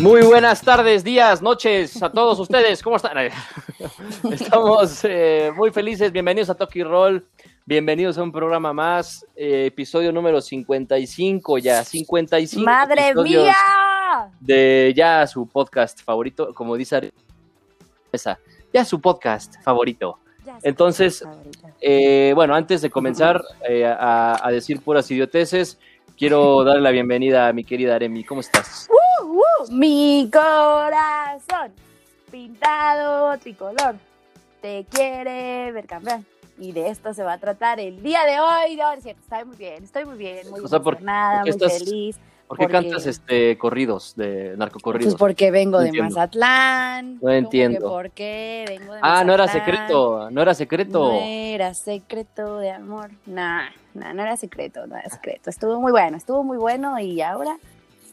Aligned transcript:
Muy 0.00 0.22
buenas 0.22 0.62
tardes, 0.62 1.02
días, 1.02 1.42
noches 1.42 2.00
a 2.02 2.10
todos 2.10 2.38
ustedes. 2.38 2.82
¿Cómo 2.82 2.96
están? 2.96 3.16
Estamos 4.32 5.00
eh, 5.04 5.50
muy 5.56 5.70
felices. 5.70 6.12
Bienvenidos 6.12 6.50
a 6.50 6.54
Toki 6.54 6.82
Roll. 6.84 7.26
Bienvenidos 7.66 8.16
a 8.16 8.22
un 8.22 8.30
programa 8.30 8.72
más. 8.72 9.26
eh, 9.34 9.66
episodio 9.66 10.12
número 10.12 10.40
55 10.40 11.58
ya. 11.58 11.82
55. 11.82 12.64
¡Madre 12.64 13.12
mía! 13.16 13.54
De 14.40 14.92
ya 14.96 15.26
su 15.26 15.46
podcast 15.48 16.00
favorito, 16.02 16.54
como 16.54 16.76
dice 16.76 16.96
Ari- 16.96 17.12
esa, 18.12 18.38
ya 18.72 18.84
su 18.84 19.00
podcast 19.00 19.60
favorito. 19.62 20.18
Entonces. 20.62 21.24
Eh, 21.80 22.32
bueno, 22.34 22.54
antes 22.54 22.82
de 22.82 22.90
comenzar 22.90 23.42
eh, 23.68 23.84
a, 23.84 24.38
a 24.44 24.50
decir 24.50 24.80
puras 24.80 25.10
idioteces, 25.10 25.78
quiero 26.16 26.62
darle 26.64 26.82
la 26.82 26.90
bienvenida 26.90 27.48
a 27.48 27.52
mi 27.52 27.64
querida 27.64 27.96
Aremi. 27.96 28.24
¿Cómo 28.24 28.40
estás? 28.40 28.88
Uh, 29.22 29.24
uh, 29.64 29.72
mi 29.72 30.30
corazón 30.32 31.72
pintado 32.30 33.36
tricolor 33.38 33.96
te 34.60 34.84
quiere 34.90 35.72
ver 35.72 35.86
campeón. 35.86 36.26
Y 36.58 36.72
de 36.72 36.88
esto 36.88 37.14
se 37.14 37.22
va 37.22 37.34
a 37.34 37.38
tratar 37.38 37.78
el 37.78 38.02
día 38.02 38.24
de 38.24 38.40
hoy. 38.40 38.76
No, 38.76 38.90
es 38.92 39.02
cierto, 39.04 39.22
estoy 39.22 39.44
muy 39.44 39.56
bien, 39.56 39.84
estoy 39.84 40.04
muy 40.04 40.16
bien, 40.18 40.50
muy 40.50 40.60
O 40.60 40.66
sea, 40.68 40.80
¿por- 40.80 40.94
emocionada, 40.94 41.42
por 41.42 41.42
muy 41.42 41.50
estás- 41.50 41.78
feliz. 41.78 42.16
¿Por 42.48 42.56
qué 42.56 42.64
Porque- 42.64 42.72
cantas 42.72 43.06
este 43.06 43.58
corridos 43.58 44.14
de 44.16 44.54
narcocorridos? 44.56 45.12
Pues 45.12 45.18
porque 45.18 45.50
vengo 45.50 45.72
No 45.72 45.80
de 45.80 45.88
entiendo. 45.88 46.14
Mazatlán. 46.14 47.14
No 47.16 47.20
¿Cómo 47.20 47.30
que 47.30 47.36
entiendo. 47.38 47.88
¿Por 47.90 48.10
qué 48.10 48.64
vengo 48.66 48.94
de 48.94 49.00
ah, 49.02 49.22
no 49.22 49.34
era 49.34 49.46
secreto, 49.48 50.30
no 50.30 50.40
era 50.40 50.54
secreto. 50.54 51.12
No 51.12 51.20
era 51.20 51.74
secreto 51.74 52.56
de 52.56 52.70
amor. 52.70 53.10
Nah, 53.26 53.68
nah, 53.92 54.14
no 54.14 54.22
era 54.22 54.34
secreto, 54.38 54.86
no 54.86 54.96
era 54.96 55.10
secreto. 55.10 55.50
Estuvo 55.50 55.78
muy 55.78 55.92
bueno, 55.92 56.16
estuvo 56.16 56.42
muy 56.42 56.56
bueno 56.56 56.98
y 56.98 57.20
ahora 57.20 57.58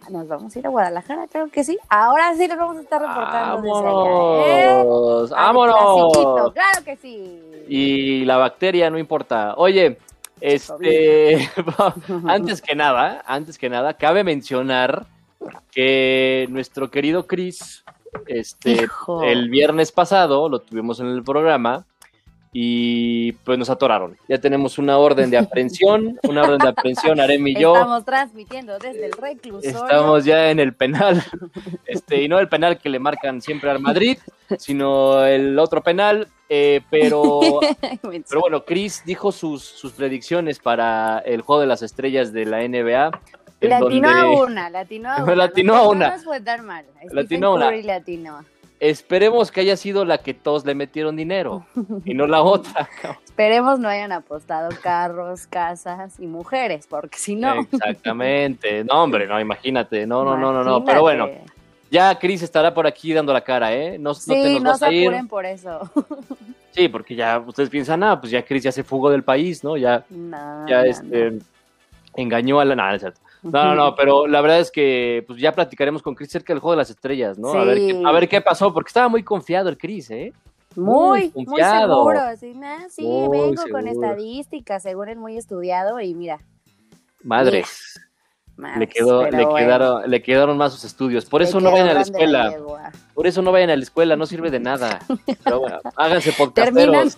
nos 0.09 0.27
vamos 0.27 0.55
a 0.55 0.59
ir 0.59 0.65
a 0.67 0.69
Guadalajara, 0.69 1.27
creo 1.27 1.49
que 1.49 1.63
sí. 1.63 1.77
Ahora 1.89 2.33
sí 2.35 2.47
nos 2.47 2.57
vamos 2.57 2.77
a 2.77 2.81
estar 2.81 3.01
reportando 3.01 3.61
desde 3.61 3.87
allá. 3.87 4.47
¿eh? 4.47 4.75
¡Vámonos! 4.77 5.29
¡Vámonos! 5.31 6.53
claro 6.53 6.83
que 6.83 6.95
sí. 6.97 7.41
Y 7.67 8.25
la 8.25 8.37
bacteria 8.37 8.89
no 8.89 8.97
importa. 8.97 9.55
Oye, 9.57 9.97
este, 10.41 11.49
antes 12.27 12.61
que 12.61 12.75
nada, 12.75 13.23
antes 13.25 13.57
que 13.57 13.69
nada, 13.69 13.95
cabe 13.95 14.23
mencionar 14.23 15.05
que 15.71 16.47
nuestro 16.49 16.89
querido 16.91 17.27
Chris, 17.27 17.83
este, 18.27 18.83
Hijo. 18.83 19.23
el 19.23 19.49
viernes 19.49 19.91
pasado 19.91 20.49
lo 20.49 20.59
tuvimos 20.59 20.99
en 20.99 21.07
el 21.07 21.23
programa 21.23 21.85
y 22.57 23.33
pues 23.43 23.59
nos 23.59 23.69
atoraron. 23.69 24.17
Ya 24.29 24.37
tenemos 24.37 24.77
una 24.77 24.97
orden 24.97 25.29
de 25.29 25.37
aprehensión, 25.37 26.17
una 26.23 26.43
orden 26.43 26.59
de 26.59 26.69
aprehensión, 26.69 27.19
Arem 27.19 27.45
y 27.47 27.53
yo. 27.53 27.73
Estamos 27.75 28.05
transmitiendo 28.05 28.79
desde 28.79 29.07
el 29.07 29.11
reclusorio. 29.11 29.83
Estamos 29.83 30.23
ya 30.23 30.49
en 30.49 30.61
el 30.61 30.73
penal, 30.73 31.21
este, 31.85 32.21
y 32.21 32.29
no 32.29 32.39
el 32.39 32.47
penal 32.47 32.79
que 32.79 32.87
le 32.87 32.97
marcan 32.97 33.41
siempre 33.41 33.69
al 33.69 33.81
Madrid, 33.81 34.19
sino 34.57 35.25
el 35.25 35.59
otro 35.59 35.83
penal, 35.83 36.29
eh, 36.47 36.79
pero 36.89 37.41
pero 38.29 38.39
bueno, 38.39 38.63
Chris 38.63 39.03
dijo 39.05 39.33
sus, 39.33 39.61
sus 39.61 39.91
predicciones 39.91 40.59
para 40.59 41.19
el 41.25 41.41
juego 41.41 41.59
de 41.59 41.67
las 41.67 41.81
estrellas 41.81 42.31
de 42.31 42.45
la 42.45 42.65
NBA. 42.65 43.07
atinó 43.69 44.09
a 44.09 44.43
una, 44.43 44.69
le 44.69 44.77
atinó 44.77 45.11
a 45.11 45.23
una. 45.25 45.43
atinó 45.43 45.73
no, 45.73 45.79
a 45.79 45.83
no 45.83 45.89
una. 45.89 46.09
nos 46.11 46.23
fue 46.23 46.39
tan 46.39 46.65
mal. 46.65 46.85
Le 47.11 47.19
atinó 47.19 47.47
a 47.49 47.55
una. 47.55 48.45
Esperemos 48.79 49.51
que 49.51 49.61
haya 49.61 49.77
sido 49.77 50.03
la 50.05 50.17
que 50.17 50.33
todos 50.33 50.65
le 50.65 50.75
metieron 50.75 51.15
dinero 51.15 51.65
y 52.03 52.13
no 52.13 52.27
la 52.27 52.41
otra. 52.43 52.89
Esperemos 53.25 53.79
no 53.79 53.87
hayan 53.87 54.11
apostado 54.11 54.69
carros, 54.83 55.47
casas 55.47 56.19
y 56.19 56.27
mujeres, 56.27 56.85
porque 56.87 57.17
si 57.17 57.35
no. 57.35 57.61
Exactamente. 57.61 58.83
No, 58.83 59.03
hombre, 59.03 59.27
no, 59.27 59.39
imagínate. 59.39 60.05
No, 60.05 60.23
no, 60.23 60.37
no, 60.37 60.51
no, 60.51 60.63
no. 60.63 60.83
Pero 60.83 61.01
bueno, 61.01 61.29
ya 61.89 62.17
Chris 62.19 62.41
estará 62.43 62.73
por 62.73 62.85
aquí 62.85 63.13
dando 63.13 63.31
la 63.33 63.41
cara, 63.41 63.73
¿eh? 63.73 63.97
No, 63.97 64.09
no 64.11 64.15
te 64.15 64.21
Sí, 64.21 64.53
nos 64.55 64.63
no 64.63 64.69
vas 64.71 64.79
se 64.79 64.85
a 64.85 64.91
ir. 64.91 65.07
apuren 65.07 65.27
por 65.27 65.45
eso. 65.45 65.89
Sí, 66.75 66.89
porque 66.89 67.15
ya 67.15 67.39
ustedes 67.39 67.69
piensan, 67.69 68.03
ah, 68.03 68.19
pues 68.19 68.31
ya 68.33 68.43
Chris 68.43 68.63
ya 68.63 68.71
se 68.73 68.83
fugó 68.83 69.09
del 69.09 69.23
país, 69.23 69.63
¿no? 69.63 69.77
Ya, 69.77 70.03
No, 70.09 70.67
ya 70.67 70.79
no, 70.79 70.83
este, 70.83 71.39
engañó 72.17 72.59
a 72.59 72.65
la. 72.65 72.75
nada. 72.75 73.13
No, 73.51 73.63
no, 73.63 73.75
no, 73.75 73.95
pero 73.95 74.25
la 74.25 74.41
verdad 74.41 74.59
es 74.59 74.71
que 74.71 75.23
pues 75.27 75.39
ya 75.39 75.51
platicaremos 75.51 76.01
con 76.01 76.15
Chris 76.15 76.31
cerca 76.31 76.51
del 76.51 76.59
juego 76.59 76.71
de 76.71 76.77
las 76.77 76.89
estrellas, 76.89 77.37
¿no? 77.37 77.51
A, 77.51 77.63
ver 77.63 77.77
qué, 77.77 78.01
a 78.03 78.11
ver 78.11 78.27
qué 78.27 78.41
pasó, 78.41 78.73
porque 78.73 78.89
estaba 78.89 79.07
muy 79.07 79.23
confiado 79.23 79.69
el 79.69 79.77
Chris, 79.77 80.09
¿eh? 80.09 80.33
Muy, 80.75 81.31
muy 81.35 81.45
muy, 81.45 81.61
seguro. 81.61 82.19
Sí, 82.37 82.53
nah, 82.53 82.89
sí 82.89 83.03
Muy 83.03 83.37
vengo 83.37 83.61
con 83.71 83.83
seguro. 83.83 83.87
estadísticas, 83.87 84.83
según 84.83 85.09
es 85.09 85.17
muy 85.17 85.37
estudiado 85.37 85.99
y 86.01 86.13
mira. 86.13 86.39
Madres. 87.23 87.99
Le, 88.57 88.87
quedó, 88.87 89.23
le, 89.23 89.31
bueno, 89.31 89.55
quedaron, 89.55 90.09
le 90.09 90.21
quedaron 90.21 90.57
más 90.57 90.71
sus 90.71 90.85
estudios. 90.85 91.25
Por 91.25 91.41
le 91.41 91.47
eso 91.47 91.59
no 91.59 91.71
vayan 91.71 91.89
a 91.89 91.93
la 91.93 92.01
escuela. 92.01 92.55
Por 93.13 93.27
eso 93.27 93.41
no 93.41 93.51
vayan 93.51 93.69
a 93.69 93.75
la 93.75 93.83
escuela, 93.83 94.15
no 94.15 94.25
sirve 94.25 94.49
de 94.49 94.61
nada. 94.61 94.99
Pero 95.43 95.59
bueno, 95.59 95.79
háganse 95.97 96.31
Terminan, 96.53 97.09
podcasteros. 97.09 97.15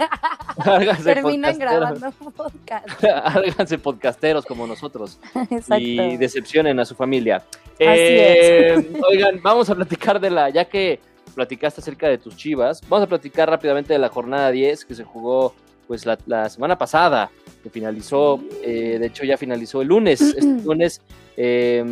háganse 0.58 1.03
terminan 1.03 1.56
podcasteros. 1.56 2.00
grabando 2.00 2.31
podcast. 2.31 3.03
háganse 3.03 3.78
podcasteros 3.78 4.46
como 4.46 4.66
nosotros. 4.66 5.20
Exacto. 5.36 5.78
y 5.78 6.18
decepcionen 6.18 6.80
a 6.80 6.86
su 6.86 6.96
familia. 6.96 7.38
Así 7.38 7.78
Eh, 7.80 8.92
Oigan, 9.08 9.40
vamos 9.44 9.69
a 9.69 9.75
platicar 9.75 10.19
de 10.19 10.31
la, 10.31 10.50
ya 10.50 10.66
que 10.66 11.00
platicaste 11.36 11.81
acerca 11.81 12.08
de 12.08 12.18
tus 12.18 12.36
chivas, 12.36 12.81
vamos 12.90 13.06
a 13.06 13.08
platicar 13.08 13.48
rápidamente 13.48 13.94
de 13.94 14.00
la 14.00 14.09
jornada 14.09 14.50
10 14.50 14.86
que 14.86 14.96
se 14.96 15.04
jugó 15.04 15.54
pues 15.88 16.06
la, 16.06 16.18
la 16.25 16.50
semana 16.50 16.78
pasada, 16.80 17.30
que 17.67 17.73
finalizó, 17.73 18.39
eh, 18.63 18.97
de 19.00 19.07
hecho 19.07 19.23
ya 19.25 19.38
finalizó 19.38 19.81
el 19.81 19.89
lunes, 19.89 20.22
este 20.22 20.63
lunes, 20.63 21.01
eh, 21.35 21.83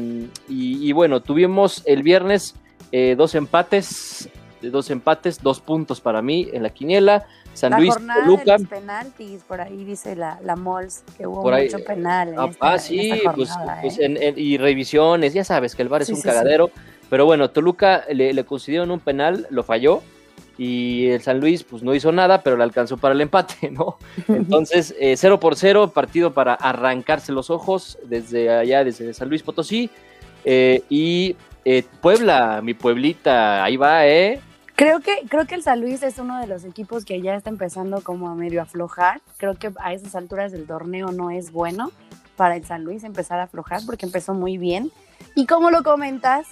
y, 0.48 0.90
y 0.90 0.92
bueno, 0.94 1.22
tuvimos 1.22 1.82
el 1.86 2.02
viernes 2.04 2.56
eh, 2.92 3.16
dos 3.18 3.36
empates, 3.36 4.30
dos 4.62 4.90
empates, 4.90 5.42
dos 5.42 5.60
puntos 5.60 6.02
para 6.02 6.22
mí 6.22 6.48
en 6.54 6.64
la 6.64 6.70
quiniela, 6.70 7.26
San 7.54 7.72
la 7.72 7.78
Luis 7.80 7.94
Toluca. 7.96 8.54
de 8.58 8.64
los 8.64 8.68
penaltis, 8.70 9.44
por 9.48 9.62
ahí 9.62 9.84
dice 9.84 10.16
la, 10.16 10.40
la 10.44 10.56
Mols, 10.56 11.04
que 11.18 11.28
hubo 11.28 11.42
Por 11.42 11.54
ahí, 11.54 11.66
mucho 11.66 11.84
penal 11.84 12.30
en 12.30 12.40
Ah, 12.40 12.48
esta, 12.50 12.68
ah, 12.70 12.74
en 12.76 12.80
sí, 12.80 13.12
esta 13.12 13.34
pues, 13.34 13.50
jornada, 13.50 13.82
pues 13.82 14.00
¿eh? 14.00 14.06
en- 14.06 14.18
en- 14.22 14.40
y 14.40 14.58
revisiones, 14.58 15.34
ya 15.34 15.44
sabes 15.44 15.76
que 15.76 15.82
el 15.82 15.90
bar 15.90 16.02
es 16.02 16.08
Sí, 16.08 16.14
un 16.14 16.18
sí, 16.18 16.24
sí. 16.24 16.28
cagadero, 16.30 16.70
pero 17.10 17.26
bueno, 17.26 17.50
Toluca 17.50 18.04
le, 18.12 18.34
le 18.34 18.44
concedieron 18.46 18.92
un 18.92 19.00
penal, 19.00 19.46
lo 19.50 19.64
falló, 19.64 20.02
y 20.58 21.08
el 21.08 21.22
San 21.22 21.40
Luis 21.40 21.64
pues 21.64 21.84
no 21.84 21.94
hizo 21.94 22.12
nada, 22.12 22.42
pero 22.42 22.58
le 22.58 22.64
alcanzó 22.64 22.98
para 22.98 23.14
el 23.14 23.22
empate, 23.22 23.70
¿no? 23.72 23.98
Entonces, 24.28 24.96
eh, 25.00 25.16
0 25.18 25.40
por 25.40 25.56
0, 25.56 25.92
partido 25.94 26.34
para 26.34 26.54
arrancarse 26.54 27.32
los 27.32 27.50
ojos 27.50 27.98
desde 28.06 28.50
allá, 28.50 28.84
desde 28.84 29.14
San 29.14 29.30
Luis 29.30 29.44
Potosí, 29.44 29.90
eh, 30.44 30.84
y 30.90 31.36
eh, 31.66 31.84
Puebla, 32.02 32.62
mi 32.64 32.74
pueblita, 32.74 33.64
ahí 33.64 33.78
va, 33.78 34.08
¿eh? 34.08 34.40
Creo 34.76 35.00
que, 35.00 35.22
creo 35.30 35.46
que 35.48 35.56
el 35.56 35.64
San 35.64 35.80
Luis 35.80 36.04
es 36.04 36.20
uno 36.20 36.40
de 36.40 36.48
los 36.48 36.66
equipos 36.66 37.06
que 37.06 37.22
ya 37.22 37.36
está 37.36 37.50
empezando 37.50 38.02
como 38.02 38.30
a 38.30 38.36
medio 38.36 38.62
aflojar. 38.62 39.22
Creo 39.38 39.56
que 39.56 39.72
a 39.80 39.94
esas 39.94 40.16
alturas 40.16 40.52
del 40.52 40.68
torneo 40.68 41.12
no 41.14 41.32
es 41.32 41.52
bueno 41.52 41.92
para 42.36 42.58
el 42.58 42.66
San 42.66 42.84
Luis 42.84 43.06
empezar 43.06 43.40
a 43.40 43.44
aflojar 43.44 43.82
porque 43.86 44.06
empezó 44.06 44.34
muy 44.34 44.58
bien. 44.58 44.92
Y 45.34 45.46
como 45.46 45.72
lo 45.72 45.82
comentas, 45.82 46.48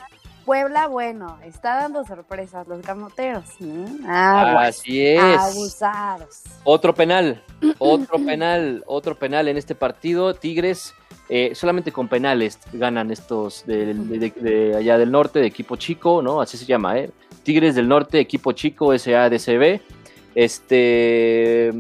Puebla, 0.46 0.88
bueno, 0.88 1.38
está 1.46 1.76
dando 1.76 2.04
sorpresas 2.06 2.68
los 2.68 2.81
camoteros. 2.86 3.46
Aguas, 4.06 4.80
Así 4.80 5.06
es. 5.06 5.20
abusados. 5.40 6.42
Otro 6.66 6.94
penal, 6.94 7.42
otro 7.80 8.18
penal, 8.26 8.84
otro 8.86 9.16
penal 9.16 9.48
en 9.48 9.58
este 9.58 9.74
partido. 9.76 10.34
Tigres, 10.34 10.94
eh, 11.30 11.56
solamente 11.56 11.92
con 11.94 12.08
penales 12.09 12.59
ganan 12.74 13.09
estos 13.12 13.66
de, 13.66 13.94
de- 13.94 14.30
de 14.36 14.76
allá 14.76 14.98
del 14.98 15.12
norte, 15.12 15.40
de 15.40 15.48
equipo 15.48 15.76
chico, 15.78 16.22
¿no? 16.22 16.42
Así 16.42 16.58
se 16.58 16.66
llama, 16.66 16.98
¿eh? 17.00 17.10
Tigres 17.44 17.75
del 17.75 17.88
norte, 17.88 18.20
equipo 18.20 18.52
chico, 18.52 18.98
SADCB. 18.98 19.80
Este. 20.36 21.72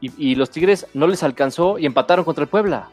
Y, 0.00 0.30
y 0.32 0.34
los 0.34 0.50
Tigres 0.50 0.86
no 0.94 1.06
les 1.06 1.22
alcanzó 1.22 1.78
y 1.78 1.86
empataron 1.86 2.24
contra 2.24 2.42
el 2.44 2.48
Puebla. 2.50 2.88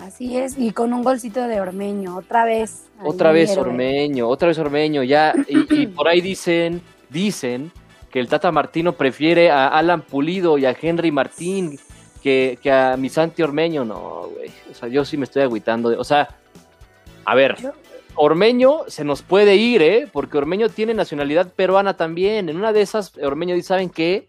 Así 0.00 0.36
es, 0.36 0.56
y 0.58 0.72
con 0.72 0.92
un 0.92 1.02
golcito 1.02 1.46
de 1.46 1.60
Ormeño, 1.60 2.16
otra 2.16 2.44
vez. 2.44 2.84
Otra 3.02 3.32
vez 3.32 3.50
héroe. 3.50 3.64
Ormeño, 3.68 4.28
otra 4.28 4.48
vez 4.48 4.58
Ormeño, 4.58 5.02
ya. 5.02 5.34
Y, 5.48 5.82
y 5.82 5.86
por 5.94 6.08
ahí 6.08 6.20
dicen, 6.20 6.80
dicen 7.10 7.70
que 8.10 8.18
el 8.20 8.28
Tata 8.28 8.50
Martino 8.50 8.92
prefiere 8.94 9.50
a 9.50 9.68
Alan 9.68 10.02
Pulido 10.02 10.58
y 10.58 10.64
a 10.66 10.74
Henry 10.80 11.10
Martín 11.12 11.78
que, 12.22 12.58
que 12.62 12.72
a 12.72 12.96
mi 12.96 13.08
Santi 13.08 13.42
Ormeño. 13.42 13.84
No, 13.84 14.28
güey. 14.34 14.50
O 14.70 14.74
sea, 14.74 14.88
yo 14.88 15.04
sí 15.04 15.16
me 15.16 15.24
estoy 15.24 15.42
agüitando. 15.42 15.90
de- 15.90 15.96
o 15.96 16.04
sea, 16.04 16.28
a 17.24 17.34
ver, 17.34 17.56
Ormeño 18.16 18.80
se 18.88 19.04
nos 19.04 19.22
puede 19.22 19.56
ir, 19.56 19.82
¿eh? 19.82 20.08
Porque 20.12 20.38
Ormeño 20.38 20.68
tiene 20.70 20.94
nacionalidad 20.94 21.52
peruana 21.52 21.96
también. 21.96 22.48
En 22.48 22.56
una 22.56 22.72
de 22.72 22.80
esas, 22.82 23.16
Ormeño 23.18 23.54
dice, 23.54 23.68
¿saben 23.68 23.90
qué? 23.90 24.26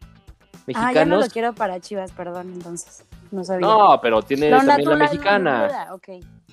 Ah, 0.74 0.92
ya 0.94 1.06
no 1.06 1.18
Mexicanos. 1.18 1.26
lo 1.26 1.32
quiero 1.32 1.54
para 1.54 1.80
Chivas, 1.80 2.12
perdón, 2.12 2.52
entonces. 2.54 3.06
No 3.32 3.44
sabía. 3.44 3.66
no, 3.66 4.00
pero 4.02 4.22
tiene 4.22 4.50
Lo 4.50 4.58
también 4.58 4.90
la 4.90 4.96
mexicana. 4.96 5.88
ok. 5.94 6.10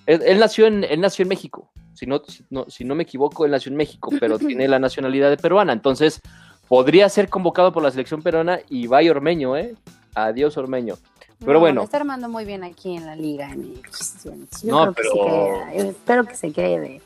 Él, 0.06 0.22
él 0.24 0.38
nació 0.38 0.66
en, 0.66 0.84
él 0.84 1.00
nació 1.00 1.24
en 1.24 1.28
México. 1.28 1.70
Si 1.92 2.06
no, 2.06 2.22
si, 2.26 2.44
no, 2.50 2.64
si 2.68 2.84
no 2.84 2.94
me 2.94 3.02
equivoco, 3.02 3.44
él 3.44 3.50
nació 3.50 3.70
en 3.70 3.76
México, 3.76 4.10
pero 4.20 4.38
tiene 4.38 4.68
la 4.68 4.78
nacionalidad 4.78 5.30
de 5.30 5.36
peruana. 5.36 5.72
Entonces, 5.72 6.20
podría 6.68 7.08
ser 7.08 7.28
convocado 7.28 7.72
por 7.72 7.82
la 7.82 7.90
selección 7.90 8.22
peruana 8.22 8.60
y 8.68 8.86
vaya 8.86 9.10
Ormeño, 9.10 9.56
¿eh? 9.56 9.74
Adiós, 10.14 10.56
Ormeño. 10.56 10.94
Pero 11.40 11.52
No, 11.54 11.60
bueno. 11.60 11.80
lo 11.80 11.84
está 11.84 11.98
armando 11.98 12.28
muy 12.28 12.44
bien 12.44 12.64
aquí 12.64 12.96
en 12.96 13.06
la 13.06 13.14
liga. 13.14 13.48
MX. 13.54 14.24
Yo 14.24 14.32
No, 14.72 14.92
creo 14.92 14.94
que 14.94 15.02
pero- 15.02 15.12
se 15.12 15.18
queda. 15.20 15.74
Yo 15.84 15.90
Espero 15.90 16.24
que 16.24 16.34
se 16.34 16.52
quede. 16.52 17.00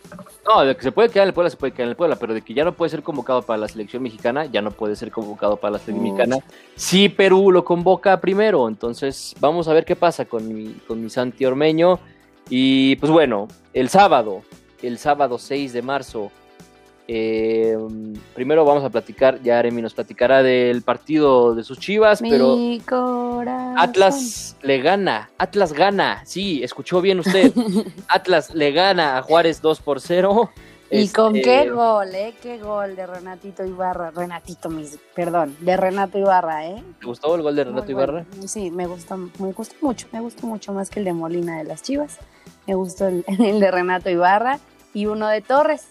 No, 0.48 0.64
de 0.64 0.74
que 0.74 0.82
se 0.82 0.90
puede 0.92 1.10
quedar 1.10 1.24
en 1.24 1.28
el 1.28 1.34
Puebla, 1.34 1.50
se 1.50 1.56
puede 1.58 1.72
quedar 1.72 1.84
en 1.84 1.90
el 1.90 1.96
Puebla, 1.96 2.16
pero 2.16 2.32
de 2.32 2.40
que 2.42 2.54
ya 2.54 2.64
no 2.64 2.72
puede 2.72 2.88
ser 2.90 3.02
convocado 3.02 3.42
para 3.42 3.58
la 3.58 3.68
selección 3.68 4.02
mexicana, 4.02 4.46
ya 4.46 4.62
no 4.62 4.70
puede 4.70 4.96
ser 4.96 5.10
convocado 5.10 5.58
para 5.58 5.72
la 5.72 5.78
selección 5.78 6.02
Mucho. 6.12 6.16
mexicana. 6.26 6.44
Sí, 6.76 7.10
Perú 7.10 7.52
lo 7.52 7.62
convoca 7.64 8.18
primero, 8.20 8.66
entonces 8.68 9.34
vamos 9.38 9.68
a 9.68 9.74
ver 9.74 9.84
qué 9.84 9.96
pasa 9.96 10.24
con 10.24 10.48
mi, 10.52 10.72
con 10.88 11.02
mi 11.02 11.10
Santi 11.10 11.44
Ormeño. 11.44 12.00
Y 12.48 12.96
pues 12.96 13.12
bueno, 13.12 13.48
el 13.74 13.90
sábado, 13.90 14.42
el 14.82 14.96
sábado 14.98 15.38
6 15.38 15.72
de 15.74 15.82
marzo, 15.82 16.30
eh, 17.06 17.76
primero 18.42 18.64
vamos 18.64 18.82
a 18.82 18.90
platicar, 18.90 19.40
ya 19.40 19.60
Aremi 19.60 19.80
nos 19.82 19.94
platicará 19.94 20.42
del 20.42 20.82
partido 20.82 21.54
de 21.54 21.62
sus 21.62 21.78
chivas, 21.78 22.20
pero... 22.20 22.56
Corazón. 22.88 23.78
Atlas 23.78 24.56
le 24.62 24.80
gana, 24.80 25.30
Atlas 25.38 25.72
gana, 25.72 26.22
sí, 26.24 26.60
escuchó 26.64 27.00
bien 27.00 27.20
usted. 27.20 27.52
Atlas 28.08 28.52
le 28.52 28.72
gana 28.72 29.16
a 29.16 29.22
Juárez 29.22 29.62
2 29.62 29.80
por 29.82 30.00
0. 30.00 30.50
¿Y 30.90 31.06
con 31.10 31.36
Este, 31.36 31.48
qué 31.48 31.70
gol, 31.70 32.12
eh? 32.16 32.34
Qué 32.42 32.58
gol 32.58 32.96
de 32.96 33.06
Renatito 33.06 33.64
Ibarra. 33.64 34.10
Renatito, 34.10 34.68
mis, 34.68 34.98
perdón, 35.14 35.56
de 35.60 35.76
Renato 35.76 36.18
Ibarra, 36.18 36.66
eh. 36.66 36.82
¿Te 36.98 37.06
gustó 37.06 37.36
el 37.36 37.42
gol 37.42 37.54
de 37.54 37.62
Renato 37.62 37.84
Muy 37.84 37.92
Ibarra? 37.92 38.26
bueno. 38.28 38.48
Sí, 38.48 38.72
me 38.72 38.88
gusta, 38.88 39.16
me 39.16 39.52
gusta 39.52 39.76
mucho, 39.80 40.08
me 40.10 40.20
gusta 40.20 40.44
mucho 40.48 40.72
más 40.72 40.90
que 40.90 40.98
el 40.98 41.04
de 41.04 41.12
Molina 41.12 41.58
de 41.58 41.64
las 41.64 41.82
Chivas. 41.82 42.18
Me 42.66 42.74
gustó 42.74 43.06
el, 43.06 43.24
el 43.38 43.60
de 43.60 43.70
Renato 43.70 44.10
Ibarra 44.10 44.58
y 44.92 45.06
uno 45.06 45.28
de 45.28 45.42
Torres. 45.42 45.86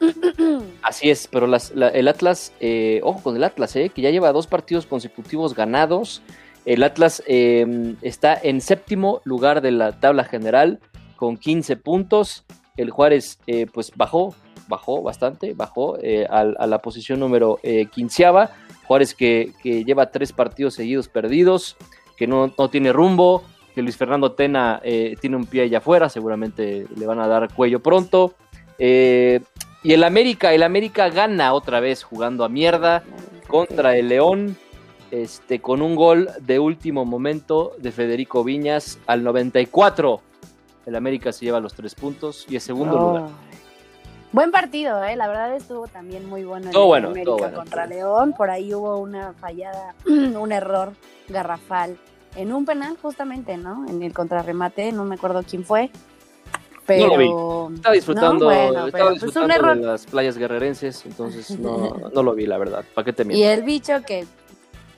Así 0.82 1.10
es, 1.10 1.28
pero 1.30 1.46
el 1.46 2.08
Atlas, 2.08 2.52
eh, 2.60 3.00
ojo 3.02 3.22
con 3.22 3.36
el 3.36 3.44
Atlas, 3.44 3.76
eh, 3.76 3.90
que 3.94 4.02
ya 4.02 4.10
lleva 4.10 4.32
dos 4.32 4.46
partidos 4.46 4.86
consecutivos 4.86 5.54
ganados. 5.54 6.22
El 6.64 6.82
Atlas 6.82 7.22
eh, 7.26 7.94
está 8.02 8.38
en 8.40 8.60
séptimo 8.60 9.22
lugar 9.24 9.60
de 9.60 9.72
la 9.72 9.98
tabla 9.98 10.24
general 10.24 10.80
con 11.16 11.36
15 11.36 11.76
puntos. 11.76 12.44
El 12.76 12.90
Juárez, 12.90 13.38
eh, 13.46 13.66
pues 13.72 13.92
bajó, 13.96 14.34
bajó 14.68 15.02
bastante, 15.02 15.54
bajó 15.54 15.98
eh, 16.02 16.26
a, 16.28 16.44
la 16.44 16.78
posición 16.78 17.20
número 17.20 17.58
quinceava. 17.92 18.50
Juárez 18.86 19.14
que, 19.14 19.52
lleva 19.62 20.10
tres 20.10 20.32
partidos 20.32 20.74
seguidos 20.74 21.08
perdidos, 21.08 21.76
que 22.16 22.26
no, 22.26 22.50
tiene 22.70 22.92
rumbo, 22.92 23.44
que 23.74 23.82
Luis 23.82 23.96
Fernando 23.96 24.32
Tena 24.32 24.82
tiene 25.20 25.36
un 25.36 25.46
pie 25.46 25.62
allá 25.62 25.78
afuera, 25.78 26.08
seguramente 26.08 26.86
le 26.96 27.06
van 27.06 27.20
a 27.20 27.28
dar 27.28 27.52
cuello 27.54 27.80
pronto. 27.80 28.34
Eh, 28.82 29.40
y 29.82 29.92
el 29.92 30.04
América, 30.04 30.52
el 30.52 30.62
América 30.62 31.08
gana 31.08 31.52
otra 31.54 31.80
vez 31.80 32.02
jugando 32.02 32.44
a 32.44 32.48
mierda 32.48 33.02
contra 33.48 33.96
el 33.96 34.08
León, 34.08 34.56
este, 35.10 35.60
con 35.60 35.82
un 35.82 35.96
gol 35.96 36.30
de 36.40 36.58
último 36.58 37.04
momento 37.04 37.72
de 37.78 37.90
Federico 37.92 38.44
Viñas 38.44 38.98
al 39.06 39.24
94. 39.24 40.20
El 40.86 40.96
América 40.96 41.32
se 41.32 41.44
lleva 41.44 41.60
los 41.60 41.74
tres 41.74 41.94
puntos 41.94 42.46
y 42.48 42.56
es 42.56 42.62
segundo 42.62 42.96
Oh. 42.96 43.00
lugar. 43.18 43.30
Buen 44.32 44.52
partido, 44.52 45.02
eh. 45.02 45.16
La 45.16 45.26
verdad 45.26 45.56
estuvo 45.56 45.88
también 45.88 46.28
muy 46.28 46.44
bueno. 46.44 46.66
el 46.66 46.72
Todo 46.72 46.86
bueno, 46.86 47.08
América 47.08 47.24
todo 47.24 47.38
bueno, 47.38 47.56
contra 47.56 47.84
todo. 47.88 47.94
León. 47.94 48.32
Por 48.36 48.50
ahí 48.50 48.72
hubo 48.72 48.98
una 48.98 49.32
fallada, 49.32 49.94
un 50.06 50.52
error 50.52 50.92
garrafal 51.28 51.96
en 52.36 52.52
un 52.52 52.64
penal, 52.64 52.96
justamente, 53.02 53.56
¿no? 53.56 53.86
En 53.88 54.02
el 54.04 54.12
contrarremate, 54.12 54.92
no 54.92 55.04
me 55.04 55.16
acuerdo 55.16 55.42
quién 55.42 55.64
fue. 55.64 55.90
Pero. 56.96 57.16
lo 57.16 57.68
vi. 57.68 57.74
Estaba 57.76 57.94
disfrutando, 57.94 58.38
No, 58.38 58.44
bueno, 58.44 58.68
estaba 58.86 58.90
pero, 58.90 59.04
pues, 59.04 59.12
disfrutando 59.14 59.44
un 59.46 59.50
error. 59.52 59.78
de 59.80 59.86
las 59.86 60.06
playas 60.06 60.36
guerrerenses, 60.38 61.04
entonces 61.06 61.50
no, 61.58 61.94
no 62.12 62.22
lo 62.22 62.34
vi, 62.34 62.46
la 62.46 62.58
verdad. 62.58 62.84
¿Para 62.94 63.04
qué 63.04 63.12
te 63.12 63.22
Y 63.22 63.26
miento? 63.26 63.50
el 63.60 63.62
bicho 63.66 63.92
que. 64.06 64.24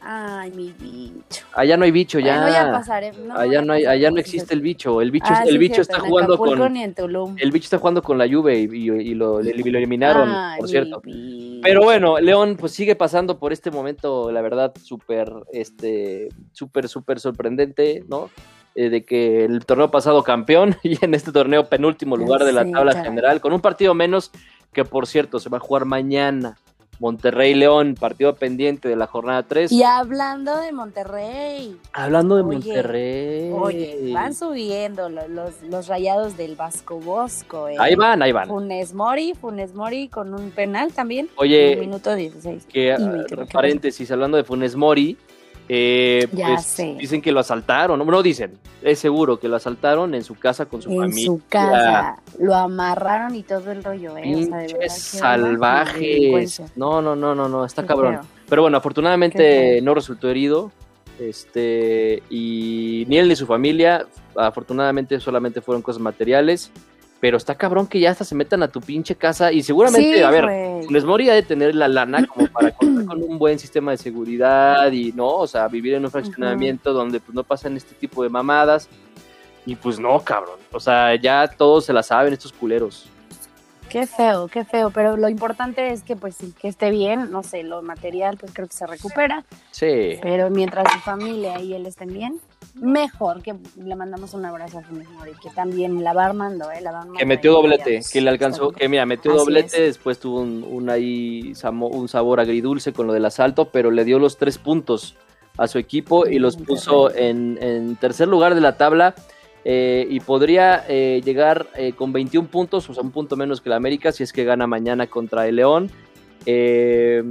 Ay, 0.05 0.51
mi 0.51 0.73
bicho. 0.81 1.45
Allá 1.53 1.77
no 1.77 1.85
hay 1.85 1.93
bicho, 1.93 2.19
ya. 2.19 2.41
Bueno, 2.43 2.53
ya 2.53 2.73
pasaré. 2.73 3.13
no, 3.13 3.37
allá 3.37 3.63
no 3.63 3.73
hay, 3.73 3.85
allá 3.85 4.11
no 4.11 4.19
existe 4.19 4.53
el 4.53 4.61
bicho. 4.61 5.01
El 5.01 5.13
bicho, 5.13 5.29
Ah, 5.31 5.45
el 5.45 5.51
sí, 5.53 5.59
bicho 5.59 5.75
cierto, 5.75 5.93
está 5.93 6.01
jugando 6.05 6.37
con. 6.37 6.73
ni 6.73 6.83
en 6.83 6.93
Tulum. 6.93 7.37
El 7.39 7.53
bicho 7.53 7.67
está 7.67 7.79
jugando 7.79 8.03
con 8.03 8.19
la 8.19 8.27
Juve 8.29 8.59
y, 8.59 8.65
y- 8.65 8.91
y 8.91 9.15
lo, 9.15 9.41
le- 9.41 9.55
lo 9.55 9.79
eliminaron, 9.79 10.29
Ay, 10.29 10.59
por 10.59 10.69
cierto. 10.69 11.01
bicho. 11.05 11.61
Pero 11.63 11.83
bueno, 11.85 12.19
León 12.19 12.57
pues 12.59 12.73
sigue 12.73 12.97
pasando 12.97 13.39
por 13.39 13.53
este 13.53 13.71
momento, 13.71 14.33
la 14.33 14.41
verdad, 14.43 14.73
súper, 14.83 15.33
este, 15.53 16.31
súper, 16.51 16.89
súper 16.89 17.21
sorprendente, 17.21 18.03
¿no? 18.09 18.29
Eh, 18.75 18.89
de 18.89 19.05
que 19.05 19.45
el 19.45 19.67
torneo 19.67 19.91
pasado 19.91 20.23
campeón 20.23 20.77
y 20.83 21.03
en 21.05 21.13
este 21.15 21.31
torneo 21.33 21.67
penúltimo 21.69 22.17
lugar 22.17 22.43
de 22.45 22.53
la 22.53 22.65
Sí, 22.65 22.73
tabla 22.73 22.93
caray. 22.93 23.09
general, 23.09 23.41
con 23.41 23.53
un 23.53 23.61
partido 23.61 23.93
menos 23.95 24.31
que 24.73 24.85
por 24.85 25.07
cierto 25.07 25.39
se 25.39 25.51
va 25.51 25.59
a 25.59 25.61
jugar 25.61 25.85
mañana. 25.85 26.57
Monterrey 27.01 27.55
León, 27.55 27.97
partido 27.99 28.37
pendiente 28.37 28.89
de 28.89 28.95
la 28.95 29.09
jornada 29.09 29.43
3. 29.43 29.73
Y 29.73 29.83
hablando 29.83 30.57
de 30.61 30.71
Monterrey. 30.73 31.77
Hablando 31.93 32.37
de 32.37 32.43
Oye, 32.43 32.55
Monterrey. 32.57 33.51
Oye, 33.53 34.11
van 34.15 34.35
subiendo 34.35 35.09
lo- 35.09 35.27
los, 35.27 35.63
los 35.63 35.89
rayados 35.89 36.37
del 36.37 36.55
Vasco 36.55 37.01
Bosco. 37.01 37.67
eh. 37.69 37.75
Ahí 37.79 37.97
van, 37.97 38.23
ahí 38.23 38.31
van. 38.31 38.47
Funes 38.47 38.95
Mori, 38.95 39.35
Funes 39.35 39.75
Mori 39.75 40.09
con 40.09 40.33
un 40.33 40.51
penal 40.53 40.93
también. 40.93 41.29
Oye, 41.37 41.73
en 41.73 41.79
el 41.81 41.87
minuto 41.87 42.15
16. 42.15 42.67
que, 42.67 42.87
Y 42.87 42.91
ah, 42.91 43.25
paréntesis, 43.53 44.09
hablando 44.13 44.37
de 44.37 44.45
Funes 44.45 44.77
Mori, 44.77 45.19
eh, 45.75 46.29
Ya 46.33 46.49
pues, 46.49 46.67
sé. 46.67 46.97
dicen 46.99 47.23
que 47.23 47.33
lo 47.33 47.41
asaltaron, 47.41 47.99
no, 47.99 48.05
no 48.05 48.23
dicen, 48.23 48.59
es 48.83 48.99
seguro 48.99 49.41
que 49.41 49.49
lo 49.49 49.57
asaltaron 49.57 50.15
en 50.15 50.23
su 50.23 50.35
casa 50.35 50.67
con 50.67 50.83
su 50.83 50.91
en 50.93 50.99
familia. 51.01 51.27
su 51.27 51.41
casa. 51.49 52.17
Lo 52.39 52.55
amarraron 52.55 53.35
y 53.35 53.43
todo 53.43 53.71
el 53.73 53.83
rollo, 53.83 54.19
¿eh? 54.19 54.35
O 54.35 54.45
sea, 54.45 54.59
de 54.59 54.73
verdad, 54.75 54.89
salvajes. 54.89 56.63
No, 56.77 57.01
no, 57.01 57.17
no, 57.17 57.35
no, 57.35 57.49
no, 57.49 57.65
está 57.65 57.83
Qué 57.83 57.89
cabrón. 57.89 58.15
feo. 58.17 58.27
Pero 58.51 58.63
bueno, 58.63 58.77
afortunadamente 58.77 59.81
no 59.83 59.95
resultó 59.95 60.29
herido. 60.29 60.71
Este, 61.19 62.23
y 62.29 63.05
ni 63.09 63.17
él 63.19 63.29
ni 63.29 63.37
su 63.37 63.47
familia, 63.47 64.07
afortunadamente 64.37 65.21
solamente 65.21 65.61
fueron 65.63 65.81
cosas 65.81 66.03
materiales. 66.03 66.71
Pero 67.23 67.37
está 67.37 67.55
cabrón 67.55 67.87
que 67.87 68.01
ya 68.01 68.11
hasta 68.11 68.25
se 68.25 68.35
metan 68.35 68.65
a 68.65 68.69
tu 68.69 68.81
pinche 68.81 69.15
casa 69.15 69.53
y 69.53 69.63
seguramente, 69.63 70.17
Sí, 70.17 70.23
a 70.25 70.29
ver, 70.29 70.45
Mori 71.07 71.31
ha 71.31 71.35
de 71.35 71.45
tener 71.45 71.73
la 71.73 71.87
lana 71.87 72.27
como 72.27 72.49
para 72.49 72.73
contar 72.73 73.07
con 73.07 73.23
un 73.23 73.39
buen 73.39 73.61
sistema 73.61 73.93
de 73.93 73.97
seguridad 73.97 74.91
y 74.91 75.13
no, 75.13 75.29
o 75.29 75.47
sea, 75.47 75.69
vivir 75.69 75.95
en 75.95 76.05
un 76.05 76.11
fraccionamiento 76.11 76.93
donde 76.93 77.21
pues 77.21 77.33
no 77.33 77.45
pasan 77.45 77.77
este 77.77 77.95
tipo 77.95 78.25
de 78.25 78.29
mamadas. 78.29 78.89
Y 79.65 79.77
pues 79.77 80.01
no, 80.01 80.19
cabrón. 80.19 80.59
O 80.73 80.81
sea, 80.81 81.15
ya 81.15 81.47
todos 81.47 81.85
se 81.85 81.93
la 81.93 82.03
saben 82.03 82.33
estos 82.33 82.53
culeros. 82.53 83.07
Qué 83.89 84.09
feo, 84.09 84.49
qué 84.49 84.65
feo, 84.65 84.91
pero 84.91 85.17
lo 85.17 85.29
importante 85.29 85.93
es 85.93 86.03
que 86.03 86.17
pues 86.17 86.35
sí, 86.35 86.53
que 86.61 86.67
esté 86.67 86.91
bien, 86.91 87.31
no 87.31 87.45
sé, 87.45 87.63
lo 87.63 87.83
material 87.83 88.37
pues 88.37 88.51
creo 88.53 88.67
que 88.67 88.75
se 88.75 88.85
recupera, 88.85 89.45
Sí. 89.71 90.19
pero 90.21 90.51
mientras 90.51 90.91
su 90.93 90.99
familia 90.99 91.61
y 91.61 91.75
él 91.75 91.87
estén 91.87 92.13
bien, 92.13 92.41
mejor 92.75 93.43
que 93.43 93.55
le 93.77 93.95
mandamos 93.95 94.35
un 94.35 94.45
abrazo 94.45 94.79
a 94.79 94.83
Funes 94.83 95.09
Mori, 95.11 95.33
que 95.43 95.51
también 95.51 96.03
la 96.03 96.13
va 96.13 96.25
armando, 96.27 96.71
eh, 96.71 96.81
la 96.81 96.93
va 96.93 96.99
armando 97.01 97.19
Que 97.19 97.27
metió 97.27 97.53
doblete, 97.53 98.01
que 98.11 98.21
le 98.21 98.31
alcanzó, 98.31 98.71
que 98.71 98.89
mira, 98.89 99.07
metió 99.07 99.33
Así 99.33 99.39
doblete, 99.41 99.77
es. 99.77 99.95
después 99.95 100.19
tuvo 100.19 100.41
un, 100.41 100.65
un 100.69 100.91
ahí 100.91 101.53
un 101.73 102.09
sabor 102.09 102.41
agridulce 102.41 102.93
con 102.93 103.07
lo 103.07 103.13
del 103.13 103.25
asalto, 103.25 103.71
pero 103.71 103.91
le 103.91 104.05
dio 104.05 104.19
los 104.19 104.39
tres 104.39 104.59
puntos 104.59 105.17
a 105.59 105.69
su 105.69 105.79
equipo 105.79 106.27
y 106.27 106.39
los 106.39 106.57
puso 106.57 107.15
en, 107.15 107.59
en 107.61 107.97
tercer 107.97 108.29
lugar 108.29 108.55
de 108.55 108.63
la 108.63 108.77
tabla 108.77 109.15
eh, 109.65 110.07
y 110.11 110.21
podría 110.21 110.85
eh, 110.89 111.21
llegar 111.25 111.69
eh, 111.77 111.93
con 111.93 112.13
21 112.13 112.49
puntos, 112.49 112.89
o 112.91 112.95
sea, 112.95 113.03
un 113.03 113.13
punto 113.13 113.37
menos 113.37 113.61
que 113.61 113.71
la 113.71 113.77
América 113.77 114.11
si 114.13 114.23
es 114.23 114.33
que 114.33 114.45
gana 114.45 114.67
mañana 114.67 115.07
contra 115.07 115.47
el 115.47 115.57
León. 115.57 115.91
Eh, 116.45 117.23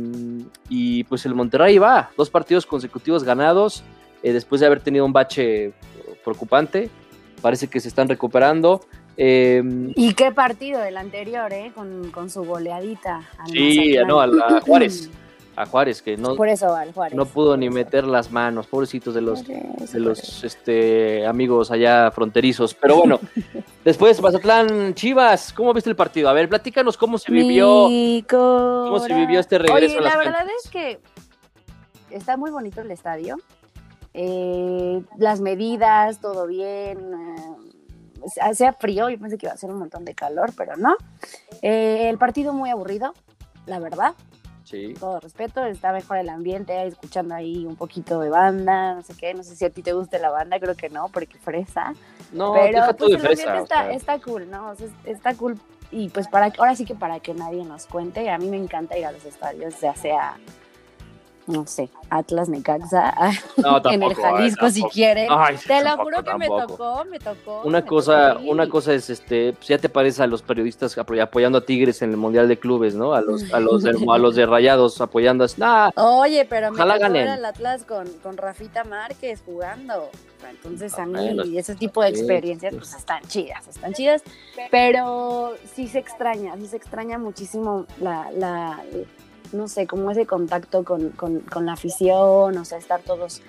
y 0.70 1.04
pues 1.04 1.26
el 1.26 1.36
Monterrey 1.36 1.78
va, 1.78 2.12
dos 2.16 2.30
partidos 2.30 2.66
consecutivos 2.66 3.26
ganados, 3.26 3.84
eh, 4.24 4.34
después 4.34 4.62
de 4.62 4.68
haber 4.68 4.80
tenido 4.82 5.06
un 5.06 5.14
bache 5.14 5.74
preocupante, 6.24 6.90
parece 7.42 7.68
que 7.68 7.80
se 7.80 7.88
están 7.88 8.08
recuperando. 8.08 8.82
Eh, 9.18 9.62
Y 9.96 10.14
qué 10.14 10.32
partido 10.32 10.84
el 10.84 10.98
anterior, 10.98 11.52
eh, 11.54 11.72
con, 11.76 12.12
con 12.12 12.30
su 12.30 12.44
goleadita. 12.44 13.22
Sí, 13.48 13.78
Mazatlán. 13.96 14.08
no, 14.08 14.22
a, 14.22 14.28
la- 14.28 14.46
a 14.58 14.62
Juárez, 14.66 15.10
a 15.56 15.66
Juárez, 15.66 16.02
que 16.02 16.16
no, 16.16 16.36
Por 16.36 16.48
eso 16.48 16.74
al 16.74 16.94
Juárez. 16.94 17.16
no 17.16 17.26
pudo 17.26 17.58
ni 17.58 17.70
meter 17.70 18.06
las 18.06 18.32
manos, 18.32 18.68
pobrecitos 18.68 19.14
de 19.14 19.22
los, 19.22 19.46
de 19.46 20.00
los 20.00 20.44
este, 20.46 21.26
amigos 21.28 21.72
allá 21.72 22.10
fronterizos. 22.12 22.74
Pero 22.74 22.96
bueno, 22.98 23.20
después 23.84 24.22
Mazatlán, 24.22 24.94
Chivas, 24.94 25.52
¿cómo 25.52 25.74
viste 25.74 25.90
el 25.90 25.96
partido? 25.98 26.30
A 26.30 26.34
ver, 26.34 26.48
platícanos 26.48 26.96
cómo 26.98 27.18
se 27.18 27.32
vivió. 27.32 27.90
Cómo 28.30 29.00
se 29.00 29.14
vivió 29.14 29.40
este 29.42 29.58
regreso 29.58 29.86
Oye, 29.86 29.98
a 29.98 30.02
las 30.02 30.14
la 30.14 30.20
verdad 30.20 30.34
canchas. 30.40 30.56
es 30.66 30.72
que 30.72 31.00
está 32.12 32.38
muy 32.38 32.50
bonito 32.50 32.82
el 32.82 32.90
estadio. 32.92 33.38
Eh, 34.14 35.04
las 35.18 35.40
medidas, 35.42 36.20
todo 36.20 36.48
bien. 36.48 36.98
eh, 37.14 38.22
hacía 38.42 38.74
frío, 38.74 39.10
yo 39.10 39.18
pensé 39.20 39.38
que 39.38 39.46
iba 39.48 39.54
a 39.54 39.58
ser 39.58 39.72
un 39.72 39.80
montón 39.80 40.06
de 40.06 40.14
calor, 40.14 40.52
pero 40.56 40.76
no. 40.78 40.96
Eh, 41.62 42.10
el 42.10 42.18
partido 42.18 42.54
muy 42.54 42.70
aburrido, 42.70 43.14
la 43.66 43.80
verdad. 43.80 44.14
Sí. 44.64 44.94
Todo 45.00 45.20
respeto, 45.20 45.66
está 45.66 45.92
mejor 45.92 46.18
el 46.18 46.30
ambiente, 46.30 46.86
escuchando 46.88 47.36
ahí 47.36 47.66
un 47.66 47.76
poquito 47.76 48.20
de 48.22 48.30
banda, 48.30 48.94
no 48.96 49.02
sé 49.02 49.16
qué. 49.18 49.34
No 49.34 49.44
sé 49.44 49.56
si 49.56 49.66
a 49.66 49.70
ti 49.70 49.82
te 49.82 49.92
guste 49.92 50.18
la 50.20 50.30
banda, 50.30 50.60
creo 50.60 50.76
que 50.76 50.90
no, 50.90 51.10
porque 51.10 51.38
fresa. 51.40 51.94
No, 52.32 52.54
Pero 52.54 52.96
pues, 52.98 53.12
el 53.14 53.20
fresa. 53.20 53.42
ambiente 53.52 53.64
está, 53.64 53.92
está 53.92 54.20
cool, 54.20 54.50
¿no? 54.50 54.70
O 54.70 54.76
sea, 54.76 54.88
es- 54.88 54.94
está 55.04 55.34
cool. 55.36 55.60
Y 55.92 56.08
pues 56.08 56.30
para 56.30 56.54
ahora 56.58 56.74
sí 56.76 56.86
que 56.86 56.96
para 56.96 57.20
que 57.20 57.34
nadie 57.34 57.66
nos 57.66 57.86
cuente, 57.86 58.30
a 58.30 58.38
mí 58.38 58.48
me 58.50 58.56
encanta 58.56 58.98
ir 58.98 59.06
a 59.06 59.12
los 59.12 59.26
estadios, 59.26 59.78
ya 59.82 59.94
sea 59.94 60.38
no 61.48 61.66
sé, 61.68 61.90
Atlas 62.10 62.50
Necaxa 62.50 63.14
No, 63.58 63.82
en 63.92 64.04
el 64.04 64.14
Jalisco 64.16 64.70
si 64.70 64.84
quieren. 64.84 65.28
Ay, 65.30 65.58
Te 65.66 65.84
lo 65.84 65.98
juro 65.98 66.24
que 66.24 66.36
me 66.38 66.48
tocó, 66.48 67.04
me 67.10 67.20
tocó. 67.20 67.62
Una 67.64 67.80
me 67.82 67.86
cosa, 67.86 68.34
tocó 68.36 68.52
una 68.52 68.70
cosa 68.70 68.94
es 68.94 69.10
este, 69.10 69.54
pues 69.54 69.68
ya 69.68 69.78
te 69.78 69.90
parece 69.90 70.24
a 70.24 70.28
los 70.28 70.42
periodistas 70.42 70.98
apoy- 70.98 71.20
apoyando 71.22 71.58
a 71.58 71.66
Tigres 71.66 72.02
en 72.02 72.12
el 72.12 72.18
Mundial 72.18 72.48
de 72.48 72.58
Clubes, 72.60 72.96
¿no? 72.96 73.14
A 73.14 73.22
los, 73.22 73.52
a 73.54 73.60
los 73.60 73.84
de, 73.84 73.92
a 73.92 74.18
los 74.18 74.36
de 74.36 74.46
Rayados 74.46 75.02
apoyando 75.02 75.44
a 75.44 75.48
nah, 75.58 75.90
Oye, 75.96 76.46
pero 76.46 76.70
me 76.72 76.76
Ojalá 76.76 76.94
ver 76.94 77.02
ganen. 77.02 77.28
al 77.28 77.46
Atlas 77.46 77.84
con, 77.86 78.08
con 78.24 78.38
Rafita 78.38 78.84
Márquez 78.84 79.42
jugando. 79.46 80.10
Entonces 80.50 80.98
a 80.98 81.04
Ah, 81.04 81.06
mí 81.06 81.58
ese 81.58 81.76
tipo 81.76 82.02
de 82.02 82.10
experiencias 82.10 82.74
pues 82.76 82.94
están 82.96 83.22
chidas, 83.28 83.68
están 83.68 83.94
chidas, 83.94 84.24
pero 84.72 85.54
sí 85.76 85.88
se 85.88 86.00
extraña, 86.00 86.56
sí 86.58 86.66
se 86.68 86.78
extraña 86.78 87.18
muchísimo 87.20 87.86
la, 88.00 88.30
la 88.32 88.82
no 89.54 89.68
sé, 89.68 89.88
como 89.88 90.12
ese 90.12 90.26
contacto 90.26 90.84
con, 90.84 91.10
con, 91.12 91.40
con 91.42 91.66
la 91.66 91.74
afición, 91.74 92.58
o 92.58 92.66
sea, 92.66 92.78
estar 92.78 93.02
todos 93.02 93.42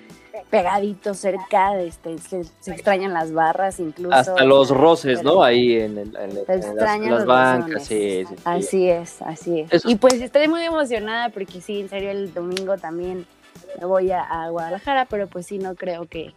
pegaditos 0.49 1.17
cerca, 1.17 1.79
este, 1.79 2.17
se, 2.17 2.43
se 2.59 2.71
extrañan 2.71 3.13
las 3.13 3.31
barras 3.33 3.79
incluso. 3.79 4.13
hasta 4.15 4.43
los 4.43 4.69
roces, 4.69 5.19
pero- 5.19 5.35
¿no? 5.35 5.43
Ahí 5.43 5.73
en, 5.79 5.97
el- 5.97 6.15
en 6.15 6.31
el- 6.37 6.45
se 6.45 6.53
en 6.53 6.75
las, 6.75 6.99
las 7.09 7.25
bancas, 7.25 7.83
sí, 7.85 8.25
sí, 8.27 8.35
sí. 8.35 8.35
Así 8.45 8.89
es, 8.89 9.21
así 9.21 9.59
es. 9.61 9.73
Eso- 9.73 9.89
Y 9.89 9.95
pues 9.95 10.13
estoy 10.15 10.47
muy 10.47 10.63
emocionada 10.63 11.29
porque 11.29 11.61
sí, 11.61 11.81
en 11.81 11.89
serio, 11.89 12.11
el 12.11 12.33
domingo 12.33 12.77
también 12.77 13.25
me 13.79 13.85
voy 13.85 14.11
a, 14.11 14.21
a 14.23 14.49
Guadalajara, 14.49 15.05
pero 15.05 15.27
pues 15.27 15.45
sí, 15.45 15.59
no 15.59 15.75
creo 15.75 16.05
que, 16.07 16.33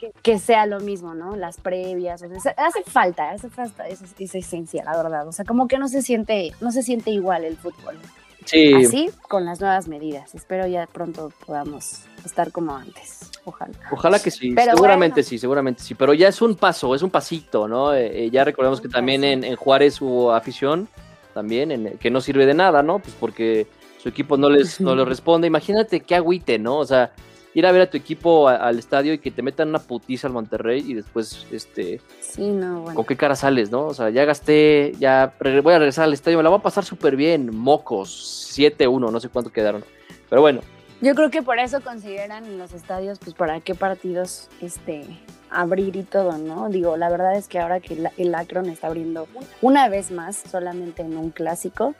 que, 0.00 0.12
que 0.22 0.38
sea 0.38 0.66
lo 0.66 0.80
mismo, 0.80 1.14
¿no? 1.14 1.36
Las 1.36 1.58
previas, 1.58 2.22
o 2.22 2.40
sea, 2.40 2.54
hace 2.56 2.82
falta, 2.84 3.30
hace 3.30 3.48
falta 3.50 3.86
esa, 3.88 4.04
esa 4.18 4.38
esencia, 4.38 4.84
la 4.84 4.96
verdad. 4.96 5.28
O 5.28 5.32
sea, 5.32 5.44
como 5.44 5.68
que 5.68 5.78
no 5.78 5.88
se 5.88 6.02
siente, 6.02 6.52
no 6.60 6.70
se 6.72 6.82
siente 6.82 7.10
igual 7.10 7.44
el 7.44 7.56
fútbol. 7.56 7.96
Sí, 8.44 8.74
Así, 8.74 9.10
con 9.28 9.44
las 9.44 9.60
nuevas 9.60 9.88
medidas. 9.88 10.34
Espero 10.34 10.66
ya 10.66 10.86
pronto 10.86 11.32
podamos 11.46 12.02
estar 12.24 12.52
como 12.52 12.76
antes. 12.76 13.30
Ojalá. 13.44 13.74
Ojalá 13.90 14.18
que 14.18 14.30
sí, 14.30 14.52
Pero 14.54 14.72
seguramente 14.72 15.16
bueno. 15.16 15.28
sí, 15.28 15.38
seguramente 15.38 15.82
sí, 15.82 15.94
pero 15.94 16.14
ya 16.14 16.28
es 16.28 16.40
un 16.40 16.54
paso, 16.54 16.94
es 16.94 17.02
un 17.02 17.10
pasito, 17.10 17.68
¿no? 17.68 17.94
Eh, 17.94 18.24
eh, 18.24 18.30
ya 18.30 18.44
recordemos 18.44 18.80
que 18.80 18.88
también 18.88 19.22
en, 19.24 19.44
en 19.44 19.56
Juárez 19.56 20.00
hubo 20.00 20.32
afición, 20.32 20.88
también, 21.34 21.70
en, 21.70 21.98
que 21.98 22.10
no 22.10 22.20
sirve 22.20 22.46
de 22.46 22.54
nada, 22.54 22.82
¿no? 22.82 23.00
Pues 23.00 23.14
porque 23.18 23.66
su 24.02 24.08
equipo 24.08 24.36
no 24.36 24.48
les, 24.48 24.80
no 24.80 24.94
les 24.94 25.06
responde. 25.08 25.46
Imagínate 25.46 26.00
qué 26.00 26.14
agüite, 26.14 26.58
¿no? 26.58 26.78
O 26.78 26.86
sea, 26.86 27.12
ir 27.54 27.66
a 27.66 27.72
ver 27.72 27.82
a 27.82 27.90
tu 27.90 27.96
equipo 27.96 28.48
a- 28.48 28.56
al 28.56 28.78
estadio 28.78 29.12
y 29.14 29.18
que 29.18 29.30
te 29.30 29.40
metan 29.42 29.68
una 29.68 29.78
putiza 29.78 30.26
al 30.26 30.32
Monterrey 30.32 30.84
y 30.86 30.94
después, 30.94 31.46
este, 31.52 32.00
Sí, 32.20 32.50
no, 32.50 32.80
bueno. 32.80 32.96
¿con 32.96 33.04
qué 33.06 33.16
cara 33.16 33.36
sales, 33.36 33.70
no? 33.70 33.86
O 33.86 33.94
sea, 33.94 34.10
ya 34.10 34.24
gasté, 34.24 34.92
ya 34.98 35.34
voy 35.62 35.72
a 35.72 35.78
regresar 35.78 36.04
al 36.04 36.12
estadio, 36.12 36.36
me 36.36 36.42
la 36.42 36.50
voy 36.50 36.58
a 36.58 36.62
pasar 36.62 36.84
súper 36.84 37.16
bien, 37.16 37.56
mocos, 37.56 38.10
7-1, 38.52 39.10
no 39.10 39.20
sé 39.20 39.28
cuánto 39.28 39.50
quedaron. 39.52 39.84
Pero 40.28 40.42
bueno, 40.42 40.60
Yo 41.00 41.14
creo 41.14 41.30
que 41.30 41.42
por 41.42 41.58
eso 41.58 41.80
consideran 41.82 42.44
en 42.46 42.56
los 42.58 42.72
estadios, 42.72 43.18
pues 43.18 43.34
para 43.34 43.60
qué 43.60 43.74
partidos 43.74 44.48
este 44.62 45.04
abrir 45.50 45.96
y 45.96 46.02
todo, 46.02 46.38
¿no? 46.38 46.68
Digo, 46.70 46.96
la 46.96 47.10
verdad 47.10 47.36
es 47.36 47.46
que 47.46 47.58
ahora 47.58 47.78
que 47.80 47.98
el 48.16 48.34
Akron 48.34 48.70
está 48.70 48.86
abriendo 48.86 49.26
una 49.60 49.88
vez 49.88 50.10
más 50.10 50.36
solamente 50.50 51.02
en 51.02 51.16
un 51.16 51.30
clásico, 51.30 51.94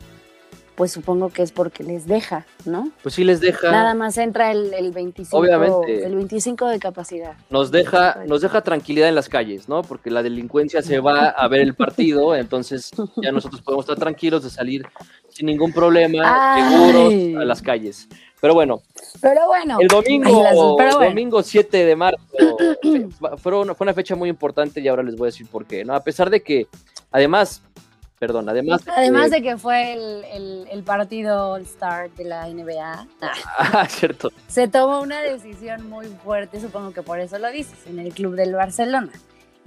pues 0.74 0.92
supongo 0.92 1.28
que 1.30 1.42
es 1.42 1.52
porque 1.52 1.84
les 1.84 2.06
deja, 2.06 2.46
¿no? 2.64 2.90
pues 3.02 3.14
sí 3.14 3.24
les 3.24 3.40
deja. 3.40 3.70
Nada 3.70 3.94
más 3.94 4.18
entra 4.18 4.50
el, 4.50 4.74
el 4.74 4.90
25, 4.90 5.36
Obviamente. 5.36 6.04
el 6.04 6.14
25 6.16 6.66
de 6.68 6.78
capacidad. 6.78 7.34
nos 7.50 7.70
deja, 7.70 8.24
nos 8.26 8.40
deja 8.40 8.62
tranquilidad 8.62 9.08
en 9.08 9.14
las 9.14 9.28
calles, 9.28 9.68
¿no? 9.68 9.82
Porque 9.82 10.10
la 10.10 10.22
delincuencia 10.22 10.82
se 10.82 11.00
va 11.00 11.28
a 11.28 11.48
ver 11.48 11.60
el 11.60 11.74
partido, 11.74 12.34
entonces 12.36 12.90
ya 13.16 13.30
nosotros 13.32 13.62
podemos 13.62 13.84
estar 13.84 13.98
tranquilos 13.98 14.42
de 14.42 14.50
salir 14.50 14.86
sin 15.28 15.46
ningún 15.46 15.72
problema, 15.72 16.54
Ay. 16.54 16.62
seguros 16.70 17.42
a 17.42 17.44
las 17.44 17.62
calles. 17.62 18.08
Pero 18.40 18.52
bueno, 18.52 18.82
Pero 19.22 19.46
bueno, 19.46 19.78
el 19.80 19.88
domingo, 19.88 20.28
Ay, 20.28 20.42
las 20.42 20.54
dos, 20.54 20.74
pero 20.76 20.96
bueno. 20.96 21.08
domingo 21.10 21.42
7 21.42 21.84
de 21.86 21.96
marzo, 21.96 22.18
fue 23.38 23.58
una, 23.58 23.74
fue 23.74 23.84
una 23.86 23.94
fecha 23.94 24.14
muy 24.14 24.28
importante 24.28 24.80
y 24.82 24.88
ahora 24.88 25.02
les 25.02 25.16
voy 25.16 25.26
a 25.26 25.30
decir 25.30 25.46
por 25.46 25.64
qué, 25.64 25.82
¿no? 25.82 25.94
A 25.94 26.00
pesar 26.00 26.28
de 26.28 26.42
que, 26.42 26.66
además, 27.10 27.62
perdón, 28.26 28.48
además, 28.48 28.80
de 28.80 28.84
que- 28.90 28.90
además 28.98 29.30
de 29.30 29.42
que 29.42 29.56
fue 29.58 29.92
el, 29.92 30.24
el- 30.32 30.66
el 30.70 30.82
partido 30.82 31.50
All-Star 31.52 32.10
de 32.12 32.24
la 32.24 32.48
NBA, 32.48 33.06
Ah, 33.58 33.86
cierto. 33.88 34.32
se 34.46 34.66
tomó 34.68 35.00
una 35.00 35.20
decisión 35.20 35.88
muy 35.90 36.06
fuerte, 36.06 36.60
supongo 36.60 36.92
que 36.92 37.02
por 37.02 37.20
eso 37.20 37.38
lo 37.38 37.50
dices, 37.50 37.78
en 37.86 37.98
el 37.98 38.14
club 38.14 38.34
del 38.34 38.54
Barcelona. 38.54 39.10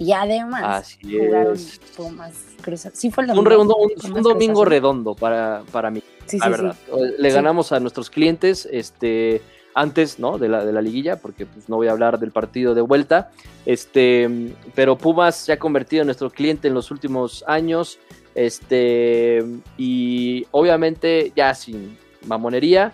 Y 0.00 0.12
además 0.12 0.62
Así 0.84 0.98
jugaron 1.18 1.54
es. 1.54 1.80
Pumas 1.96 2.34
Cruz. 2.62 2.86
Sí 2.92 3.10
fue 3.10 3.24
el 3.24 3.30
Un, 3.30 3.36
domingo. 3.36 3.50
redondo- 3.50 3.76
un- 3.76 3.90
Pumas 4.00 4.16
un 4.16 4.22
domingo 4.22 4.64
redondo 4.64 5.14
para, 5.14 5.62
para 5.72 5.90
mí. 5.90 6.02
Sí, 6.26 6.38
la 6.38 6.44
sí, 6.46 6.50
verdad. 6.50 6.76
sí. 6.86 6.92
Le 7.18 7.30
ganamos 7.32 7.72
a 7.72 7.80
nuestros 7.80 8.08
clientes 8.08 8.68
este, 8.70 9.42
antes 9.74 10.20
¿no? 10.20 10.38
de, 10.38 10.48
la, 10.48 10.64
de 10.64 10.72
la 10.72 10.82
liguilla, 10.82 11.16
porque 11.20 11.46
pues, 11.46 11.68
no 11.68 11.76
voy 11.76 11.88
a 11.88 11.90
hablar 11.92 12.20
del 12.20 12.30
partido 12.30 12.74
de 12.76 12.80
vuelta. 12.80 13.30
Este, 13.66 14.54
pero 14.74 14.96
Pumas 14.96 15.34
se 15.34 15.52
ha 15.52 15.58
convertido 15.58 16.02
en 16.02 16.06
nuestro 16.06 16.30
cliente 16.30 16.68
en 16.68 16.74
los 16.74 16.90
últimos 16.92 17.44
años. 17.48 17.98
Este, 18.38 19.44
y 19.76 20.46
obviamente, 20.52 21.32
ya 21.34 21.54
sin 21.54 21.98
mamonería, 22.26 22.92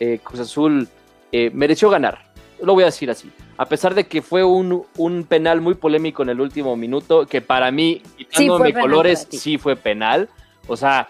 eh, 0.00 0.18
Cruz 0.22 0.40
Azul 0.40 0.88
eh, 1.30 1.50
mereció 1.52 1.90
ganar. 1.90 2.30
Lo 2.62 2.72
voy 2.74 2.84
a 2.84 2.86
decir 2.86 3.10
así. 3.10 3.30
A 3.58 3.66
pesar 3.66 3.94
de 3.94 4.04
que 4.04 4.22
fue 4.22 4.44
un, 4.44 4.84
un 4.96 5.24
penal 5.24 5.60
muy 5.60 5.74
polémico 5.74 6.22
en 6.22 6.30
el 6.30 6.40
último 6.40 6.74
minuto, 6.76 7.26
que 7.26 7.40
para 7.40 7.70
mí, 7.70 8.02
quitándome 8.16 8.70
penal 8.70 8.82
colores, 8.82 9.26
sí 9.30 9.58
fue 9.58 9.76
penal. 9.76 10.28
O 10.66 10.76
sea. 10.76 11.08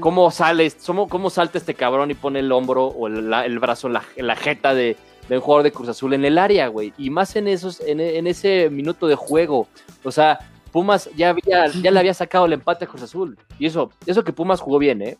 ¿Cómo 0.00 0.30
sale, 0.30 0.72
cómo, 0.86 1.06
cómo 1.08 1.28
salta 1.28 1.58
este 1.58 1.74
cabrón 1.74 2.10
y 2.10 2.14
pone 2.14 2.38
el 2.38 2.50
hombro 2.50 2.86
o 2.86 3.08
el, 3.08 3.28
la- 3.28 3.44
el 3.44 3.58
brazo 3.58 3.88
en 3.88 3.92
la, 3.92 4.02
en 4.16 4.26
la 4.26 4.36
jeta 4.36 4.72
de, 4.72 4.96
de 5.28 5.34
un 5.36 5.42
jugador 5.42 5.64
de 5.64 5.72
Cruz 5.72 5.88
Azul 5.90 6.14
en 6.14 6.24
el 6.24 6.38
área, 6.38 6.68
güey? 6.68 6.94
Y 6.96 7.10
más 7.10 7.36
en 7.36 7.46
esos, 7.46 7.80
en, 7.80 8.00
en 8.00 8.26
ese 8.26 8.70
minuto 8.70 9.06
de 9.06 9.16
juego. 9.16 9.68
O 10.02 10.10
sea, 10.10 10.38
Pumas 10.72 11.08
ya 11.16 11.30
había, 11.30 11.66
ya 11.66 11.90
le 11.90 11.98
había 11.98 12.14
sacado 12.14 12.46
el 12.46 12.52
empate 12.52 12.84
a 12.84 12.88
Cruz 12.88 13.02
Azul. 13.02 13.38
Y 13.58 13.66
eso, 13.66 13.90
eso 14.06 14.24
que 14.24 14.32
Pumas 14.32 14.60
jugó 14.60 14.78
bien, 14.78 15.02
¿eh? 15.02 15.16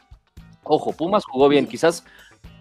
Ojo, 0.62 0.93
Pumas 0.93 1.25
jugó 1.25 1.49
bien, 1.49 1.67
quizás 1.67 2.05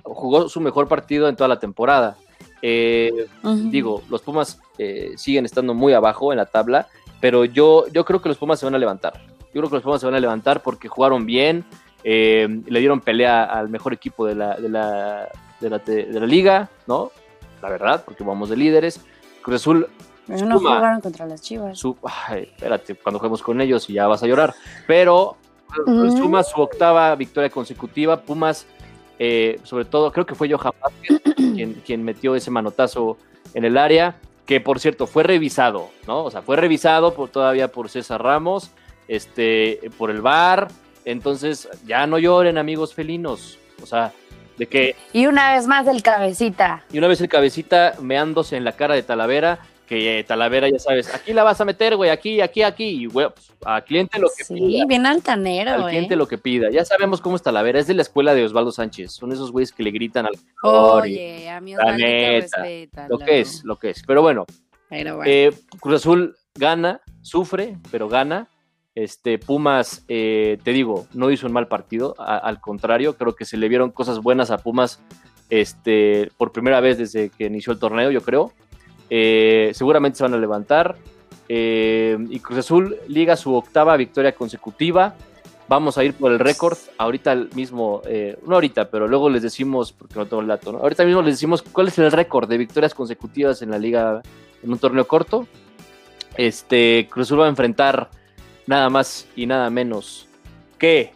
jugó 0.04 0.48
su 0.48 0.62
mejor 0.62 0.88
partido 0.88 1.28
en 1.28 1.36
toda 1.36 1.48
la 1.48 1.60
temporada. 1.60 2.16
Eh, 2.62 3.28
digo, 3.44 4.04
los 4.10 4.22
Pumas 4.22 4.60
eh, 4.78 5.14
siguen 5.18 5.46
estando 5.46 5.74
muy 5.74 5.94
abajo 5.94 6.32
en 6.32 6.38
la 6.38 6.46
tabla, 6.46 6.88
pero 7.20 7.46
yo, 7.46 7.86
yo 7.92 8.06
creo 8.06 8.22
que 8.22 8.30
los 8.30 8.38
Pumas 8.38 8.60
se 8.60 8.66
van 8.66 8.76
a 8.76 8.80
levantar. 8.80 9.14
Yo 9.54 9.62
creo 9.62 9.70
que 9.70 9.76
los 9.76 9.84
Pumas 9.84 10.02
se 10.02 10.08
van 10.08 10.16
a 10.16 10.20
levantar 10.20 10.62
porque 10.62 10.88
jugaron 10.88 11.26
bien, 11.26 11.66
eh, 12.04 12.48
le 12.68 12.80
dieron 12.80 13.02
pelea 13.02 13.44
al 13.44 13.70
mejor 13.70 13.94
equipo 13.94 14.26
de 14.26 14.36
la, 14.36 14.56
de 14.56 14.70
la, 14.70 15.30
de 15.60 15.70
la, 15.70 15.80
de 15.80 16.20
la 16.20 16.26
liga, 16.26 16.70
¿no? 16.88 17.12
La 17.62 17.70
verdad, 17.70 18.04
porque 18.06 18.24
vamos 18.24 18.50
de 18.50 18.58
líderes. 18.58 19.02
Cruz 19.42 19.62
Azul, 19.62 19.88
Pero 20.28 20.46
no 20.46 20.60
jugaron 20.60 21.02
contra 21.02 21.26
las 21.26 21.42
Chivas. 21.42 21.78
su, 21.78 21.96
ay, 22.28 22.44
espérate, 22.56 22.96
cuando 22.96 23.20
juguemos 23.20 23.42
con 23.42 23.60
ellos 23.62 23.90
y 23.90 23.94
ya 23.94 24.08
vas 24.08 24.24
a 24.24 24.28
llorar. 24.28 24.54
Pero 24.88 25.38
Ujú. 25.86 26.18
suma 26.18 26.44
su 26.44 26.60
octava 26.62 27.16
victoria 27.16 27.50
consecutiva. 27.50 28.22
Pumas, 28.22 28.66
eh, 29.20 29.60
sobre 29.64 29.86
todo, 29.86 30.12
creo 30.12 30.26
que 30.26 30.36
fue 30.36 30.50
Johan 30.52 30.74
Vázquez 30.82 31.22
quien, 31.36 31.74
quien 31.86 32.04
metió 32.04 32.36
ese 32.36 32.50
manotazo 32.52 33.18
en 33.54 33.66
el 33.66 33.78
área, 33.78 34.16
que 34.46 34.60
por 34.62 34.80
cierto 34.80 35.08
fue 35.08 35.24
revisado, 35.24 35.90
¿no? 36.08 36.24
O 36.24 36.32
sea, 36.32 36.42
fue 36.42 36.56
revisado 36.56 37.14
por, 37.14 37.30
todavía 37.30 37.72
por 37.72 37.90
César 37.90 38.22
Ramos, 38.24 38.72
este, 39.08 39.80
por 39.98 40.10
el 40.12 40.22
VAR. 40.22 40.68
Entonces, 41.06 41.70
ya 41.86 42.08
no 42.08 42.18
lloren, 42.18 42.58
amigos 42.58 42.94
felinos. 42.94 43.60
O 43.84 43.86
sea, 43.86 44.12
de 44.58 44.68
que 44.68 44.96
Y 45.14 45.28
una 45.28 45.54
vez 45.54 45.68
más 45.68 45.86
el 45.88 46.02
cabecita. 46.02 46.84
y 46.92 46.98
una 46.98 47.08
vez 47.08 47.22
el 47.22 47.28
cabecita 47.28 47.94
meándose 48.02 48.56
en 48.58 48.64
la 48.64 48.72
cara 48.72 48.96
de 48.96 49.04
Talavera, 49.04 49.60
que 49.86 50.20
eh, 50.20 50.24
Talavera 50.24 50.68
ya 50.70 50.80
sabes, 50.80 51.14
aquí 51.14 51.32
la 51.34 51.44
vas 51.44 51.62
a 51.62 51.66
meter, 51.66 51.96
güey, 51.96 52.10
aquí, 52.10 52.42
aquí, 52.42 52.64
aquí, 52.64 52.84
y 52.86 53.06
güey, 53.06 53.28
pues, 53.30 53.52
al 53.64 53.84
cliente 53.86 54.20
lo 54.20 54.28
que 54.36 54.44
Sí, 54.44 54.54
pida. 54.56 54.86
bien 54.86 55.06
altanero, 55.06 55.72
Al 55.72 55.84
¿eh? 55.84 55.90
cliente 55.90 56.16
lo 56.16 56.28
que 56.28 56.38
pida. 56.38 56.70
Ya 56.72 56.84
sabemos 56.86 57.22
cómo 57.22 57.36
es 57.36 57.42
Talavera, 57.44 57.80
es 57.80 57.88
de 57.88 57.94
la 57.94 58.02
escuela 58.02 58.34
de 58.34 58.44
Osvaldo 58.44 58.72
Sánchez. 58.72 59.12
Son 59.14 59.32
esos 59.32 59.52
güeyes 59.52 59.72
que 59.72 59.84
le 59.84 59.92
gritan 59.92 60.26
al 60.26 60.34
Oye, 60.64 61.50
a 61.50 61.62
mi 61.62 61.74
neta, 61.74 62.58
respétalo. 62.62 63.08
lo 63.10 63.20
que 63.26 63.40
es, 63.40 63.64
lo 63.64 63.76
que 63.78 63.90
es. 63.92 64.04
Pero 64.06 64.22
bueno, 64.22 64.46
Pero 64.90 65.18
bueno. 65.18 65.32
eh, 65.32 65.52
Cruz 65.80 65.96
Azul 65.96 66.36
gana, 66.56 67.02
sufre, 67.22 67.78
pero 67.92 68.10
gana. 68.10 68.48
Este, 68.96 69.38
Pumas, 69.40 70.06
eh, 70.08 70.58
te 70.64 70.72
digo, 70.72 71.06
no 71.14 71.30
hizo 71.30 71.48
un 71.48 71.52
mal 71.54 71.68
partido, 71.68 72.16
a- 72.18 72.38
al 72.38 72.62
contrario, 72.62 73.18
creo 73.18 73.36
que 73.36 73.44
se 73.44 73.58
le 73.58 73.68
vieron 73.68 73.92
cosas 73.92 74.20
buenas 74.20 74.52
a 74.52 74.58
Pumas 74.58 75.02
este, 75.50 76.32
por 76.38 76.52
primera 76.52 76.80
vez 76.80 76.98
desde 76.98 77.30
que 77.30 77.46
inició 77.46 77.74
el 77.74 77.80
torneo, 77.80 78.10
yo 78.12 78.22
creo. 78.22 78.54
Eh, 79.10 79.72
seguramente 79.74 80.18
se 80.18 80.24
van 80.24 80.34
a 80.34 80.38
levantar. 80.38 80.96
eh, 81.48 82.18
y 82.30 82.40
Cruz 82.40 82.60
Azul 82.60 82.98
liga 83.08 83.36
su 83.36 83.54
octava 83.54 83.96
victoria 83.98 84.34
consecutiva. 84.34 85.16
Vamos 85.68 85.98
a 85.98 86.04
ir 86.04 86.14
por 86.14 86.32
el 86.32 86.40
récord. 86.40 86.78
Ahorita 86.98 87.36
mismo, 87.56 88.02
eh, 88.08 88.38
no 88.46 88.56
ahorita, 88.56 88.90
pero 88.90 89.08
luego 89.08 89.30
les 89.30 89.42
decimos, 89.42 89.92
porque 89.92 90.16
no 90.16 90.26
tengo 90.26 90.42
el 90.42 90.48
dato, 90.48 90.72
¿no? 90.72 90.80
ahorita 90.80 91.06
mismo 91.06 91.22
les 91.22 91.36
decimos 91.36 91.62
cuál 91.62 91.88
es 91.88 91.98
el 91.98 92.12
récord 92.12 92.48
de 92.48 92.58
victorias 92.58 92.94
consecutivas 92.94 93.62
en 93.62 93.72
la 93.72 93.80
liga 93.80 94.22
en 94.64 94.72
un 94.72 94.80
torneo 94.80 95.08
corto. 95.08 95.48
Este, 96.38 97.08
Cruz 97.10 97.28
Azul 97.28 97.42
va 97.42 97.46
a 97.46 97.50
enfrentar 97.50 98.10
nada 98.68 98.90
más 98.90 99.28
y 99.36 99.46
nada 99.46 99.70
menos 99.70 100.28
que, 100.78 101.14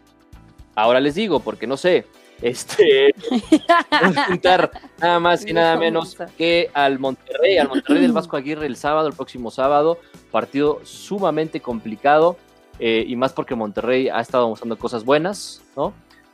ahora 0.75 0.99
les 0.99 1.15
digo, 1.15 1.41
porque 1.41 1.67
no 1.67 1.77
sé, 1.77 2.05
Este, 2.41 3.13
a 3.91 4.25
juntar 4.27 4.71
nada 4.99 5.19
más 5.19 5.45
y 5.45 5.53
nada 5.53 5.75
menos 5.77 6.15
que 6.37 6.69
al 6.73 6.97
Monterrey, 6.97 7.57
al 7.57 7.67
Monterrey 7.67 8.01
del 8.01 8.13
Vasco 8.13 8.37
Aguirre 8.37 8.65
el 8.65 8.77
sábado, 8.77 9.07
el 9.07 9.13
próximo 9.13 9.51
sábado, 9.51 9.99
partido 10.31 10.79
sumamente 10.83 11.59
complicado 11.59 12.37
eh, 12.79 13.03
y 13.05 13.15
más 13.15 13.33
porque 13.33 13.55
Monterrey 13.55 14.07
ha 14.07 14.21
estado 14.21 14.47
mostrando 14.47 14.77
cosas 14.77 15.03
buenas, 15.03 15.61
¿no? 15.75 15.93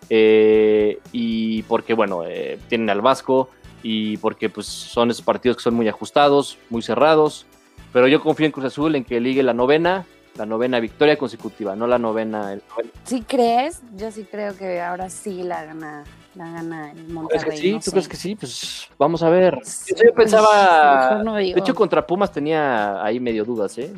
Eh, 0.10 1.00
y 1.12 1.64
porque, 1.64 1.96
bueno, 1.96 2.24
eh, 2.24 2.60
tienen 2.70 2.92
al 2.92 3.02
Vasco 3.02 3.50
y 3.82 4.18
porque 4.18 4.50
pues 4.50 4.68
son 4.68 5.10
esos 5.10 5.26
partidos 5.26 5.58
que 5.58 5.64
son 5.64 5.74
muy 5.74 5.88
ajustados, 5.88 6.60
muy 6.70 6.84
cerrados, 6.84 7.48
pero 7.92 8.08
yo 8.08 8.22
confío 8.22 8.46
en 8.46 8.52
Cruz 8.52 8.66
Azul 8.66 8.96
en 8.96 9.04
que 9.04 9.20
ligue 9.20 9.42
la 9.42 9.54
novena 9.54 10.06
la 10.36 10.46
novena 10.46 10.80
victoria 10.80 11.18
consecutiva, 11.18 11.75
no 11.75 11.88
la 11.88 11.98
novena. 11.98 12.54
El 12.54 12.62
¿Sí 13.04 13.24
crees? 13.27 13.82
Yo 13.96 14.12
sí 14.12 14.25
creo 14.30 14.56
que 14.56 14.82
ahora 14.82 15.10
sí 15.10 15.44
la 15.44 15.63
gana, 15.63 16.04
la 16.36 16.51
gana 16.51 16.92
el 16.92 17.08
Monterrey. 17.08 17.58
sí? 17.58 17.80
¿Tú 17.84 17.92
crees 17.92 18.08
que 18.08 18.18
sí? 18.18 18.36
Pues 18.36 18.89
vamos 18.98 19.24
a 19.24 19.30
ver. 19.30 19.60
yo 19.88 20.13
pensaba. 20.13 21.24
de 21.24 21.54
hecho, 21.56 21.74
contra 21.74 22.06
Pumas 22.06 22.32
tenía 22.32 23.04
ahí 23.04 23.20
medio 23.20 23.46
dudas, 23.46 23.77
¿eh? 23.77 23.94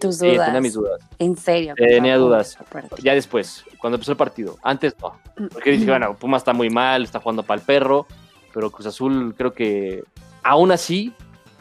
Tus 0.00 0.18
dudas. 0.18 0.32
Sí, 0.32 0.38
tenía 0.44 0.60
mis 0.60 0.74
dudas. 0.74 1.00
En 1.18 1.36
serio. 1.36 1.74
Tenía 1.76 2.16
dudas. 2.16 2.58
Ya 3.02 3.14
después, 3.14 3.64
cuando 3.78 3.96
empezó 3.96 4.12
el 4.12 4.18
partido. 4.18 4.56
Antes 4.62 4.94
no. 5.00 5.18
Porque 5.52 5.72
dije, 5.72 5.86
bueno, 5.86 6.16
Pumas 6.16 6.40
está 6.40 6.52
muy 6.52 6.70
mal, 6.70 7.04
está 7.04 7.20
jugando 7.20 7.42
para 7.42 7.60
el 7.60 7.66
perro. 7.66 8.06
Pero 8.52 8.70
Cruz 8.70 8.86
Azul 8.86 9.34
creo 9.36 9.52
que 9.52 10.04
aún 10.42 10.70
así 10.70 11.12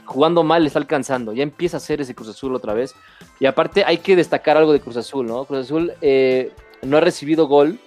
jugando 0.06 0.44
mal 0.44 0.64
le 0.64 0.68
está 0.68 0.80
alcanzando. 0.80 1.34
Ya 1.34 1.44
empieza 1.44 1.78
a 1.78 1.80
hacer 1.80 2.02
ese 2.02 2.16
Cruz 2.16 2.30
Azul 2.30 2.56
otra 2.56 2.74
vez. 2.74 2.96
Y 3.40 3.46
aparte 3.46 3.84
hay 3.86 3.98
que 3.98 4.16
destacar 4.16 4.58
algo 4.58 4.74
de 4.74 4.80
Cruz 4.80 4.98
Azul, 4.98 5.26
¿no? 5.26 5.46
Cruz 5.46 5.66
Azul 5.66 5.94
eh, 6.02 6.52
no 6.82 6.98
ha 6.98 7.02
recibido 7.02 7.48
gol 7.48 7.80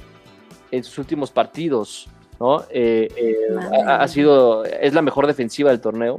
en 0.70 0.84
sus 0.84 0.98
últimos 0.98 1.30
partidos, 1.30 2.08
¿no? 2.40 2.64
Eh, 2.70 3.08
eh, 3.16 3.34
ha, 3.86 4.06
sido, 4.08 4.64
es 4.64 4.94
la 4.94 5.02
mejor 5.02 5.26
defensiva 5.26 5.70
del 5.70 5.80
torneo. 5.80 6.18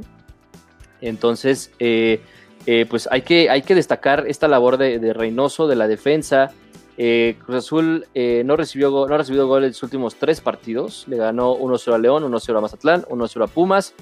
Entonces, 1.00 1.70
pues 1.78 3.08
hay 3.10 3.22
que, 3.22 3.50
hay 3.50 3.62
que 3.62 3.74
destacar 3.74 4.26
esta 4.26 4.48
labor 4.48 4.78
de, 4.78 5.12
Reynoso, 5.12 5.68
de 5.68 5.76
la 5.76 5.86
defensa. 5.86 6.52
Cruz 6.96 7.56
Azul 7.56 8.06
no, 8.44 8.56
recibió, 8.56 8.90
no 8.90 9.14
ha 9.14 9.18
recibido 9.18 9.46
gol 9.46 9.64
en 9.64 9.72
sus 9.72 9.84
últimos 9.84 10.16
tres 10.16 10.40
partidos. 10.40 11.04
Le 11.06 11.16
ganó 11.16 11.56
1-0 11.56 11.94
a 11.94 11.98
León, 11.98 12.24
1-0 12.24 12.56
a 12.56 12.60
Mazatlán, 12.60 13.02
1-0 13.02 13.44
a 13.44 13.46
Pumas. 13.46 13.94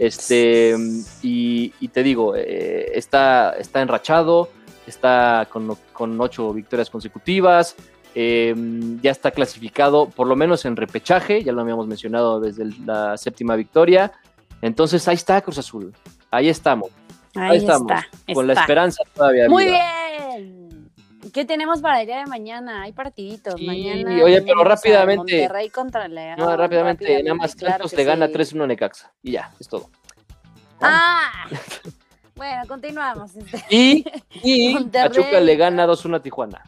Este, 0.00 0.74
y, 1.20 1.88
te 1.88 2.02
digo, 2.02 2.34
eh, 2.34 2.90
está, 2.94 3.50
está 3.58 3.82
enrachado, 3.82 4.48
está 4.86 5.46
con, 5.52 6.18
ocho 6.18 6.54
victorias 6.54 6.88
consecutivas, 6.88 7.76
eh, 8.14 8.54
ya 9.02 9.10
está 9.10 9.30
clasificado 9.30 10.08
por 10.08 10.26
lo 10.26 10.36
menos 10.36 10.64
en 10.64 10.76
repechaje, 10.76 11.44
ya 11.44 11.52
lo 11.52 11.60
habíamos 11.60 11.86
mencionado 11.86 12.40
desde 12.40 12.64
la 12.86 13.18
séptima 13.18 13.56
victoria. 13.56 14.10
Entonces 14.62 15.06
ahí 15.06 15.16
está 15.16 15.42
Cruz 15.42 15.58
Azul, 15.58 15.92
ahí 16.30 16.48
estamos. 16.48 16.88
Ahí, 17.34 17.58
estamos, 17.58 17.92
con 18.32 18.46
la 18.46 18.54
esperanza 18.54 19.02
todavía. 19.14 19.50
Muy 19.50 19.66
bien. 19.66 19.99
¿Qué 21.32 21.44
tenemos 21.44 21.80
para 21.80 22.00
el 22.00 22.06
día 22.06 22.18
de 22.18 22.26
mañana? 22.26 22.82
Hay 22.82 22.92
partiditos. 22.92 23.54
Sí, 23.56 23.66
mañana. 23.66 24.22
Oye, 24.24 24.42
pero 24.42 24.64
rápidamente. 24.64 25.38
Monterrey 25.38 25.70
contra 25.70 26.08
León. 26.08 26.36
No, 26.38 26.56
rápidamente, 26.56 27.22
nada 27.22 27.34
más 27.34 27.54
claro 27.54 27.86
le 27.90 28.04
gana 28.04 28.28
3-1 28.28 28.66
Necaxa. 28.66 29.12
Y 29.22 29.32
ya, 29.32 29.52
es 29.60 29.68
todo. 29.68 29.90
Ah. 30.80 31.46
bueno, 32.34 32.62
continuamos. 32.66 33.36
Este. 33.36 33.64
Y, 33.70 34.04
y 34.42 34.84
Pachuca 34.92 35.40
le 35.40 35.56
gana 35.56 35.86
2-1 35.86 36.16
a 36.16 36.22
Tijuana. 36.22 36.62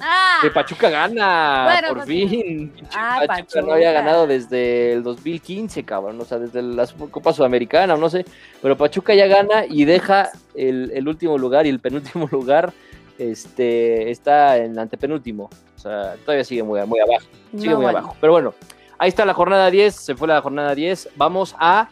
Ah. 0.00 0.38
Que 0.42 0.50
Pachuca 0.50 0.90
gana, 0.90 1.80
por 1.88 1.98
pues, 1.98 2.08
fin. 2.08 2.72
Ah, 2.94 3.22
Pachuca, 3.26 3.62
no 3.62 3.72
había 3.74 3.92
ganado 3.92 4.26
desde 4.26 4.92
el 4.92 5.02
2015, 5.04 5.84
cabrón. 5.84 6.20
O 6.20 6.24
sea, 6.24 6.38
desde 6.38 6.62
la 6.62 6.86
Copa 7.10 7.32
Sudamericana, 7.32 7.96
no 7.96 8.10
sé. 8.10 8.24
Pero 8.60 8.76
Pachuca 8.76 9.14
ya 9.14 9.26
gana 9.28 9.64
y 9.68 9.84
deja 9.84 10.30
el, 10.54 10.90
el 10.92 11.06
último 11.06 11.38
lugar 11.38 11.66
y 11.66 11.70
el 11.70 11.78
penúltimo 11.78 12.28
lugar 12.32 12.72
este, 13.18 14.10
está 14.10 14.56
en 14.58 14.78
antepenúltimo. 14.78 15.50
O 15.76 15.78
sea, 15.78 16.16
todavía 16.24 16.44
sigue 16.44 16.62
muy, 16.62 16.84
muy 16.86 17.00
abajo. 17.00 17.26
Sigue 17.56 17.74
muy 17.74 17.86
abajo. 17.86 18.16
Pero 18.20 18.32
bueno, 18.32 18.54
ahí 18.98 19.08
está 19.08 19.24
la 19.24 19.34
jornada 19.34 19.70
10. 19.70 19.94
Se 19.94 20.14
fue 20.14 20.28
la 20.28 20.40
jornada 20.40 20.74
10. 20.74 21.10
Vamos 21.16 21.54
a 21.58 21.88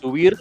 subir. 0.00 0.36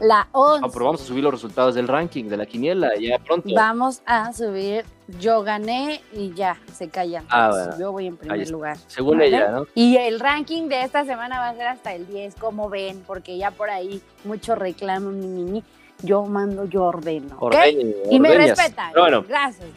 La 0.00 0.26
11. 0.32 0.68
pero 0.72 0.86
vamos 0.86 1.02
a 1.02 1.04
subir 1.04 1.22
los 1.22 1.34
resultados 1.34 1.74
del 1.74 1.86
ranking, 1.86 2.24
de 2.24 2.36
la 2.36 2.46
quiniela, 2.46 2.90
ya 2.98 3.18
pronto. 3.18 3.50
Vamos 3.54 4.02
a 4.06 4.32
subir. 4.32 4.84
Yo 5.20 5.42
gané 5.42 6.00
y 6.14 6.32
ya, 6.32 6.56
se 6.72 6.88
callan. 6.88 7.26
Ah, 7.28 7.76
Yo 7.78 7.92
voy 7.92 8.06
en 8.06 8.16
primer 8.16 8.48
lugar. 8.48 8.78
Según 8.86 9.20
ella, 9.20 9.50
¿no? 9.50 9.66
Y 9.74 9.96
el 9.98 10.18
ranking 10.18 10.68
de 10.68 10.82
esta 10.82 11.04
semana 11.04 11.38
va 11.38 11.50
a 11.50 11.54
ser 11.54 11.66
hasta 11.66 11.92
el 11.92 12.06
10, 12.06 12.36
como 12.36 12.70
ven, 12.70 13.04
porque 13.06 13.36
ya 13.36 13.50
por 13.50 13.68
ahí 13.68 14.00
mucho 14.24 14.54
reclamo, 14.54 15.10
mi, 15.10 15.26
mi, 15.26 15.64
yo 16.02 16.24
mando, 16.24 16.64
yo 16.64 16.84
ordeno. 16.84 17.38
y 18.10 18.20
me 18.20 18.34
respetan. 18.34 18.92
Gracias. 19.28 19.68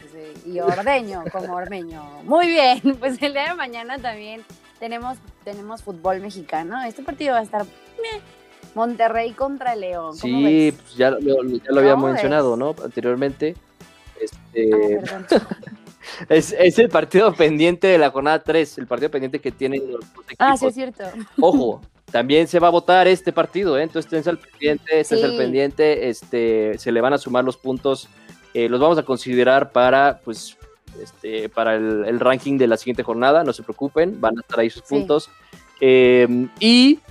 Y 0.46 0.60
ordeño 0.60 1.24
como 1.32 1.56
ordeño. 1.56 2.04
Muy 2.24 2.48
bien, 2.48 2.82
pues 3.00 3.22
el 3.22 3.34
día 3.34 3.50
de 3.50 3.56
mañana 3.56 3.98
también 3.98 4.44
tenemos, 4.80 5.18
tenemos 5.44 5.84
fútbol 5.84 6.20
mexicano. 6.20 6.84
Este 6.84 7.04
partido 7.04 7.34
va 7.34 7.40
a 7.40 7.44
estar 7.44 7.66
Monterrey 8.76 9.32
contra 9.32 9.76
León. 9.76 10.16
Sí, 10.16 10.74
pues 10.78 10.96
ya, 10.96 11.12
ya, 11.20 11.34
lo 11.72 11.80
había 11.80 11.96
mencionado, 11.96 12.56
¿no? 12.58 12.76
Anteriormente. 12.84 13.56
Este... 14.20 15.02
Ah, 15.12 15.26
es, 16.30 16.54
es, 16.58 16.80
el 16.80 16.90
partido 16.90 17.34
pendiente 17.34 17.88
de 17.88 17.98
la 17.98 18.12
jornada 18.12 18.44
3, 18.44 18.78
el 18.80 18.88
partido 18.88 19.10
pendiente 19.10 19.40
que 19.40 19.52
tienen 19.52 19.92
los 19.92 20.04
equipos. 20.04 20.36
Ah, 20.40 20.58
sí, 20.58 20.68
es 20.68 20.74
cierto. 20.74 21.04
Ojo, 21.40 21.82
también 22.16 22.48
se 22.48 22.60
va 22.60 22.68
a 22.68 22.72
votar 22.72 23.10
este 23.10 23.34
partido, 23.34 23.78
¿eh? 23.78 23.84
entonces 23.84 24.10
estén 24.10 24.32
al 24.32 24.38
pendiente, 24.38 25.02
estén 25.02 25.26
al 25.26 25.36
pendiente, 25.36 26.08
este, 26.08 26.78
se 26.78 26.94
le 26.94 27.02
van 27.02 27.12
a 27.12 27.18
sumar 27.18 27.44
los 27.44 27.58
puntos, 27.58 28.08
eh, 28.54 28.70
los 28.70 28.80
vamos 28.80 28.98
a 28.98 29.04
considerar 29.04 29.74
para, 29.74 30.22
pues, 30.24 30.56
este, 31.04 31.50
para 31.50 31.76
el, 31.76 32.18
ranking 32.22 32.58
de 32.58 32.68
la 32.68 32.78
siguiente 32.78 33.04
jornada, 33.04 33.44
no 33.44 33.52
se 33.52 33.64
preocupen, 33.64 34.22
van 34.22 34.38
a 34.38 34.40
estar 34.40 34.62
ahí 34.62 34.70
sus 34.70 34.84
puntos. 34.84 35.30
Eh, 35.82 36.48
y 36.62 37.02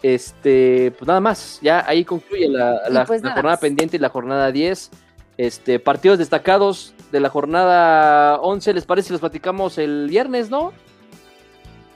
este, 0.00 0.92
pues 0.96 1.08
nada 1.08 1.18
más, 1.18 1.58
ya 1.60 1.84
ahí 1.84 2.04
concluye 2.04 2.46
la, 2.46 3.04
pues 3.08 3.22
jornada 3.22 3.56
pendiente 3.56 3.96
y 3.96 3.98
la 3.98 4.10
jornada 4.10 4.52
10. 4.52 4.92
Este, 5.38 5.80
partidos 5.80 6.18
destacados 6.20 6.94
de 7.10 7.18
la 7.18 7.30
jornada 7.30 8.38
11, 8.42 8.74
¿les 8.74 8.84
parece 8.84 9.10
los 9.10 9.18
platicamos 9.18 9.76
el 9.76 10.06
viernes, 10.08 10.50
no? 10.50 10.72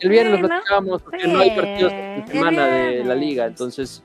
El 0.00 0.10
viernes 0.10 0.40
lo 0.40 0.48
platicamos 0.48 1.02
porque 1.02 1.26
no 1.26 1.38
hay 1.38 1.50
partidos 1.50 1.92
de 1.92 2.24
semana 2.28 2.66
de 2.66 3.04
la 3.04 3.14
liga, 3.14 3.46
entonces 3.46 4.02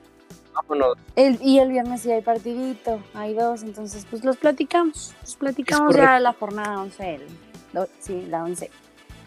vámonos. 0.54 0.94
y 1.16 1.58
el 1.58 1.70
viernes 1.70 2.02
sí 2.02 2.12
hay 2.12 2.22
partidito, 2.22 3.02
hay 3.14 3.34
dos, 3.34 3.62
entonces 3.62 4.06
pues 4.08 4.24
los 4.24 4.36
platicamos. 4.36 5.14
Los 5.22 5.36
platicamos 5.36 5.94
ya 5.94 6.18
la 6.20 6.32
jornada 6.32 6.80
11, 6.80 7.20
sí, 7.98 8.26
la 8.28 8.44
11. 8.44 8.70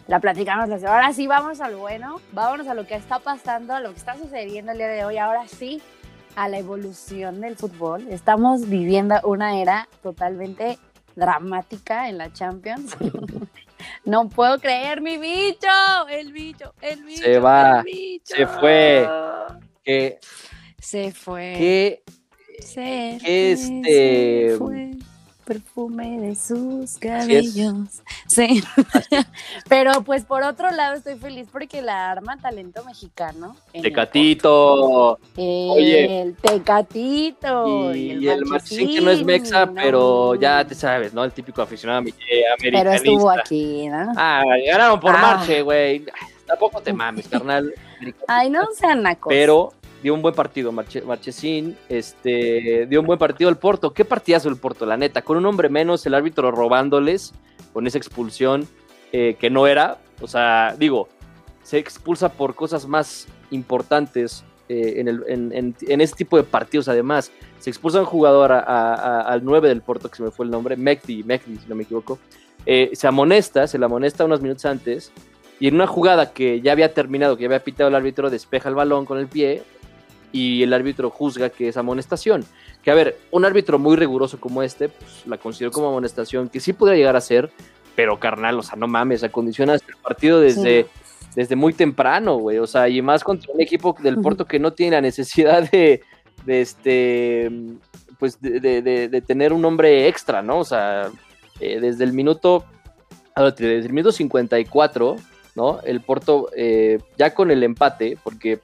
La 0.06 0.20
platicamos. 0.20 0.68
Ahora 0.84 1.12
sí, 1.12 1.26
vamos 1.26 1.60
al 1.60 1.76
bueno, 1.76 2.20
vámonos 2.32 2.68
a 2.68 2.74
lo 2.74 2.86
que 2.86 2.94
está 2.94 3.20
pasando, 3.20 3.72
a 3.74 3.80
lo 3.80 3.92
que 3.92 3.98
está 3.98 4.16
sucediendo 4.16 4.72
el 4.72 4.78
día 4.78 4.88
de 4.88 5.04
hoy. 5.04 5.16
Ahora 5.16 5.48
sí, 5.48 5.80
a 6.36 6.48
la 6.48 6.58
evolución 6.58 7.40
del 7.40 7.56
fútbol. 7.56 8.06
Estamos 8.10 8.68
viviendo 8.68 9.14
una 9.24 9.60
era 9.60 9.88
totalmente 10.02 10.78
dramática 11.16 12.08
en 12.08 12.18
la 12.18 12.32
Champions. 12.32 12.96
No 14.04 14.28
puedo 14.28 14.58
creer, 14.58 15.00
mi 15.00 15.18
bicho, 15.18 15.68
el 16.10 16.32
bicho, 16.32 16.74
el 16.80 17.04
bicho. 17.04 17.22
Se 17.22 17.38
va, 17.38 17.84
se 18.22 18.46
fue. 18.46 19.08
Que, 19.82 20.18
se 20.78 21.12
fue. 21.12 21.54
Que, 21.58 22.02
se 22.60 23.18
que 23.22 23.52
este. 23.52 24.50
Se 24.50 24.56
fue 24.58 24.90
perfume 25.44 26.20
de 26.20 26.34
sus 26.34 26.98
cabellos. 26.98 28.02
Sí. 28.26 28.62
Pero 29.68 30.02
pues 30.02 30.24
por 30.24 30.42
otro 30.42 30.70
lado 30.70 30.94
estoy 30.94 31.16
feliz 31.16 31.48
porque 31.50 31.82
la 31.82 32.10
arma 32.10 32.36
talento 32.38 32.84
mexicano. 32.84 33.56
Tecatito. 33.72 35.18
El, 35.36 36.34
Tecatito. 36.36 37.94
Y, 37.94 38.26
el, 38.28 38.44
Marchesín 38.46 38.88
que 38.88 39.00
no 39.00 39.10
es 39.10 39.24
mexa, 39.24 39.70
pero 39.72 40.34
ya 40.34 40.64
te 40.64 40.74
sabes, 40.74 41.12
¿no? 41.12 41.24
El 41.24 41.32
típico 41.32 41.62
aficionado 41.62 41.98
americanista. 41.98 42.60
Pero 42.60 42.92
estuvo 42.92 43.30
aquí, 43.30 43.88
¿no? 43.88 44.12
Ah, 44.16 44.42
ganaron 44.66 45.00
por 45.00 45.14
ah. 45.14 45.18
Marche, 45.18 45.62
güey. 45.62 46.04
Tampoco 46.46 46.80
te 46.80 46.92
mames, 46.94 47.28
carnal. 47.28 47.72
Ay, 48.26 48.50
no 48.50 48.66
sean 48.76 49.02
nacos. 49.02 49.30
Pero 49.30 49.72
dio 50.04 50.12
un 50.12 50.20
buen 50.20 50.34
partido 50.34 50.70
Marchesín, 50.70 51.78
este, 51.88 52.86
dio 52.90 53.00
un 53.00 53.06
buen 53.06 53.18
partido 53.18 53.48
el 53.48 53.56
Porto. 53.56 53.94
¿Qué 53.94 54.04
partidazo 54.04 54.50
el 54.50 54.58
Porto, 54.58 54.84
la 54.84 54.98
neta? 54.98 55.22
Con 55.22 55.38
un 55.38 55.46
hombre 55.46 55.70
menos, 55.70 56.04
el 56.04 56.12
árbitro 56.12 56.50
robándoles 56.50 57.32
con 57.72 57.86
esa 57.86 57.96
expulsión 57.96 58.68
eh, 59.12 59.36
que 59.40 59.48
no 59.48 59.66
era. 59.66 59.96
O 60.20 60.28
sea, 60.28 60.76
digo, 60.78 61.08
se 61.62 61.78
expulsa 61.78 62.30
por 62.30 62.54
cosas 62.54 62.86
más 62.86 63.28
importantes 63.50 64.44
eh, 64.68 64.96
en, 64.98 65.08
el, 65.08 65.74
este 65.80 66.16
tipo 66.16 66.36
de 66.36 66.42
partidos. 66.42 66.88
Además, 66.88 67.32
se 67.58 67.70
expulsa 67.70 68.00
un 68.00 68.04
jugador 68.04 68.52
al 68.52 69.42
9 69.42 69.68
del 69.68 69.80
Porto, 69.80 70.10
que 70.10 70.16
se 70.16 70.22
me 70.22 70.30
fue 70.30 70.44
el 70.44 70.50
nombre, 70.50 70.76
Mekdi, 70.76 71.22
Mekdi, 71.22 71.56
si 71.56 71.66
no 71.66 71.76
me 71.76 71.84
equivoco. 71.84 72.18
Eh, 72.66 72.90
se 72.92 73.06
amonesta, 73.06 73.66
se 73.66 73.78
le 73.78 73.86
amonesta 73.86 74.26
unos 74.26 74.42
minutos 74.42 74.66
antes 74.66 75.12
y 75.60 75.68
en 75.68 75.76
una 75.76 75.86
jugada 75.86 76.34
que 76.34 76.60
ya 76.60 76.72
había 76.72 76.92
terminado, 76.92 77.36
que 77.36 77.44
ya 77.44 77.48
había 77.48 77.64
pitado 77.64 77.88
el 77.88 77.94
árbitro, 77.94 78.28
despeja 78.28 78.68
el 78.68 78.74
balón 78.74 79.06
con 79.06 79.18
el 79.18 79.28
pie 79.28 79.62
y 80.34 80.64
el 80.64 80.72
árbitro 80.72 81.10
juzga 81.10 81.48
que 81.48 81.68
es 81.68 81.76
amonestación. 81.76 82.44
Que 82.82 82.90
a 82.90 82.94
ver, 82.94 83.16
un 83.30 83.44
árbitro 83.44 83.78
muy 83.78 83.94
riguroso 83.94 84.40
como 84.40 84.64
este, 84.64 84.88
pues 84.88 85.24
la 85.26 85.38
considero 85.38 85.70
como 85.70 85.88
amonestación, 85.88 86.48
que 86.48 86.58
sí 86.58 86.72
podría 86.72 86.96
llegar 86.96 87.14
a 87.14 87.20
ser, 87.20 87.52
pero 87.94 88.18
carnal, 88.18 88.58
o 88.58 88.62
sea, 88.64 88.76
no 88.76 88.88
mames, 88.88 89.22
acondicionas 89.22 89.80
el 89.86 89.94
partido 89.94 90.40
desde, 90.40 90.88
desde 91.36 91.54
muy 91.54 91.72
temprano, 91.72 92.34
güey, 92.38 92.58
o 92.58 92.66
sea, 92.66 92.88
y 92.88 93.00
más 93.00 93.22
contra 93.22 93.52
un 93.52 93.60
equipo 93.60 93.94
del 94.02 94.20
Porto 94.20 94.44
que 94.44 94.58
no 94.58 94.72
tiene 94.72 94.96
la 94.96 95.02
necesidad 95.02 95.70
de, 95.70 96.02
de 96.44 96.60
este, 96.60 97.48
pues 98.18 98.40
de, 98.40 98.60
de, 98.60 99.20
tener 99.20 99.52
un 99.52 99.64
hombre 99.64 100.08
extra, 100.08 100.42
¿no? 100.42 100.58
O 100.58 100.64
sea, 100.64 101.12
eh, 101.60 101.78
desde 101.78 102.02
el 102.02 102.12
minuto, 102.12 102.64
desde 103.36 103.78
el 103.78 103.92
minuto 103.92 104.10
54, 104.10 105.14
¿no? 105.54 105.78
El 105.84 106.00
Porto, 106.00 106.50
eh, 106.56 106.98
ya 107.16 107.32
con 107.32 107.52
el 107.52 107.62
empate, 107.62 108.18
porque 108.24 108.58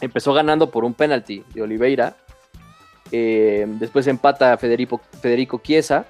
empezó 0.00 0.32
ganando 0.32 0.70
por 0.70 0.84
un 0.84 0.94
penalti 0.94 1.44
de 1.54 1.62
Oliveira, 1.62 2.16
eh, 3.10 3.66
después 3.78 4.06
empata 4.06 4.56
Federico, 4.58 5.00
Federico 5.20 5.60
Chiesa, 5.62 6.06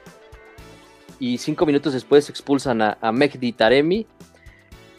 y 1.20 1.38
cinco 1.38 1.66
minutos 1.66 1.92
después 1.92 2.28
expulsan 2.30 2.82
a, 2.82 2.98
a 3.00 3.12
Mehdi 3.12 3.52
Taremi, 3.52 4.06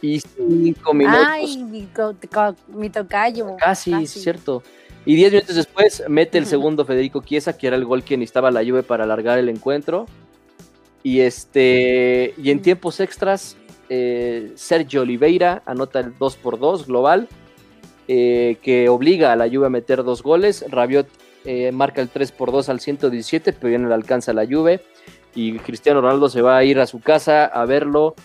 y 0.02 0.20
cinco 0.20 0.94
minutos... 0.94 1.26
Ay, 1.28 1.58
mi, 1.58 2.90
tocayo. 2.90 3.58
Casi, 3.58 3.92
casi. 3.92 4.20
cierto. 4.20 4.64
Y 5.06 5.16
diez 5.16 5.32
minutos 5.32 5.56
después 5.56 6.04
mete 6.08 6.38
el 6.38 6.46
segundo 6.46 6.86
Federico 6.86 7.22
Chiesa, 7.22 7.58
que 7.58 7.68
era 7.68 7.76
el 7.76 7.86
gol 7.86 8.04
que 8.04 8.18
necesitaba 8.18 8.52
la 8.52 8.64
lluvia 8.64 8.84
para 8.84 9.04
alargar 9.04 9.40
el 9.40 9.50
encuentro. 9.50 10.06
Y 11.04 11.22
este 11.22 12.34
y 12.38 12.52
en 12.52 12.62
tiempos 12.62 13.00
extras, 13.00 13.58
eh, 13.90 14.52
Sergio 14.56 15.02
Oliveira 15.02 15.64
anota 15.66 16.00
el 16.00 16.18
2 16.18 16.36
por 16.38 16.60
2 16.60 16.88
global, 16.88 17.28
eh, 18.12 18.58
que 18.64 18.90
obliga 18.90 19.32
a 19.32 19.36
la 19.36 19.48
Juve 19.48 19.68
a 19.68 19.70
meter 19.70 20.04
dos 20.04 20.24
goles. 20.24 20.66
Rabiot 20.68 21.08
eh, 21.46 21.72
marca 21.72 22.02
el 22.02 22.10
3 22.10 22.32
por 22.32 22.52
2 22.52 22.68
al 22.70 22.80
117, 22.80 23.54
pero 23.54 23.70
ya 23.70 23.78
no 23.78 23.88
le 23.88 23.94
alcanza 23.94 24.34
la 24.34 24.48
Juve. 24.48 24.82
Y 25.36 25.60
Cristiano 25.60 26.02
Ronaldo 26.02 26.28
se 26.28 26.42
va 26.42 26.58
a 26.58 26.64
ir 26.64 26.80
a 26.80 26.88
su 26.88 27.02
casa 27.02 27.46
a 27.46 27.66
verlo 27.66 28.16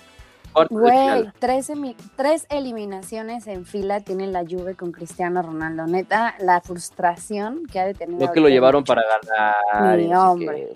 Güey, 0.71 1.33
tres, 1.39 1.71
tres, 2.17 2.47
eliminaciones 2.49 3.47
en 3.49 3.67
fila 3.67 4.01
tiene 4.01 4.29
la 4.29 4.45
Juve 4.49 4.75
con 4.75 4.93
Cristiano 4.93 5.43
Ronaldo. 5.43 5.87
Neta, 5.87 6.37
la 6.39 6.61
frustración 6.61 7.67
que 7.67 7.81
ha 7.81 7.87
de 7.87 7.95
tener. 7.95 8.21
No 8.21 8.33
que 8.33 8.41
lo 8.41 8.49
llevaron 8.49 8.85
para 8.85 9.03
ganar. 9.03 9.99
Mi 9.99 10.15
hombre. 10.15 10.73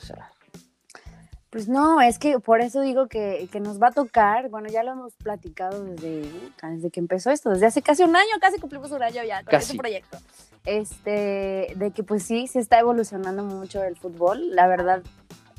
Pues 1.51 1.67
no, 1.67 2.03
es 2.03 2.19
que 2.19 2.39
por 2.41 2.61
eso 2.61 2.83
digo 2.83 3.09
que, 3.09 3.49
nos 3.61 3.81
va 3.81 3.89
a 3.89 3.93
tocar, 3.93 4.51
bueno, 4.51 4.69
ya 4.69 4.83
lo 4.83 4.93
hemos 4.93 5.15
platicado 5.15 5.83
desde, 5.83 6.31
desde 6.63 6.91
que 6.91 7.01
empezó 7.01 7.31
esto, 7.31 7.51
desde 7.51 7.67
hace 7.67 7.81
casi 7.81 8.03
un 8.03 8.15
año, 8.15 8.29
casi 8.41 8.59
cumplimos 8.59 8.91
un 8.91 9.03
año 9.03 9.23
ya 9.25 9.43
con 9.43 9.55
este 9.55 9.77
proyecto. 9.77 10.19
Este, 10.67 11.73
de 11.77 11.91
que 11.95 12.03
pues 12.03 12.25
sí, 12.25 12.47
se 12.49 12.59
está 12.59 12.79
evolucionando 12.79 13.45
mucho 13.45 13.83
el 13.83 13.97
fútbol. 13.97 14.55
La 14.55 14.67
verdad, 14.67 15.03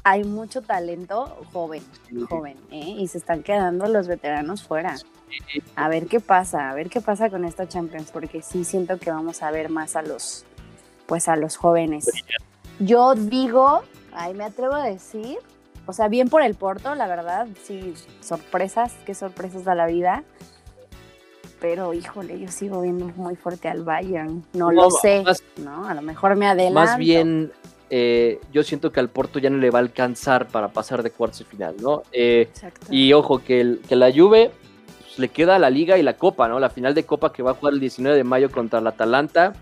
hay 0.03 0.23
mucho 0.23 0.61
talento 0.61 1.37
joven, 1.51 1.83
joven, 2.29 2.57
¿eh? 2.71 2.95
y 2.97 3.07
se 3.07 3.17
están 3.17 3.41
quedando 3.41 3.87
los 3.87 4.07
veteranos 4.07 4.63
fuera. 4.63 4.95
A 5.75 5.89
ver 5.89 6.05
qué 6.05 6.19
pasa, 6.19 6.69
a 6.69 6.75
ver 6.75 6.89
qué 6.89 7.01
pasa 7.01 7.29
con 7.29 7.45
esta 7.45 7.67
Champions, 7.67 8.11
porque 8.11 8.41
sí 8.43 8.63
siento 8.63 8.99
que 8.99 9.11
vamos 9.11 9.41
a 9.41 9.49
ver 9.49 9.69
más 9.69 9.95
a 9.95 10.03
los, 10.03 10.45
pues 11.07 11.27
a 11.27 11.35
los 11.35 11.57
jóvenes. 11.57 12.09
Yo 12.79 13.15
digo, 13.15 13.81
ahí 14.13 14.33
me 14.33 14.45
atrevo 14.45 14.75
a 14.75 14.83
decir, 14.83 15.39
o 15.89 15.93
sea, 15.93 16.07
bien 16.07 16.29
por 16.29 16.43
el 16.43 16.53
Porto, 16.53 16.93
la 16.93 17.07
verdad, 17.07 17.47
sí, 17.63 17.95
sorpresas, 18.21 18.93
qué 19.05 19.15
sorpresas 19.15 19.63
da 19.63 19.73
la 19.73 19.87
vida. 19.87 20.23
Pero 21.59 21.93
híjole, 21.93 22.39
yo 22.39 22.47
sigo 22.49 22.81
viendo 22.81 23.07
muy 23.15 23.35
fuerte 23.35 23.67
al 23.67 23.83
Bayern. 23.83 24.45
No, 24.53 24.71
lo 24.71 24.91
sé, 24.91 25.23
¿no? 25.57 25.87
A 25.87 25.93
lo 25.95 26.01
mejor 26.01 26.35
me 26.35 26.45
adelanto. 26.45 26.79
Más 26.79 26.97
bien 26.97 27.51
eh, 27.89 28.39
yo 28.53 28.61
siento 28.61 28.91
que 28.91 28.99
al 28.99 29.09
Porto 29.09 29.39
ya 29.39 29.49
no 29.49 29.57
le 29.57 29.71
va 29.71 29.79
a 29.79 29.81
alcanzar 29.81 30.47
para 30.47 30.67
pasar 30.67 31.01
de 31.01 31.09
cuartos 31.09 31.39
de 31.39 31.45
final, 31.45 31.75
¿no? 31.81 32.03
Eh, 32.11 32.49
y 32.91 33.11
ojo, 33.13 33.39
que, 33.39 33.79
que 33.87 33.95
la 33.95 34.11
Juve 34.11 34.51
pues, 34.99 35.17
le 35.17 35.29
queda 35.29 35.57
la 35.57 35.71
Liga 35.71 35.97
y 35.97 36.03
la 36.03 36.13
Copa, 36.13 36.47
¿no? 36.47 36.59
La 36.59 36.69
final 36.69 36.93
de 36.93 37.03
Copa 37.03 37.33
que 37.33 37.41
va 37.41 37.51
a 37.51 37.53
jugar 37.55 37.73
el 37.73 37.79
19 37.79 38.15
de 38.15 38.23
mayo 38.23 38.51
contra 38.51 38.79
el 38.79 38.87
Atalanta. 38.87 39.53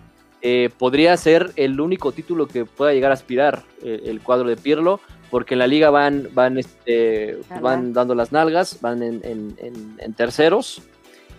Eh, 0.41 0.69
podría 0.77 1.15
ser 1.15 1.51
el 1.55 1.79
único 1.79 2.11
título 2.11 2.47
que 2.47 2.65
pueda 2.65 2.93
llegar 2.93 3.11
a 3.11 3.15
aspirar 3.15 3.63
el 3.81 4.21
cuadro 4.21 4.49
de 4.49 4.55
Pirlo, 4.55 4.99
porque 5.29 5.55
en 5.55 5.59
la 5.59 5.67
liga 5.67 5.89
van, 5.89 6.29
van, 6.33 6.57
este, 6.57 7.37
van 7.61 7.93
dando 7.93 8.15
las 8.15 8.31
nalgas, 8.31 8.79
van 8.81 9.01
en, 9.03 10.13
terceros, 10.15 10.81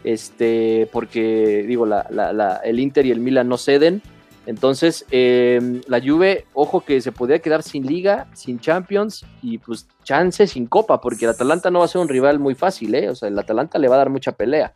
este, 0.04 0.88
porque 0.92 1.64
digo, 1.66 1.86
la, 1.86 2.60
el 2.64 2.80
Inter 2.80 3.06
y 3.06 3.10
el 3.10 3.20
Milan 3.20 3.48
no 3.48 3.56
ceden, 3.56 4.02
entonces, 4.48 5.04
em, 5.10 5.82
la 5.88 6.00
Juve, 6.00 6.46
ojo 6.54 6.80
que 6.80 7.02
se 7.02 7.12
podría 7.12 7.38
quedar 7.38 7.62
sin 7.62 7.84
liga, 7.84 8.28
sin 8.32 8.58
Champions 8.58 9.26
y 9.42 9.58
pues 9.58 9.86
chance 10.04 10.46
sin 10.46 10.64
copa, 10.64 11.02
porque 11.02 11.26
el 11.26 11.32
Atalanta 11.32 11.70
no 11.70 11.80
va 11.80 11.84
a 11.84 11.88
ser 11.88 12.00
un 12.00 12.08
rival 12.08 12.38
muy 12.38 12.54
fácil, 12.54 12.94
¿eh? 12.94 13.10
O 13.10 13.14
sea, 13.14 13.28
el 13.28 13.38
Atalanta 13.38 13.78
le 13.78 13.88
va 13.88 13.96
a 13.96 13.98
dar 13.98 14.08
mucha 14.08 14.32
pelea. 14.32 14.72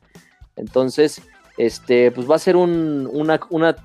Entonces, 0.57 1.23
este, 1.57 2.11
pues 2.11 2.31
va 2.31 2.35
a 2.35 2.39
ser 2.39 2.55
una, 2.57 3.41
una, 3.49 3.77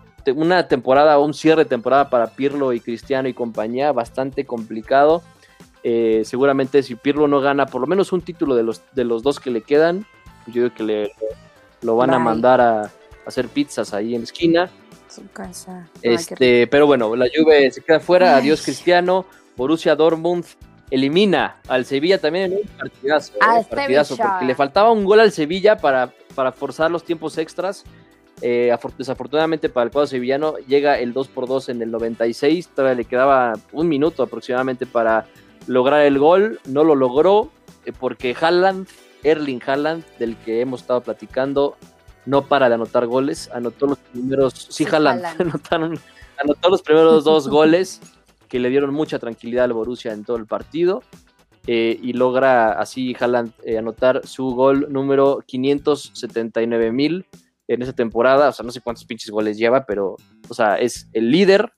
temporada, 0.67 1.19
un 1.19 1.33
cierre 1.33 1.63
de 1.63 1.69
temporada 1.69 2.09
para 2.09 2.27
Pirlo 2.27 2.73
y 2.73 2.79
Cristiano 2.79 3.27
y 3.27 3.33
compañía 3.33 3.91
bastante 3.91 4.45
complicado. 4.45 5.21
Eh, 5.83 6.23
seguramente 6.25 6.83
si 6.83 6.95
Pirlo 6.95 7.27
no 7.27 7.39
gana 7.39 7.65
por 7.67 7.81
lo 7.81 7.87
menos 7.87 8.11
un 8.11 8.21
título 8.21 8.55
de 8.55 8.63
los, 8.63 8.81
de 8.93 9.03
los 9.03 9.23
dos 9.23 9.39
que 9.39 9.51
le 9.51 9.61
quedan, 9.61 10.05
yo 10.47 10.53
creo 10.53 10.73
que 10.73 10.83
le, 10.83 11.11
lo 11.81 11.95
van 11.95 12.13
a 12.13 12.19
mandar 12.19 12.61
a 12.61 12.91
hacer 13.25 13.47
pizzas 13.47 13.93
ahí 13.93 14.15
en 14.15 14.21
la 14.21 14.25
esquina. 14.25 14.69
Casa. 15.33 15.87
Este, 16.01 16.67
pero 16.67 16.85
bueno, 16.85 17.15
la 17.15 17.27
Juve 17.33 17.71
se 17.71 17.81
queda 17.81 17.99
fuera, 17.99 18.35
adiós 18.37 18.61
Cristiano, 18.61 19.25
Borussia 19.55 19.95
Dortmund 19.95 20.45
elimina 20.91 21.57
al 21.67 21.85
Sevilla 21.85 22.19
también 22.19 22.51
en 22.51 22.59
un 22.59 22.67
partidazo, 22.77 23.33
eh, 23.35 23.65
partidazo 23.69 24.15
porque 24.15 24.45
le 24.45 24.55
faltaba 24.55 24.91
un 24.91 25.05
gol 25.05 25.19
al 25.19 25.31
Sevilla 25.31 25.77
para, 25.77 26.13
para 26.35 26.51
forzar 26.51 26.91
los 26.91 27.03
tiempos 27.03 27.37
extras. 27.37 27.83
Eh, 28.41 28.71
desafortunadamente 28.97 29.67
para 29.67 29.85
el 29.85 29.91
cuadro 29.91 30.05
sevillano 30.05 30.57
llega 30.67 30.99
el 30.99 31.11
2 31.11 31.27
por 31.29 31.47
2 31.47 31.69
en 31.69 31.81
el 31.81 31.89
96, 31.89 32.69
todavía 32.69 32.95
le 32.95 33.05
quedaba 33.05 33.53
un 33.71 33.87
minuto 33.87 34.21
aproximadamente 34.21 34.85
para 34.85 35.25
lograr 35.65 36.01
el 36.01 36.19
gol, 36.19 36.59
no 36.67 36.83
lo 36.83 36.93
logró 36.93 37.49
eh, 37.85 37.93
porque 37.97 38.35
Haaland, 38.39 38.87
Erling 39.23 39.59
Haaland, 39.65 40.03
del 40.19 40.35
que 40.37 40.61
hemos 40.61 40.81
estado 40.81 41.01
platicando, 41.01 41.77
no 42.27 42.43
para 42.43 42.69
de 42.69 42.75
anotar 42.75 43.07
goles, 43.07 43.49
anotó 43.53 43.87
los 43.87 43.97
primeros, 43.97 44.67
sí, 44.69 44.85
Haaland, 44.85 45.25
anotaron, 45.39 45.99
anotó 46.37 46.69
los 46.69 46.83
primeros 46.83 47.23
dos 47.23 47.47
goles 47.47 48.01
que 48.47 48.59
le 48.59 48.69
dieron 48.69 48.93
mucha 48.93 49.17
tranquilidad 49.17 49.65
al 49.65 49.73
Borussia 49.73 50.13
en 50.13 50.23
todo 50.23 50.37
el 50.37 50.45
partido. 50.45 51.01
Eh, 51.69 51.99
y 52.01 52.13
logra 52.13 52.79
así 52.79 53.13
Haaland 53.19 53.51
anotar 53.77 54.25
su 54.25 54.51
gol 54.51 54.87
número 54.89 55.43
579 55.45 56.93
mil 56.93 57.25
en 57.67 57.81
esa 57.81 57.93
temporada. 57.93 58.49
O 58.49 58.51
sea, 58.51 58.65
no 58.65 58.71
sé 58.71 58.81
cuántos 58.81 59.05
pinches 59.05 59.29
goles 59.29 59.57
lleva, 59.57 59.85
pero, 59.85 60.15
o 60.47 60.53
sea, 60.53 60.75
es 60.75 61.07
el 61.13 61.31
líder, 61.31 61.71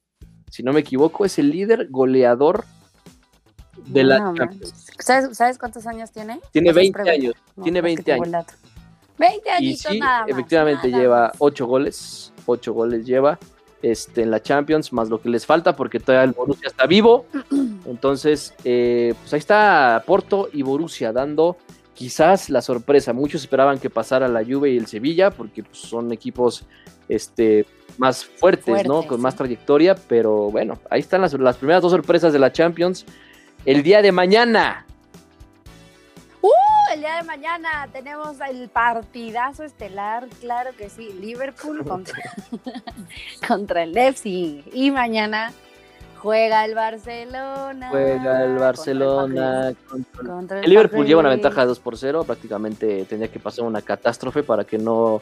si 0.49 0.63
no 0.63 0.73
me 0.73 0.81
equivoco, 0.81 1.25
es 1.25 1.39
el 1.39 1.49
líder 1.49 1.87
goleador 1.89 2.65
de 3.85 4.03
la 4.03 4.33
¿Sabes, 4.99 5.57
cuántos 5.57 5.87
años 5.87 6.11
tiene? 6.11 6.39
Tiene 6.51 6.73
20 6.73 7.09
años. 7.09 7.33
tiene 7.63 7.81
20 7.81 8.13
años. 8.13 8.45
20 9.17 9.49
añitos 9.51 9.91
y 9.91 9.95
sí, 9.95 9.99
Efectivamente 10.27 10.89
lleva 10.89 11.31
8 11.39 11.67
goles, 11.67 12.33
8 12.45 12.73
goles 12.73 13.05
lleva 13.05 13.37
este, 13.81 14.21
en 14.23 14.31
la 14.31 14.41
Champions, 14.41 14.93
más 14.93 15.09
lo 15.09 15.21
que 15.21 15.29
les 15.29 15.45
falta 15.45 15.75
porque 15.75 15.99
todavía 15.99 16.23
el 16.23 16.31
Borussia 16.31 16.67
está 16.67 16.85
vivo. 16.85 17.25
Entonces, 17.85 18.53
eh, 18.63 19.13
pues 19.19 19.33
ahí 19.33 19.39
está 19.39 20.03
Porto 20.05 20.49
y 20.51 20.61
Borussia 20.61 21.11
dando 21.11 21.57
quizás 21.99 22.49
la 22.49 22.61
sorpresa. 22.61 23.11
Muchos 23.11 23.41
esperaban 23.41 23.77
que 23.77 23.89
pasara 23.89 24.29
la 24.29 24.41
Juve 24.41 24.71
y 24.71 24.77
el 24.77 24.87
Sevilla 24.87 25.31
porque 25.31 25.63
pues, 25.63 25.79
son 25.79 26.13
equipos 26.13 26.63
este, 27.09 27.65
más 27.97 28.23
fuertes, 28.23 28.87
¿no? 28.87 29.05
Con 29.05 29.19
más 29.19 29.35
trayectoria, 29.35 29.95
pero 30.07 30.49
bueno, 30.49 30.79
ahí 30.89 31.01
están 31.01 31.19
las, 31.19 31.33
las 31.33 31.57
primeras 31.57 31.81
dos 31.81 31.91
sorpresas 31.91 32.31
de 32.31 32.39
la 32.39 32.53
Champions. 32.53 33.05
El 33.65 33.83
día 33.83 34.01
de 34.01 34.13
mañana, 34.13 34.85
el 36.93 37.01
día 37.01 37.17
de 37.17 37.23
mañana 37.23 37.87
tenemos 37.91 38.37
el 38.49 38.69
partidazo 38.69 39.63
estelar, 39.63 40.27
claro 40.39 40.71
que 40.77 40.89
sí, 40.89 41.13
Liverpool 41.19 41.83
contra, 43.47 43.83
el 43.83 43.91
Leipzig. 43.91 44.63
Y 44.73 44.89
mañana 44.89 45.51
juega 46.19 46.65
el 46.65 46.75
Barcelona. 46.75 47.89
Juega 47.89 48.43
el 48.45 48.57
Barcelona. 48.57 49.73
Contra, 49.87 50.61
el, 50.61 50.69
Liverpool 50.69 51.05
lleva 51.05 51.21
una 51.21 51.29
ventaja 51.29 51.61
de 51.61 51.67
2 51.67 51.79
por 51.79 51.97
0. 51.97 52.23
Prácticamente 52.23 53.05
tenía 53.05 53.29
que 53.29 53.39
pasar 53.39 53.65
una 53.65 53.81
catástrofe 53.81 54.43
para 54.43 54.63
que 54.63 54.77
no, 54.77 55.21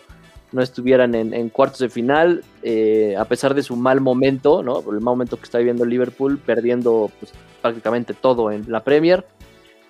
no 0.51 0.61
estuvieran 0.61 1.15
en, 1.15 1.49
cuartos 1.49 1.79
de 1.79 1.89
final. 1.89 2.43
Eh, 2.63 3.15
a 3.17 3.25
pesar 3.25 3.53
de 3.53 3.63
su 3.63 3.75
mal 3.75 4.01
momento, 4.01 4.63
¿no? 4.63 4.81
Por 4.81 4.95
el 4.95 5.01
mal 5.01 5.13
momento 5.13 5.37
que 5.37 5.43
está 5.43 5.57
viviendo 5.57 5.83
el 5.83 5.89
Liverpool, 5.89 6.37
perdiendo 6.37 7.09
pues, 7.19 7.31
prácticamente 7.61 8.13
todo 8.13 8.51
en 8.51 8.65
la 8.67 8.83
Premier 8.83 9.25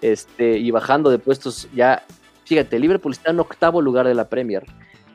este, 0.02 0.58
y 0.58 0.70
bajando 0.72 1.10
de 1.10 1.20
puestos 1.20 1.68
ya 1.74 2.04
Fíjate, 2.48 2.78
el 2.78 2.82
Liverpool 2.82 3.12
está 3.12 3.32
en 3.32 3.42
octavo 3.42 3.82
lugar 3.82 4.08
de 4.08 4.16
la 4.16 4.30
Premier. 4.30 4.64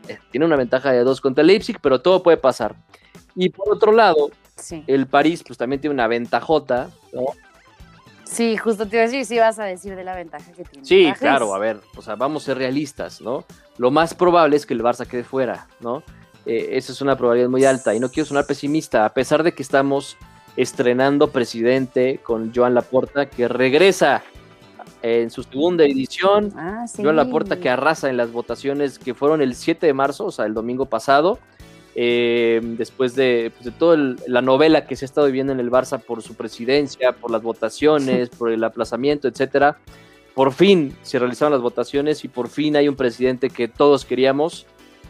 Eh, 0.06 0.18
tiene 0.30 0.44
una 0.44 0.56
ventaja 0.56 0.92
de 0.92 1.02
dos 1.02 1.22
contra 1.22 1.40
el 1.40 1.46
Leipzig, 1.46 1.78
pero 1.80 2.02
todo 2.02 2.22
puede 2.22 2.36
pasar. 2.36 2.76
Y 3.34 3.48
por 3.48 3.74
otro 3.74 3.90
lado, 3.90 4.30
Sí. 4.62 4.84
el 4.86 5.06
París 5.06 5.42
pues 5.46 5.58
también 5.58 5.80
tiene 5.80 5.94
una 5.94 6.06
ventajota, 6.06 6.90
¿no? 7.12 7.26
Sí, 8.24 8.56
justo 8.56 8.88
te 8.88 8.96
iba 8.96 9.02
a 9.02 9.06
decir, 9.06 9.26
sí 9.26 9.38
vas 9.38 9.58
a 9.58 9.64
decir 9.64 9.94
de 9.94 10.04
la 10.04 10.14
ventaja 10.14 10.52
que 10.52 10.64
tiene. 10.64 10.86
Sí, 10.86 11.12
claro, 11.18 11.54
a 11.54 11.58
ver, 11.58 11.80
o 11.96 12.00
sea, 12.00 12.14
vamos 12.14 12.44
a 12.44 12.46
ser 12.46 12.58
realistas, 12.58 13.20
¿no? 13.20 13.44
Lo 13.76 13.90
más 13.90 14.14
probable 14.14 14.56
es 14.56 14.64
que 14.64 14.72
el 14.72 14.82
Barça 14.82 15.06
quede 15.06 15.22
fuera, 15.22 15.68
¿no? 15.80 16.02
Eh, 16.46 16.70
esa 16.72 16.92
es 16.92 17.02
una 17.02 17.16
probabilidad 17.16 17.50
muy 17.50 17.64
alta 17.66 17.94
y 17.94 18.00
no 18.00 18.08
quiero 18.08 18.26
sonar 18.26 18.46
pesimista, 18.46 19.04
a 19.04 19.12
pesar 19.12 19.42
de 19.42 19.52
que 19.52 19.62
estamos 19.62 20.16
estrenando 20.56 21.30
presidente 21.30 22.20
con 22.22 22.52
Joan 22.54 22.74
Laporta, 22.74 23.28
que 23.28 23.48
regresa 23.48 24.22
en 25.02 25.30
su 25.30 25.42
segunda 25.42 25.84
edición. 25.84 26.52
Ah, 26.56 26.86
sí. 26.86 27.02
Joan 27.02 27.16
Laporta 27.16 27.58
que 27.58 27.68
arrasa 27.68 28.08
en 28.08 28.16
las 28.16 28.32
votaciones 28.32 28.98
que 28.98 29.14
fueron 29.14 29.42
el 29.42 29.54
7 29.54 29.86
de 29.86 29.92
marzo, 29.92 30.26
o 30.26 30.30
sea, 30.30 30.46
el 30.46 30.54
domingo 30.54 30.86
pasado, 30.86 31.38
eh, 31.94 32.60
después 32.62 33.14
de, 33.14 33.52
pues, 33.54 33.64
de 33.64 33.70
toda 33.72 34.16
la 34.26 34.40
novela 34.40 34.86
que 34.86 34.96
se 34.96 35.04
ha 35.04 35.06
estado 35.06 35.26
viviendo 35.26 35.52
en 35.52 35.60
el 35.60 35.70
Barça 35.70 36.00
por 36.00 36.22
su 36.22 36.34
presidencia, 36.34 37.12
por 37.12 37.30
las 37.30 37.42
votaciones, 37.42 38.28
por 38.38 38.50
el 38.50 38.64
aplazamiento, 38.64 39.28
etcétera. 39.28 39.78
Por 40.34 40.52
fin 40.52 40.96
se 41.02 41.18
realizaron 41.18 41.52
las 41.52 41.60
votaciones 41.60 42.24
y 42.24 42.28
por 42.28 42.48
fin 42.48 42.76
hay 42.76 42.88
un 42.88 42.96
presidente 42.96 43.50
que 43.50 43.68
todos 43.68 44.06
queríamos, 44.06 44.66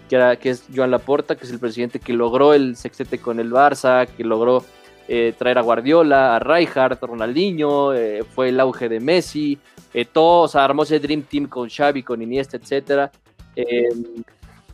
que, 0.09 0.16
era, 0.16 0.37
que 0.37 0.51
es 0.51 0.64
Joan 0.75 0.90
Laporta, 0.90 1.37
que 1.37 1.45
es 1.45 1.53
el 1.53 1.61
presidente 1.61 2.01
que 2.01 2.12
logró 2.12 2.55
el 2.55 2.77
sextete 2.77 3.18
con 3.18 3.38
el 3.38 3.53
Barça, 3.53 4.09
que 4.09 4.25
logró 4.25 4.64
eh, 5.07 5.33
traer 5.38 5.59
a 5.59 5.62
Guardiola, 5.62 6.35
a 6.35 6.38
Rijkaard, 6.40 6.99
a 7.01 7.07
Ronaldinho, 7.07 7.95
eh, 7.95 8.25
fue 8.25 8.49
el 8.49 8.59
auge 8.59 8.88
de 8.88 8.99
Messi, 8.99 9.59
eh, 9.95 10.05
todo, 10.05 10.42
o 10.42 10.49
sea, 10.49 10.64
armó 10.64 10.83
ese 10.83 10.99
Dream 10.99 11.23
Team 11.23 11.47
con 11.47 11.68
Xavi, 11.68 12.03
con 12.03 12.21
Iniesta, 12.21 12.57
etcétera. 12.57 13.12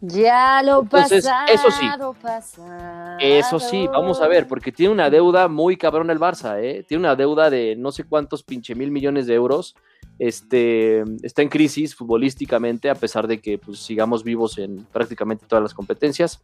Ya 0.01 0.63
lo 0.63 0.83
Entonces, 0.83 1.25
pasado, 1.25 1.53
eso 1.53 1.71
sí. 1.71 1.87
pasado. 2.23 3.17
Eso 3.19 3.59
sí, 3.59 3.87
vamos 3.89 4.21
a 4.21 4.29
ver, 4.29 4.47
porque 4.47 4.71
tiene 4.71 4.93
una 4.93 5.11
deuda 5.11 5.49
muy 5.49 5.77
cabrón 5.77 6.11
el 6.11 6.21
Barça, 6.21 6.61
¿eh? 6.63 6.85
Tiene 6.87 7.01
una 7.01 7.17
deuda 7.17 7.51
de 7.51 7.75
no 7.77 7.91
sé 7.91 8.05
cuántos 8.05 8.43
pinche 8.43 8.75
mil 8.75 8.91
millones 8.91 9.27
de 9.27 9.35
euros. 9.35 9.75
Este, 10.19 11.03
está 11.23 11.43
en 11.43 11.49
crisis 11.49 11.95
futbolísticamente, 11.95 12.91
a 12.91 12.95
pesar 12.95 13.27
de 13.27 13.41
que 13.41 13.59
pues, 13.59 13.81
sigamos 13.81 14.25
vivos 14.25 14.59
en 14.59 14.85
prácticamente 14.93 15.47
todas 15.47 15.63
las 15.63 15.75
competencias. 15.75 16.43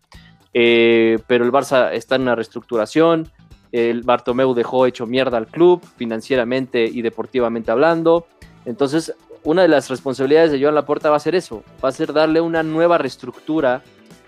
Eh, 0.53 1.19
pero 1.27 1.45
el 1.45 1.53
Barça 1.53 1.93
está 1.93 2.17
en 2.17 2.23
una 2.23 2.35
reestructuración. 2.35 3.31
El 3.73 4.03
Bartomeu 4.03 4.55
dejó 4.55 4.87
hecho 4.87 5.07
mierda 5.07 5.37
al 5.37 5.49
club, 5.49 5.85
financieramente 5.97 6.85
y 6.85 7.03
deportivamente 7.03 7.73
hablando. 7.73 8.27
Entonces, 8.65 9.15
una 9.45 9.63
de 9.63 9.69
las 9.69 9.89
responsabilidades 9.91 10.51
de 10.53 10.61
Joan 10.61 10.75
Laporta 10.75 11.11
va 11.11 11.17
a 11.17 11.21
ser 11.21 11.35
eso, 11.35 11.63
va 11.83 11.91
a 11.91 11.93
ser 11.93 12.13
darle 12.13 12.41
una 12.41 12.63
nueva 12.63 12.99
reestructura 12.99 13.83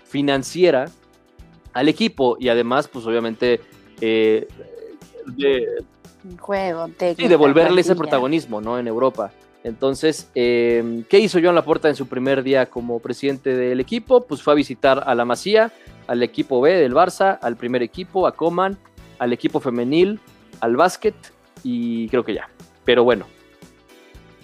financiera 0.05 0.85
al 1.73 1.89
equipo 1.89 2.37
y 2.39 2.49
además, 2.49 2.87
pues 2.87 3.05
obviamente, 3.05 3.59
eh, 3.99 4.47
de, 5.25 5.83
Juego, 6.39 6.87
técnica, 6.89 7.29
devolverle 7.29 7.81
ese 7.81 7.95
protagonismo 7.95 8.61
¿no? 8.61 8.79
en 8.79 8.87
Europa. 8.87 9.31
Entonces, 9.63 10.29
eh, 10.35 11.03
¿qué 11.09 11.19
hizo 11.19 11.39
Joan 11.41 11.55
Laporta 11.55 11.89
en 11.89 11.95
su 11.95 12.07
primer 12.07 12.43
día 12.43 12.67
como 12.67 12.99
presidente 12.99 13.55
del 13.55 13.79
equipo? 13.79 14.21
Pues 14.21 14.41
fue 14.41 14.53
a 14.53 14.55
visitar 14.55 15.03
a 15.05 15.15
la 15.15 15.25
Masía, 15.25 15.71
al 16.07 16.23
equipo 16.23 16.61
B 16.61 16.73
del 16.73 16.93
Barça, 16.93 17.37
al 17.41 17.57
primer 17.57 17.81
equipo, 17.81 18.27
a 18.27 18.33
Coman, 18.33 18.77
al 19.19 19.33
equipo 19.33 19.59
femenil, 19.59 20.19
al 20.61 20.75
básquet 20.75 21.15
y 21.63 22.07
creo 22.09 22.23
que 22.23 22.35
ya. 22.35 22.49
Pero 22.85 23.03
bueno, 23.03 23.25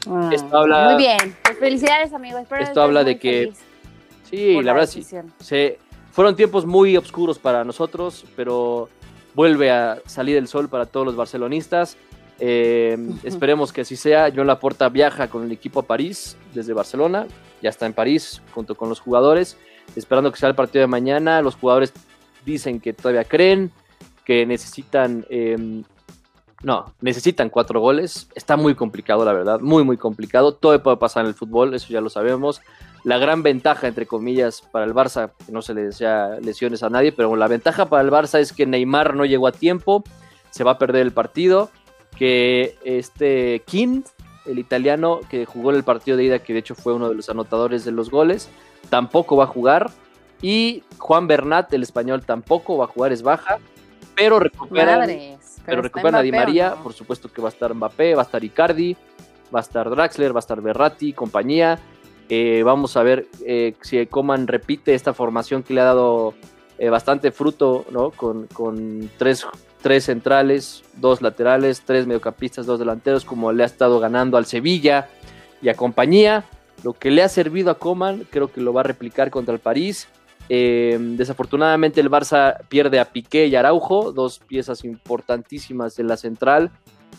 Ah, 0.09 0.29
Esto 0.33 0.57
habla- 0.57 0.85
Muy 0.91 0.97
bien, 0.97 1.35
pues 1.43 1.57
felicidades, 1.59 2.13
amigo. 2.13 2.37
Espero 2.37 2.61
Esto 2.63 2.81
habla 2.81 3.03
de 3.03 3.17
que 3.19 3.31
feliz 3.43 3.59
sí, 4.29 4.53
por 4.55 4.65
la 4.65 4.73
verdad 4.73 4.89
sí. 4.89 5.05
Se, 5.39 5.79
fueron 6.11 6.35
tiempos 6.35 6.65
muy 6.65 6.97
oscuros 6.97 7.39
para 7.39 7.63
nosotros, 7.63 8.25
pero 8.35 8.89
vuelve 9.33 9.71
a 9.71 9.99
salir 10.05 10.37
el 10.37 10.47
sol 10.47 10.69
para 10.69 10.85
todos 10.85 11.05
los 11.05 11.15
barcelonistas. 11.15 11.97
Eh, 12.39 12.97
esperemos 13.23 13.71
que 13.71 13.81
así 13.81 13.95
sea. 13.95 14.31
John 14.35 14.47
Laporta 14.47 14.89
viaja 14.89 15.29
con 15.29 15.43
el 15.43 15.51
equipo 15.51 15.79
a 15.79 15.83
París 15.83 16.35
desde 16.53 16.73
Barcelona. 16.73 17.25
Ya 17.61 17.69
está 17.69 17.85
en 17.85 17.93
París 17.93 18.41
junto 18.53 18.75
con 18.75 18.89
los 18.89 18.99
jugadores. 18.99 19.57
Esperando 19.95 20.31
que 20.31 20.37
sea 20.39 20.49
el 20.49 20.55
partido 20.55 20.81
de 20.81 20.87
mañana. 20.87 21.41
Los 21.41 21.55
jugadores 21.55 21.93
dicen 22.45 22.79
que 22.79 22.91
todavía 22.93 23.23
creen, 23.23 23.71
que 24.25 24.45
necesitan... 24.45 25.25
eh, 25.29 25.83
no, 26.63 26.93
necesitan 27.01 27.49
cuatro 27.49 27.81
goles. 27.81 28.29
Está 28.35 28.55
muy 28.55 28.73
complicado, 28.73 29.25
la 29.25 29.33
verdad. 29.33 29.59
Muy, 29.59 29.83
muy 29.83 29.97
complicado. 29.97 30.53
Todo 30.53 30.81
puede 30.81 30.97
pasar 30.97 31.23
en 31.23 31.27
el 31.27 31.33
fútbol, 31.35 31.73
eso 31.73 31.87
ya 31.89 32.01
lo 32.01 32.09
sabemos. 32.09 32.61
La 33.03 33.17
gran 33.17 33.43
ventaja, 33.43 33.87
entre 33.87 34.07
comillas, 34.07 34.61
para 34.71 34.85
el 34.85 34.93
Barça, 34.93 35.31
que 35.45 35.51
no 35.51 35.61
se 35.61 35.73
le 35.73 35.83
desea 35.83 36.39
lesiones 36.41 36.81
a 36.81 36.89
nadie, 36.89 37.11
pero 37.11 37.35
la 37.35 37.49
ventaja 37.49 37.87
para 37.87 38.01
el 38.01 38.09
Barça 38.09 38.39
es 38.39 38.53
que 38.53 38.65
Neymar 38.65 39.13
no 39.13 39.25
llegó 39.25 39.47
a 39.47 39.51
tiempo, 39.51 40.05
se 40.51 40.63
va 40.63 40.71
a 40.71 40.77
perder 40.77 41.01
el 41.01 41.11
partido, 41.11 41.69
que 42.17 42.77
este 42.85 43.61
King, 43.65 44.03
el 44.45 44.57
italiano 44.57 45.19
que 45.29 45.45
jugó 45.45 45.71
en 45.71 45.75
el 45.75 45.83
partido 45.83 46.15
de 46.15 46.23
ida, 46.23 46.39
que 46.39 46.53
de 46.53 46.59
hecho 46.59 46.75
fue 46.75 46.93
uno 46.93 47.09
de 47.09 47.15
los 47.15 47.29
anotadores 47.29 47.83
de 47.83 47.91
los 47.91 48.09
goles, 48.09 48.49
tampoco 48.89 49.35
va 49.35 49.43
a 49.43 49.47
jugar, 49.47 49.91
y 50.41 50.83
Juan 50.97 51.27
Bernat, 51.27 51.73
el 51.73 51.83
español, 51.83 52.25
tampoco 52.25 52.77
va 52.77 52.85
a 52.85 52.87
jugar, 52.87 53.11
es 53.11 53.21
baja, 53.21 53.59
pero 54.15 54.39
recuperan, 54.39 55.09
pero 55.65 55.81
está 55.81 55.87
recuperan 55.87 56.15
a 56.15 56.21
Di 56.21 56.31
Mbappé, 56.31 56.43
¿o 56.43 56.45
María, 56.45 56.69
no? 56.71 56.83
por 56.83 56.93
supuesto 56.93 57.31
que 57.31 57.41
va 57.41 57.49
a 57.49 57.51
estar 57.51 57.73
Mbappé, 57.73 58.15
va 58.15 58.21
a 58.21 58.25
estar 58.25 58.43
Icardi, 58.43 58.95
va 59.53 59.59
a 59.59 59.61
estar 59.61 59.89
Draxler, 59.89 60.33
va 60.33 60.39
a 60.39 60.41
estar 60.41 60.61
Berratti, 60.61 61.13
compañía. 61.13 61.79
Eh, 62.29 62.63
vamos 62.63 62.97
a 62.97 63.03
ver 63.03 63.27
eh, 63.45 63.75
si 63.81 64.05
Coman 64.07 64.47
repite 64.47 64.93
esta 64.93 65.13
formación 65.13 65.61
que 65.61 65.73
le 65.73 65.81
ha 65.81 65.85
dado 65.85 66.33
eh, 66.77 66.89
bastante 66.89 67.31
fruto, 67.31 67.85
¿no? 67.91 68.11
Con, 68.11 68.47
con 68.47 69.09
tres, 69.17 69.45
tres 69.81 70.05
centrales, 70.05 70.83
dos 70.95 71.21
laterales, 71.21 71.83
tres 71.85 72.07
mediocampistas, 72.07 72.65
dos 72.65 72.79
delanteros, 72.79 73.25
como 73.25 73.51
le 73.51 73.63
ha 73.63 73.65
estado 73.65 73.99
ganando 73.99 74.37
al 74.37 74.45
Sevilla 74.45 75.09
y 75.61 75.69
a 75.69 75.75
compañía. 75.75 76.45
Lo 76.83 76.93
que 76.93 77.11
le 77.11 77.23
ha 77.23 77.29
servido 77.29 77.71
a 77.71 77.77
Coman, 77.77 78.27
creo 78.29 78.51
que 78.51 78.61
lo 78.61 78.73
va 78.73 78.81
a 78.81 78.85
replicar 78.85 79.29
contra 79.29 79.53
el 79.53 79.59
París. 79.59 80.07
Eh, 80.49 80.97
desafortunadamente 80.99 82.01
el 82.01 82.09
Barça 82.11 82.57
pierde 82.67 82.99
a 82.99 83.05
Piqué 83.11 83.47
y 83.47 83.55
Araujo, 83.55 84.11
dos 84.11 84.39
piezas 84.39 84.83
importantísimas 84.83 85.95
de 85.95 86.03
la 86.03 86.17
central. 86.17 86.71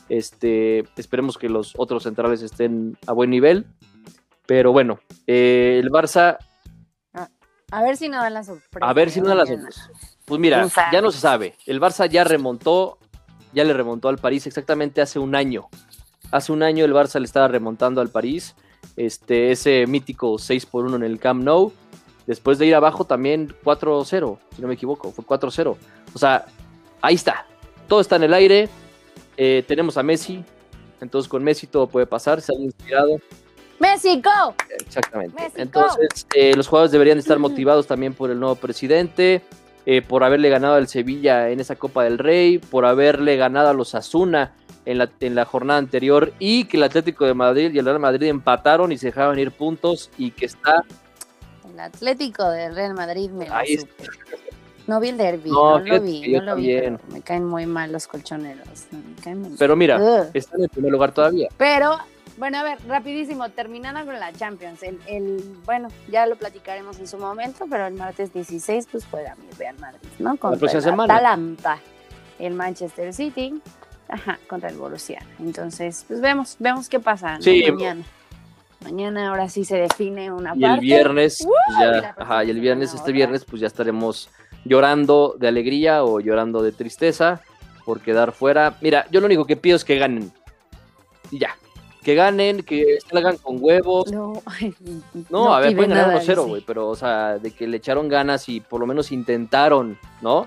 Este, 0.08 0.80
esperemos 0.96 1.38
que 1.38 1.48
los 1.48 1.72
otros 1.76 2.02
centrales 2.02 2.42
estén 2.42 2.96
a 3.06 3.12
buen 3.12 3.30
nivel. 3.30 3.66
Pero 4.46 4.72
bueno, 4.72 4.98
eh, 5.26 5.80
el 5.82 5.90
Barça, 5.90 6.36
A 7.70 7.82
ver 7.82 7.96
si 7.96 8.08
no 8.08 8.18
dan 8.18 8.34
la 8.34 8.44
sorpresa. 8.44 8.86
a 8.88 8.92
ver 8.92 9.10
si 9.10 9.20
no 9.20 9.28
da 9.28 9.34
las 9.34 9.48
mañana. 9.48 9.70
sorpresas. 9.70 10.18
Pues 10.26 10.40
mira, 10.40 10.66
ya 10.92 11.00
no 11.00 11.10
se 11.10 11.18
sabe. 11.18 11.54
El 11.66 11.80
Barça 11.80 12.08
ya 12.08 12.24
remontó, 12.24 12.98
ya 13.52 13.64
le 13.64 13.72
remontó 13.72 14.08
al 14.08 14.18
París 14.18 14.46
exactamente 14.46 15.00
hace 15.00 15.18
un 15.18 15.34
año. 15.34 15.68
Hace 16.30 16.52
un 16.52 16.62
año 16.62 16.84
el 16.84 16.92
Barça 16.92 17.18
le 17.18 17.24
estaba 17.26 17.48
remontando 17.48 18.00
al 18.00 18.10
París. 18.10 18.54
Este, 18.96 19.50
ese 19.50 19.86
mítico 19.86 20.38
6 20.38 20.66
por 20.66 20.84
1 20.84 20.96
en 20.96 21.02
el 21.04 21.18
Camp 21.18 21.42
Nou. 21.42 21.72
Después 22.26 22.58
de 22.58 22.66
ir 22.66 22.74
abajo 22.74 23.04
también 23.04 23.54
4-0, 23.64 24.38
si 24.54 24.62
no 24.62 24.68
me 24.68 24.74
equivoco, 24.74 25.12
fue 25.12 25.24
4-0. 25.24 25.76
O 26.14 26.18
sea, 26.18 26.46
ahí 27.02 27.14
está. 27.14 27.46
Todo 27.86 28.00
está 28.00 28.16
en 28.16 28.24
el 28.24 28.34
aire. 28.34 28.68
Eh, 29.36 29.64
tenemos 29.66 29.96
a 29.98 30.02
Messi. 30.02 30.42
Entonces 31.00 31.28
con 31.28 31.44
Messi 31.44 31.66
todo 31.66 31.86
puede 31.86 32.06
pasar. 32.06 32.40
Se 32.40 32.54
han 32.54 32.62
inspirado. 32.62 33.18
¡México! 33.78 34.30
Exactamente. 34.70 35.34
México. 35.34 35.60
Entonces, 35.60 36.26
eh, 36.34 36.54
los 36.56 36.68
jugadores 36.68 36.92
deberían 36.92 37.18
estar 37.18 37.38
motivados 37.38 37.86
también 37.86 38.14
por 38.14 38.30
el 38.30 38.40
nuevo 38.40 38.54
presidente, 38.54 39.42
eh, 39.84 40.00
por 40.00 40.24
haberle 40.24 40.48
ganado 40.48 40.74
al 40.74 40.88
Sevilla 40.88 41.50
en 41.50 41.60
esa 41.60 41.76
Copa 41.76 42.04
del 42.04 42.18
Rey, 42.18 42.58
por 42.58 42.86
haberle 42.86 43.36
ganado 43.36 43.68
a 43.68 43.74
los 43.74 43.94
Asuna 43.94 44.54
en 44.86 44.98
la, 44.98 45.10
en 45.20 45.34
la 45.34 45.44
jornada 45.44 45.78
anterior 45.78 46.32
y 46.38 46.64
que 46.64 46.76
el 46.76 46.84
Atlético 46.84 47.26
de 47.26 47.34
Madrid 47.34 47.72
y 47.74 47.78
el 47.78 47.84
Real 47.84 47.98
Madrid 47.98 48.28
empataron 48.28 48.92
y 48.92 48.98
se 48.98 49.08
dejaban 49.08 49.38
ir 49.38 49.50
puntos 49.50 50.10
y 50.16 50.30
que 50.30 50.46
está... 50.46 50.84
El 51.74 51.80
Atlético 51.80 52.48
del 52.48 52.74
Real 52.74 52.94
Madrid 52.94 53.30
me 53.30 53.48
lo 53.48 53.54
Ahí 53.54 53.76
supe. 53.78 54.04
No 54.86 55.00
vi 55.00 55.08
el 55.08 55.16
derby, 55.16 55.50
No, 55.50 55.80
no, 55.80 55.84
lo 55.84 56.00
vi, 56.00 56.32
no 56.32 56.42
lo 56.42 56.56
vi, 56.56 56.74
pero 56.78 57.00
me 57.10 57.20
caen 57.22 57.44
muy 57.44 57.66
mal 57.66 57.90
los 57.90 58.06
colchoneros. 58.06 58.66
me 58.92 59.22
caen 59.22 59.40
muy. 59.40 59.56
Pero 59.58 59.74
mira, 59.76 59.98
Ugh. 59.98 60.30
está 60.34 60.56
en 60.56 60.64
el 60.64 60.68
primer 60.68 60.92
lugar 60.92 61.12
todavía. 61.12 61.48
Pero, 61.56 61.96
bueno, 62.36 62.58
a 62.58 62.62
ver, 62.62 62.78
rapidísimo, 62.86 63.48
terminando 63.48 64.04
con 64.04 64.20
la 64.20 64.32
Champions. 64.32 64.82
El, 64.82 65.00
el- 65.08 65.42
bueno, 65.64 65.88
ya 66.10 66.26
lo 66.26 66.36
platicaremos 66.36 66.98
en 67.00 67.08
su 67.08 67.16
momento, 67.18 67.64
pero 67.68 67.86
el 67.86 67.94
martes 67.94 68.32
16 68.32 68.86
pues 68.92 69.04
juega 69.10 69.34
mi 69.36 69.50
Real 69.58 69.76
Madrid, 69.80 70.08
¿no? 70.20 70.36
Contra 70.36 70.58
próxima 70.60 70.78
el 70.78 70.84
semana. 70.84 71.14
Atalanta, 71.16 71.78
el 72.38 72.52
Manchester 72.54 73.12
City, 73.14 73.60
ajá, 74.08 74.38
contra 74.48 74.68
el 74.68 74.76
Borussia. 74.76 75.22
Entonces, 75.40 76.04
pues 76.06 76.20
vemos, 76.20 76.56
vemos 76.60 76.88
qué 76.90 77.00
pasa. 77.00 77.38
Sí. 77.40 77.64
mañana. 77.72 78.04
Mañana 78.84 79.28
ahora 79.30 79.48
sí 79.48 79.64
se 79.64 79.76
define 79.78 80.30
una 80.32 80.52
Y 80.56 80.64
el 80.64 80.78
viernes, 80.80 81.40
¡Uh! 81.40 81.48
pues 81.66 81.78
Y 81.78 81.80
ya, 81.82 82.14
ajá, 82.18 82.44
y 82.44 82.50
el 82.50 82.60
viernes, 82.60 82.90
este 82.90 83.00
otra. 83.02 83.12
viernes, 83.14 83.44
pues 83.44 83.60
ya 83.60 83.66
estaremos 83.66 84.28
llorando 84.64 85.34
de 85.38 85.48
alegría 85.48 86.04
o 86.04 86.20
llorando 86.20 86.62
de 86.62 86.72
tristeza 86.72 87.40
por 87.84 88.00
quedar 88.00 88.32
fuera. 88.32 88.76
Mira, 88.80 89.06
yo 89.10 89.20
lo 89.20 89.26
único 89.26 89.44
que 89.46 89.56
pido 89.56 89.76
es 89.76 89.84
que 89.84 89.98
ganen. 89.98 90.30
Y 91.30 91.38
ya. 91.38 91.56
que 92.02 92.14
ganen, 92.14 92.62
que 92.62 92.98
salgan 93.10 93.38
con 93.38 93.56
huevos. 93.60 94.12
No, 94.12 94.34
No, 95.30 95.54
a 95.54 95.60
ver, 95.60 95.74
pueden 95.74 95.90
ganar 95.90 96.08
nada, 96.08 96.20
1-0, 96.20 96.26
dice. 96.26 96.34
güey, 96.48 96.62
pero, 96.66 96.88
o 96.88 96.94
sea, 96.96 97.38
de 97.38 97.50
que 97.50 97.66
le 97.66 97.78
echaron 97.78 98.08
ganas 98.08 98.48
y 98.50 98.60
por 98.60 98.80
lo 98.80 98.86
menos 98.86 99.10
intentaron, 99.10 99.98
¿no? 100.20 100.46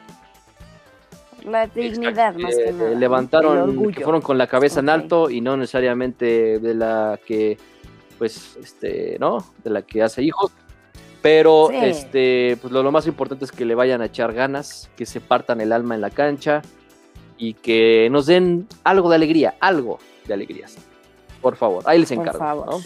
La 1.43 1.65
dignidad 1.67 2.35
más 2.35 2.55
que 2.55 2.69
Eh, 2.69 2.73
nada. 2.73 2.89
levantaron, 2.91 3.91
que 3.91 4.03
fueron 4.03 4.21
con 4.21 4.37
la 4.37 4.47
cabeza 4.47 4.81
en 4.81 4.89
alto 4.89 5.29
y 5.29 5.39
no 5.41 5.55
necesariamente 5.57 6.59
de 6.59 6.73
la 6.75 7.19
que, 7.25 7.57
pues, 8.17 8.57
este, 8.57 9.17
¿no? 9.19 9.45
De 9.63 9.69
la 9.69 9.81
que 9.81 10.01
hace 10.03 10.23
hijos. 10.23 10.51
Pero, 11.21 11.67
Sí. 11.71 11.75
este, 11.81 12.57
pues 12.61 12.71
lo, 12.71 12.83
lo 12.83 12.91
más 12.91 13.07
importante 13.07 13.43
es 13.45 13.51
que 13.51 13.65
le 13.65 13.75
vayan 13.75 14.01
a 14.01 14.05
echar 14.05 14.33
ganas, 14.33 14.89
que 14.95 15.05
se 15.05 15.19
partan 15.19 15.59
el 15.61 15.71
alma 15.73 15.95
en 15.95 16.01
la 16.01 16.09
cancha 16.09 16.61
y 17.37 17.53
que 17.55 18.07
nos 18.11 18.27
den 18.27 18.67
algo 18.83 19.09
de 19.09 19.15
alegría, 19.15 19.55
algo 19.59 19.99
de 20.25 20.33
alegrías. 20.33 20.75
Por 21.41 21.55
favor, 21.55 21.83
ahí 21.85 21.99
les 21.99 22.09
Por 22.09 22.19
encargo. 22.19 22.39
favor. 22.39 22.69
¿no? 22.71 22.79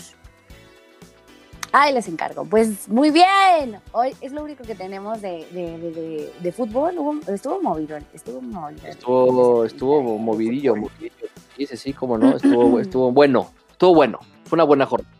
Ahí 1.73 1.93
les 1.93 2.07
encargo. 2.09 2.43
Pues 2.43 2.89
muy 2.89 3.11
bien. 3.11 3.79
Hoy 3.93 4.13
es 4.19 4.33
lo 4.33 4.43
único 4.43 4.63
que 4.63 4.75
tenemos 4.75 5.21
de, 5.21 5.45
de, 5.51 5.77
de, 5.77 5.91
de- 5.91 6.33
de 6.41 6.51
fútbol. 6.51 6.95
Hubo- 6.97 7.33
estuvo 7.33 7.61
movido. 7.61 7.97
Estuvo 8.13 8.41
movido. 8.41 8.87
Estuvo, 8.87 9.63
estuvo 9.65 10.17
movidillo, 10.17 10.75
movidillo. 10.75 11.13
Sí, 11.55 11.65
sí, 11.67 11.77
sí, 11.77 11.93
cómo 11.93 12.17
no, 12.17 12.35
estuvo, 12.35 12.77
estuvo 12.79 13.11
bueno, 13.11 13.51
estuvo 13.71 13.93
bueno, 13.95 14.19
fue 14.45 14.57
una 14.57 14.63
buena 14.65 14.85
jornada. 14.85 15.15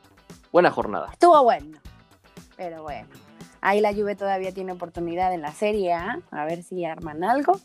Buena 0.51 0.71
jornada. 0.71 1.09
Estuvo 1.11 1.43
bueno. 1.43 1.77
Pero 2.57 2.83
bueno. 2.83 3.07
Ahí 3.61 3.79
la 3.79 3.93
Juve 3.93 4.15
todavía 4.15 4.53
tiene 4.53 4.71
oportunidad 4.71 5.33
en 5.33 5.41
la 5.41 5.51
Serie 5.51 5.93
A. 5.93 6.19
A 6.31 6.45
ver 6.45 6.63
si 6.63 6.83
arman 6.85 7.23
algo. 7.23 7.59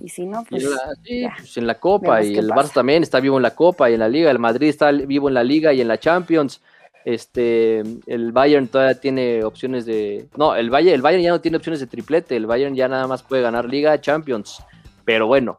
Y 0.00 0.10
si 0.10 0.26
no, 0.26 0.44
pues. 0.48 0.62
en 0.64 0.70
la, 0.70 0.78
sí, 1.04 1.20
ya. 1.22 1.34
pues 1.38 1.56
en 1.56 1.66
la 1.66 1.74
Copa, 1.80 2.22
y 2.22 2.36
el 2.36 2.48
pasa. 2.48 2.62
Barça 2.62 2.72
también 2.74 3.02
está 3.02 3.18
vivo 3.18 3.36
en 3.36 3.42
la 3.42 3.54
Copa 3.54 3.90
y 3.90 3.94
en 3.94 4.00
la 4.00 4.08
Liga, 4.08 4.30
el 4.30 4.38
Madrid 4.38 4.68
está 4.68 4.92
vivo 4.92 5.26
en 5.28 5.34
la 5.34 5.42
Liga 5.42 5.72
y 5.72 5.80
en 5.80 5.88
la 5.88 5.98
Champions. 5.98 6.60
Este, 7.04 7.80
el 8.06 8.30
Bayern 8.32 8.68
todavía 8.68 9.00
tiene 9.00 9.42
opciones 9.42 9.86
de. 9.86 10.28
No, 10.36 10.54
el 10.54 10.70
Bayern, 10.70 10.94
el 10.94 11.02
Bayern 11.02 11.22
ya 11.24 11.30
no 11.30 11.40
tiene 11.40 11.56
opciones 11.56 11.80
de 11.80 11.86
triplete, 11.88 12.36
el 12.36 12.46
Bayern 12.46 12.76
ya 12.76 12.86
nada 12.86 13.06
más 13.08 13.22
puede 13.24 13.42
ganar 13.42 13.64
Liga, 13.64 14.00
Champions. 14.00 14.62
Pero 15.04 15.26
bueno, 15.26 15.58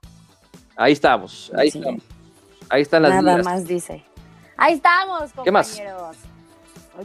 ahí 0.78 0.94
estamos, 0.94 1.52
ahí 1.58 1.72
Sí. 1.72 1.80
estamos. 1.80 2.04
Ahí 2.70 2.82
están 2.84 3.02
las 3.02 3.12
Nada 3.16 3.38
ligas. 3.40 3.46
más 3.46 3.66
dice. 3.66 4.04
Ahí 4.56 4.74
estamos, 4.76 5.32
¿Qué 5.44 5.52
más? 5.52 5.82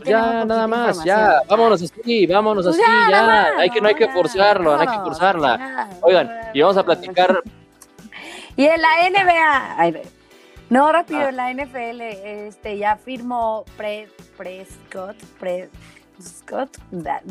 Ya, 0.05 0.45
nada 0.45 0.67
más, 0.67 1.05
ya, 1.05 1.41
vámonos 1.49 1.83
así, 1.83 2.27
vámonos 2.27 2.65
Pues 2.65 2.77
así, 2.79 2.83
ya, 2.87 3.11
ya. 3.11 3.23
más, 3.27 3.49
hay 3.59 3.71
que, 3.71 3.81
no 3.81 3.89
hay 3.89 3.95
que 3.95 4.09
forzarlo, 4.09 4.75
no 4.77 4.81
hay 4.81 4.87
que 4.89 5.03
forzarla. 5.05 5.89
Oigan, 6.03 6.31
y 6.53 6.61
vamos 6.61 6.77
a 6.77 6.83
platicar 6.85 7.43
Y 8.57 8.67
en 8.67 8.81
la 8.81 8.89
NBA, 9.11 9.75
ay, 9.79 10.03
no 10.71 10.91
rápido, 10.93 11.21
Ah. 11.23 11.29
en 11.29 11.37
la 11.37 11.51
NFL, 11.51 12.01
este 12.47 12.79
ya 12.79 12.97
firmó 12.97 13.65
Pre, 13.77 14.09
Prescott, 14.37 15.17
Da- 16.91 17.23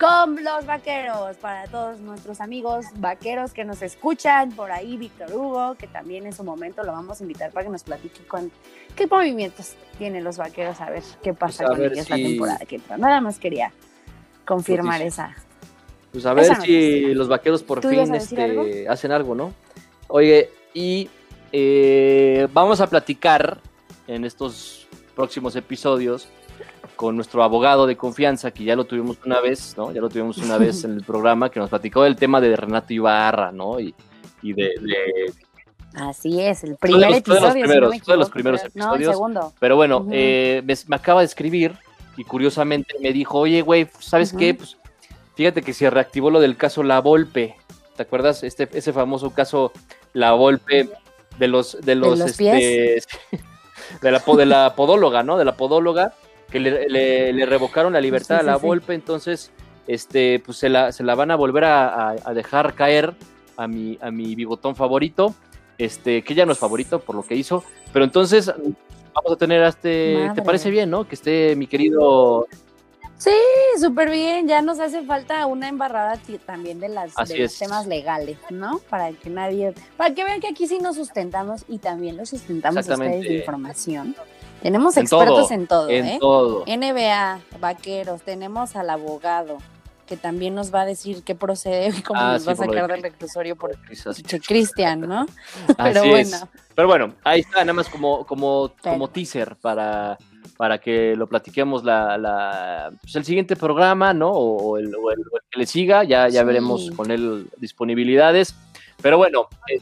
con 0.00 0.42
los 0.42 0.66
vaqueros, 0.66 1.36
para 1.36 1.64
todos 1.68 2.00
nuestros 2.00 2.40
amigos 2.40 2.86
vaqueros 2.96 3.52
que 3.52 3.64
nos 3.64 3.82
escuchan, 3.82 4.50
por 4.52 4.72
ahí 4.72 4.96
Víctor 4.96 5.32
Hugo, 5.32 5.76
que 5.76 5.86
también 5.86 6.26
en 6.26 6.32
su 6.32 6.42
momento 6.42 6.82
lo 6.82 6.90
vamos 6.92 7.20
a 7.20 7.22
invitar 7.22 7.52
para 7.52 7.66
que 7.66 7.70
nos 7.70 7.84
platique 7.84 8.26
con 8.26 8.50
qué 8.96 9.06
movimientos 9.06 9.74
tienen 9.98 10.24
los 10.24 10.38
vaqueros, 10.38 10.80
a 10.80 10.90
ver 10.90 11.02
qué 11.22 11.34
pasa 11.34 11.64
Pues 11.66 11.76
con 11.78 11.92
ellos 11.92 12.10
la 12.10 12.16
temporada 12.16 12.58
que 12.66 12.76
entra. 12.76 12.96
Nada 12.98 13.20
más 13.20 13.38
quería 13.38 13.72
confirmar 14.44 14.98
Noticia. 15.00 15.26
esa. 15.34 15.36
Pues 16.10 16.26
a 16.26 16.34
ver 16.34 16.44
Esa 16.46 16.60
si 16.60 17.14
los 17.14 17.28
vaqueros 17.28 17.62
por 17.62 17.80
¿Tú 17.80 17.88
fin 17.88 18.14
este, 18.14 18.88
hacen 18.88 19.12
algo, 19.12 19.34
¿no? 19.34 19.54
Oye, 20.08 20.50
y 20.74 21.08
eh, 21.52 22.48
vamos 22.52 22.80
a 22.80 22.86
platicar 22.88 23.60
en 24.08 24.24
estos 24.24 24.88
próximos 25.14 25.54
episodios 25.56 26.28
con 27.02 27.16
nuestro 27.16 27.42
abogado 27.42 27.88
de 27.88 27.96
confianza, 27.96 28.52
que 28.52 28.62
ya 28.62 28.76
lo 28.76 28.84
tuvimos 28.84 29.18
una 29.26 29.40
vez, 29.40 29.74
¿no? 29.76 29.90
Ya 29.90 30.00
lo 30.00 30.08
tuvimos 30.08 30.38
una 30.38 30.56
vez 30.56 30.84
en 30.84 30.92
el 30.92 31.02
programa, 31.02 31.50
que 31.50 31.58
nos 31.58 31.68
platicó 31.68 32.04
del 32.04 32.14
tema 32.14 32.40
de 32.40 32.54
Renato 32.54 32.92
Ibarra, 32.94 33.50
¿no? 33.50 33.80
Y, 33.80 33.92
y 34.40 34.52
de, 34.52 34.70
de- 34.80 35.32
Así 35.94 36.40
es, 36.40 36.62
el 36.62 36.76
primer 36.76 37.10
los- 37.10 37.22
fue 37.24 37.34
de 37.34 37.40
los 37.40 37.50
episodio. 37.50 37.52
si 37.52 37.58
no 37.58 37.64
primeros, 37.66 38.06
de 38.06 38.16
los 38.16 38.30
primeros. 38.30 38.60
No, 38.62 38.68
el 38.94 39.00
episodios. 39.00 39.12
segundo. 39.16 39.52
Pero 39.58 39.74
bueno, 39.74 40.06
eh, 40.12 40.62
me, 40.64 40.74
me 40.86 40.94
acaba 40.94 41.22
de 41.22 41.26
escribir 41.26 41.74
y 42.16 42.22
curiosamente 42.22 42.94
me 43.00 43.12
dijo, 43.12 43.36
oye, 43.40 43.62
güey, 43.62 43.88
¿sabes 43.98 44.32
qué? 44.32 44.54
Pues 44.54 44.76
fíjate 45.34 45.62
que 45.62 45.72
se 45.74 45.90
reactivó 45.90 46.30
lo 46.30 46.38
del 46.38 46.56
caso 46.56 46.84
La 46.84 47.00
Volpe. 47.00 47.56
¿Te 47.96 48.04
acuerdas? 48.04 48.44
Este, 48.44 48.68
ese 48.72 48.92
famoso 48.92 49.30
caso 49.30 49.72
La 50.12 50.32
Volpe 50.34 50.88
de 51.36 51.48
los, 51.48 51.76
de 51.84 51.96
los, 51.96 52.16
los 52.16 52.30
este, 52.30 53.02
de 54.02 54.10
la, 54.12 54.20
de 54.20 54.46
la 54.46 54.74
podóloga, 54.76 55.24
¿no? 55.24 55.36
De 55.36 55.44
la 55.44 55.56
podóloga, 55.56 56.14
que 56.52 56.60
le, 56.60 56.88
le- 56.88 57.32
le 57.32 57.46
revocaron 57.46 57.92
la 57.94 58.00
libertad 58.00 58.36
Sí, 58.36 58.40
a 58.40 58.42
La 58.44 58.54
sí, 58.54 58.60
sí. 58.60 58.66
Volpe, 58.66 58.94
entonces, 58.94 59.50
este, 59.86 60.40
pues 60.44 60.58
se 60.58 60.68
la, 60.68 60.92
se 60.92 61.02
la 61.02 61.14
van 61.14 61.30
a 61.30 61.36
volver 61.36 61.64
a, 61.64 62.10
a- 62.10 62.16
a 62.24 62.34
dejar 62.34 62.74
caer 62.74 63.14
a 63.56 63.66
mi, 63.66 63.98
a 64.00 64.10
mi 64.10 64.34
bigotón 64.34 64.76
favorito, 64.76 65.34
este, 65.78 66.22
que 66.22 66.34
ya 66.34 66.46
no 66.46 66.52
es 66.52 66.58
favorito 66.58 67.00
por 67.00 67.16
lo 67.16 67.22
que 67.22 67.34
hizo, 67.34 67.64
pero 67.92 68.04
entonces 68.04 68.46
vamos 69.14 69.32
a 69.32 69.36
tener 69.36 69.62
a 69.64 69.68
este, 69.68 70.30
¿te 70.34 70.42
parece 70.42 70.70
bien, 70.70 70.90
no? 70.90 71.08
Que 71.08 71.14
esté 71.14 71.56
mi 71.56 71.66
querido, 71.66 72.46
Sí, 73.18 73.30
súper 73.78 74.10
bien. 74.10 74.48
Ya 74.48 74.62
nos 74.62 74.80
hace 74.80 75.02
falta 75.04 75.46
una 75.46 75.68
embarrada 75.68 76.18
también 76.44 76.80
de, 76.80 76.88
las, 76.88 77.14
de 77.28 77.38
los 77.38 77.56
temas 77.56 77.86
legales, 77.86 78.36
¿no? 78.50 78.80
Para 78.90 79.12
que 79.12 79.30
nadie, 79.30 79.74
para 79.96 80.12
que 80.12 80.24
vean 80.24 80.40
que 80.40 80.48
aquí 80.48 80.66
sí 80.66 80.80
nos 80.80 80.96
sustentamos 80.96 81.64
y 81.68 81.78
también 81.78 82.16
los 82.16 82.30
sustentamos 82.30 82.78
a 82.88 82.94
ustedes 82.94 83.22
de 83.22 83.34
información. 83.38 84.16
Tenemos 84.62 84.96
En 84.96 85.02
expertos 85.02 85.48
todo, 85.48 85.50
en 85.54 85.66
todo, 85.66 85.88
en 85.90 86.06
¿eh? 86.06 86.18
todo. 86.20 86.64
NBA, 86.66 87.40
vaqueros, 87.60 88.22
tenemos 88.22 88.76
al 88.76 88.90
abogado 88.90 89.58
que 90.06 90.16
también 90.16 90.54
nos 90.54 90.74
va 90.74 90.82
a 90.82 90.84
decir 90.86 91.22
qué 91.24 91.34
procede 91.34 91.88
y 91.96 92.02
cómo 92.02 92.20
Ah, 92.20 92.32
nos 92.34 92.42
sí, 92.42 92.46
va 92.46 92.52
a 92.52 92.56
sacar 92.56 92.88
del 92.90 93.02
reclusorio 93.02 93.56
por 93.56 93.76
Cristian, 94.46 95.00
¿no? 95.00 95.26
Pero 95.76 96.00
así 96.00 96.10
es. 96.12 96.30
bueno. 96.30 96.48
Pero 96.74 96.88
bueno, 96.88 97.14
ahí 97.24 97.40
está, 97.40 97.60
nada 97.60 97.72
más 97.72 97.88
como, 97.88 98.24
como, 98.26 98.70
Pero- 98.82 98.94
como 98.94 99.08
teaser 99.08 99.56
para, 99.56 100.16
para 100.56 100.78
que 100.78 101.14
lo 101.16 101.26
platiquemos 101.26 101.84
la, 101.84 102.16
la, 102.18 102.92
pues 103.00 103.14
el 103.16 103.24
siguiente 103.24 103.56
programa, 103.56 104.12
¿no? 104.14 104.30
O, 104.30 104.56
o 104.72 104.78
el, 104.78 104.86
o 104.94 105.10
el- 105.10 105.20
o 105.20 105.36
el 105.36 105.42
que 105.50 105.58
le 105.58 105.66
siga, 105.66 106.04
ya, 106.04 106.28
ya 106.28 106.40
Sí. 106.40 106.46
veremos 106.46 106.90
con 106.96 107.10
él 107.10 107.48
disponibilidades. 107.56 108.54
Pero 109.00 109.16
bueno, 109.18 109.48
eh, 109.68 109.80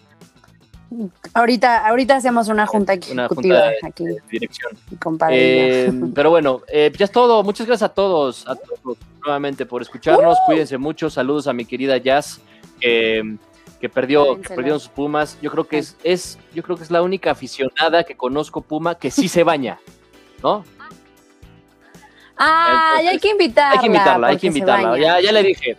Ahorita, 1.34 1.86
ahorita 1.86 2.16
hacemos 2.16 2.48
una 2.48 2.66
junta 2.66 2.94
Una 3.12 3.26
ejecutiva 3.26 3.70
aquí, 3.82 4.04
dirección. 4.30 4.72
compadre. 5.00 5.86
Eh, 5.86 5.92
pero 6.14 6.30
bueno, 6.30 6.62
eh, 6.68 6.92
ya 6.96 7.04
es 7.04 7.12
todo. 7.12 7.42
Muchas 7.42 7.66
gracias 7.66 7.90
a 7.90 7.94
todos, 7.94 8.46
a 8.48 8.56
todos 8.56 8.98
nuevamente 9.24 9.66
por 9.66 9.82
escucharnos. 9.82 10.36
Uh. 10.38 10.46
Cuídense 10.46 10.78
mucho. 10.78 11.08
Saludos 11.08 11.46
a 11.46 11.52
mi 11.52 11.64
querida 11.64 11.96
Jazz, 11.98 12.40
que, 12.80 13.36
que 13.80 13.88
perdió, 13.88 14.40
que 14.40 14.48
perdieron 14.48 14.80
sus 14.80 14.88
Pumas. 14.88 15.38
Yo 15.40 15.50
creo 15.50 15.66
que 15.68 15.78
es, 15.78 15.96
es, 16.02 16.38
yo 16.54 16.62
creo 16.62 16.76
que 16.76 16.82
es 16.82 16.90
la 16.90 17.02
única 17.02 17.30
aficionada 17.30 18.02
que 18.04 18.16
conozco 18.16 18.60
Puma 18.60 18.96
que 18.96 19.10
sí 19.10 19.28
se 19.28 19.44
baña, 19.44 19.78
¿no? 20.42 20.64
Ah, 22.36 22.96
hay 22.96 23.18
que 23.18 23.28
invitarla. 23.28 23.72
Hay 23.72 23.78
que 23.78 23.86
invitarla, 23.86 24.26
hay 24.28 24.36
que 24.38 24.46
invitarla. 24.46 24.98
Ya, 24.98 25.20
ya 25.20 25.30
le 25.30 25.42
dije. 25.42 25.76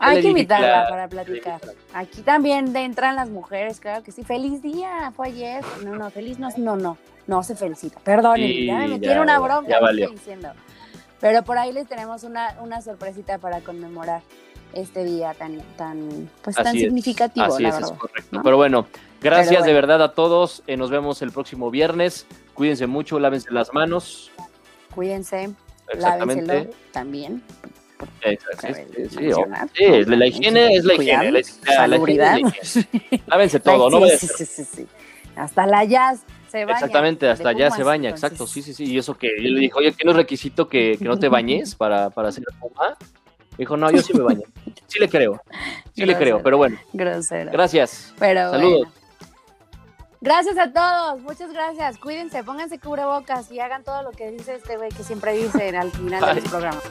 Hay 0.00 0.20
que 0.22 0.28
invitarla 0.28 0.82
la- 0.84 0.88
para 0.88 1.08
platicar. 1.08 1.60
Aquí 1.92 2.22
también 2.22 2.74
entran 2.76 3.16
las 3.16 3.28
mujeres, 3.28 3.80
claro 3.80 4.02
que 4.02 4.12
sí. 4.12 4.22
Feliz 4.22 4.62
día, 4.62 5.12
fue 5.16 5.28
ayer. 5.28 5.64
No, 5.84 5.94
no, 5.96 6.10
feliz 6.10 6.38
no, 6.38 6.48
no, 6.56 6.76
no, 6.76 6.98
no 7.26 7.42
se 7.42 7.54
felicita. 7.56 8.00
Perdón, 8.00 8.36
Sí, 8.36 8.66
ya 8.66 8.78
me 8.78 8.88
metieron 8.88 9.22
una 9.24 9.38
bronca, 9.38 9.70
ya 9.70 9.80
valió. 9.80 10.04
estoy 10.04 10.18
diciendo. 10.18 10.50
Pero 11.20 11.42
por 11.42 11.58
ahí 11.58 11.72
les 11.72 11.88
tenemos 11.88 12.22
una, 12.22 12.54
una 12.60 12.80
sorpresita 12.80 13.38
para 13.38 13.60
conmemorar 13.60 14.22
este 14.72 15.02
día 15.04 15.34
tan, 15.34 15.60
tan, 15.76 16.30
pues 16.42 16.54
tan 16.54 16.66
es, 16.76 16.82
significativo, 16.82 17.46
Así 17.46 17.62
la 17.64 17.70
es, 17.70 17.90
correcto. 17.92 18.28
¿no? 18.30 18.42
Pero 18.42 18.56
bueno, 18.56 18.86
gracias 19.20 19.48
Pero 19.56 19.64
de 19.64 19.72
verdad 19.72 20.02
a 20.02 20.12
todos. 20.12 20.62
Eh, 20.66 20.76
nos 20.76 20.90
vemos 20.90 21.20
el 21.22 21.32
próximo 21.32 21.70
viernes. 21.70 22.26
Cuídense 22.54 22.86
mucho, 22.86 23.18
lávense 23.18 23.50
las 23.50 23.72
manos. 23.72 24.30
Cuídense, 24.94 25.50
lávenselo 25.98 26.70
también. 26.92 27.42
Exacto, 28.22 28.66
sí, 28.74 29.08
sí, 29.08 29.18
sí, 29.18 30.04
la, 30.06 30.26
higiene 30.26 30.74
es 30.74 30.84
la 30.84 30.94
higiene. 30.94 31.12
La, 31.16 31.22
la- 31.24 31.30
la 31.30 31.38
higiene 31.40 31.42
salubridad. 31.76 32.36
es 32.38 32.76
la 32.76 32.80
higiene. 32.82 33.22
Lávense 33.26 33.60
todo, 33.60 33.90
no 33.90 34.06
sí, 34.06 34.26
sí, 34.26 34.44
sí, 34.44 34.64
sí. 34.64 34.86
Hasta 35.36 35.66
la 35.66 35.84
jazz 35.84 36.20
se 36.50 36.64
baña. 36.64 36.78
Exactamente, 36.78 37.26
de 37.26 37.32
hasta 37.32 37.48
allá 37.50 37.70
se 37.70 37.82
baña, 37.82 38.08
entonces. 38.10 38.24
exacto, 38.32 38.46
sí, 38.46 38.62
sí, 38.62 38.72
sí. 38.74 38.84
Y 38.84 38.98
eso 38.98 39.16
que 39.16 39.28
yo 39.36 39.50
le 39.50 39.60
dije, 39.60 39.72
oye, 39.76 39.92
¿qué 39.92 40.04
no 40.04 40.10
es 40.12 40.16
requisito 40.16 40.68
que, 40.68 40.96
que 40.98 41.04
no 41.04 41.18
te 41.18 41.28
bañes 41.28 41.74
para, 41.74 42.10
para 42.10 42.28
hacer 42.30 42.44
puma? 42.60 42.96
Dijo, 43.56 43.76
no, 43.76 43.90
yo 43.90 44.00
sí 44.02 44.12
me 44.14 44.20
baño. 44.22 44.42
Sí 44.88 44.98
le 44.98 45.08
creo, 45.10 45.38
sí 45.94 46.06
le 46.06 46.14
creo, 46.16 46.36
Grosero. 46.38 46.42
pero 46.42 46.56
bueno, 46.56 46.78
Grosero. 46.94 47.50
gracias. 47.52 48.14
Pero 48.18 48.50
Saludos. 48.52 48.78
bueno. 48.78 48.92
Gracias 50.22 50.56
a 50.58 50.72
todos, 50.72 51.20
muchas 51.20 51.52
gracias. 51.52 51.98
Cuídense, 51.98 52.42
pónganse 52.42 52.78
cubrebocas 52.78 53.52
y 53.52 53.60
hagan 53.60 53.84
todo 53.84 54.02
lo 54.02 54.12
que 54.12 54.30
dice 54.30 54.54
este 54.54 54.78
güey 54.78 54.88
que 54.88 55.04
siempre 55.04 55.32
dice 55.34 55.68
al 55.76 55.92
final 55.92 56.20
de 56.20 56.26
Bye. 56.26 56.34
los 56.40 56.50
programas. 56.50 56.82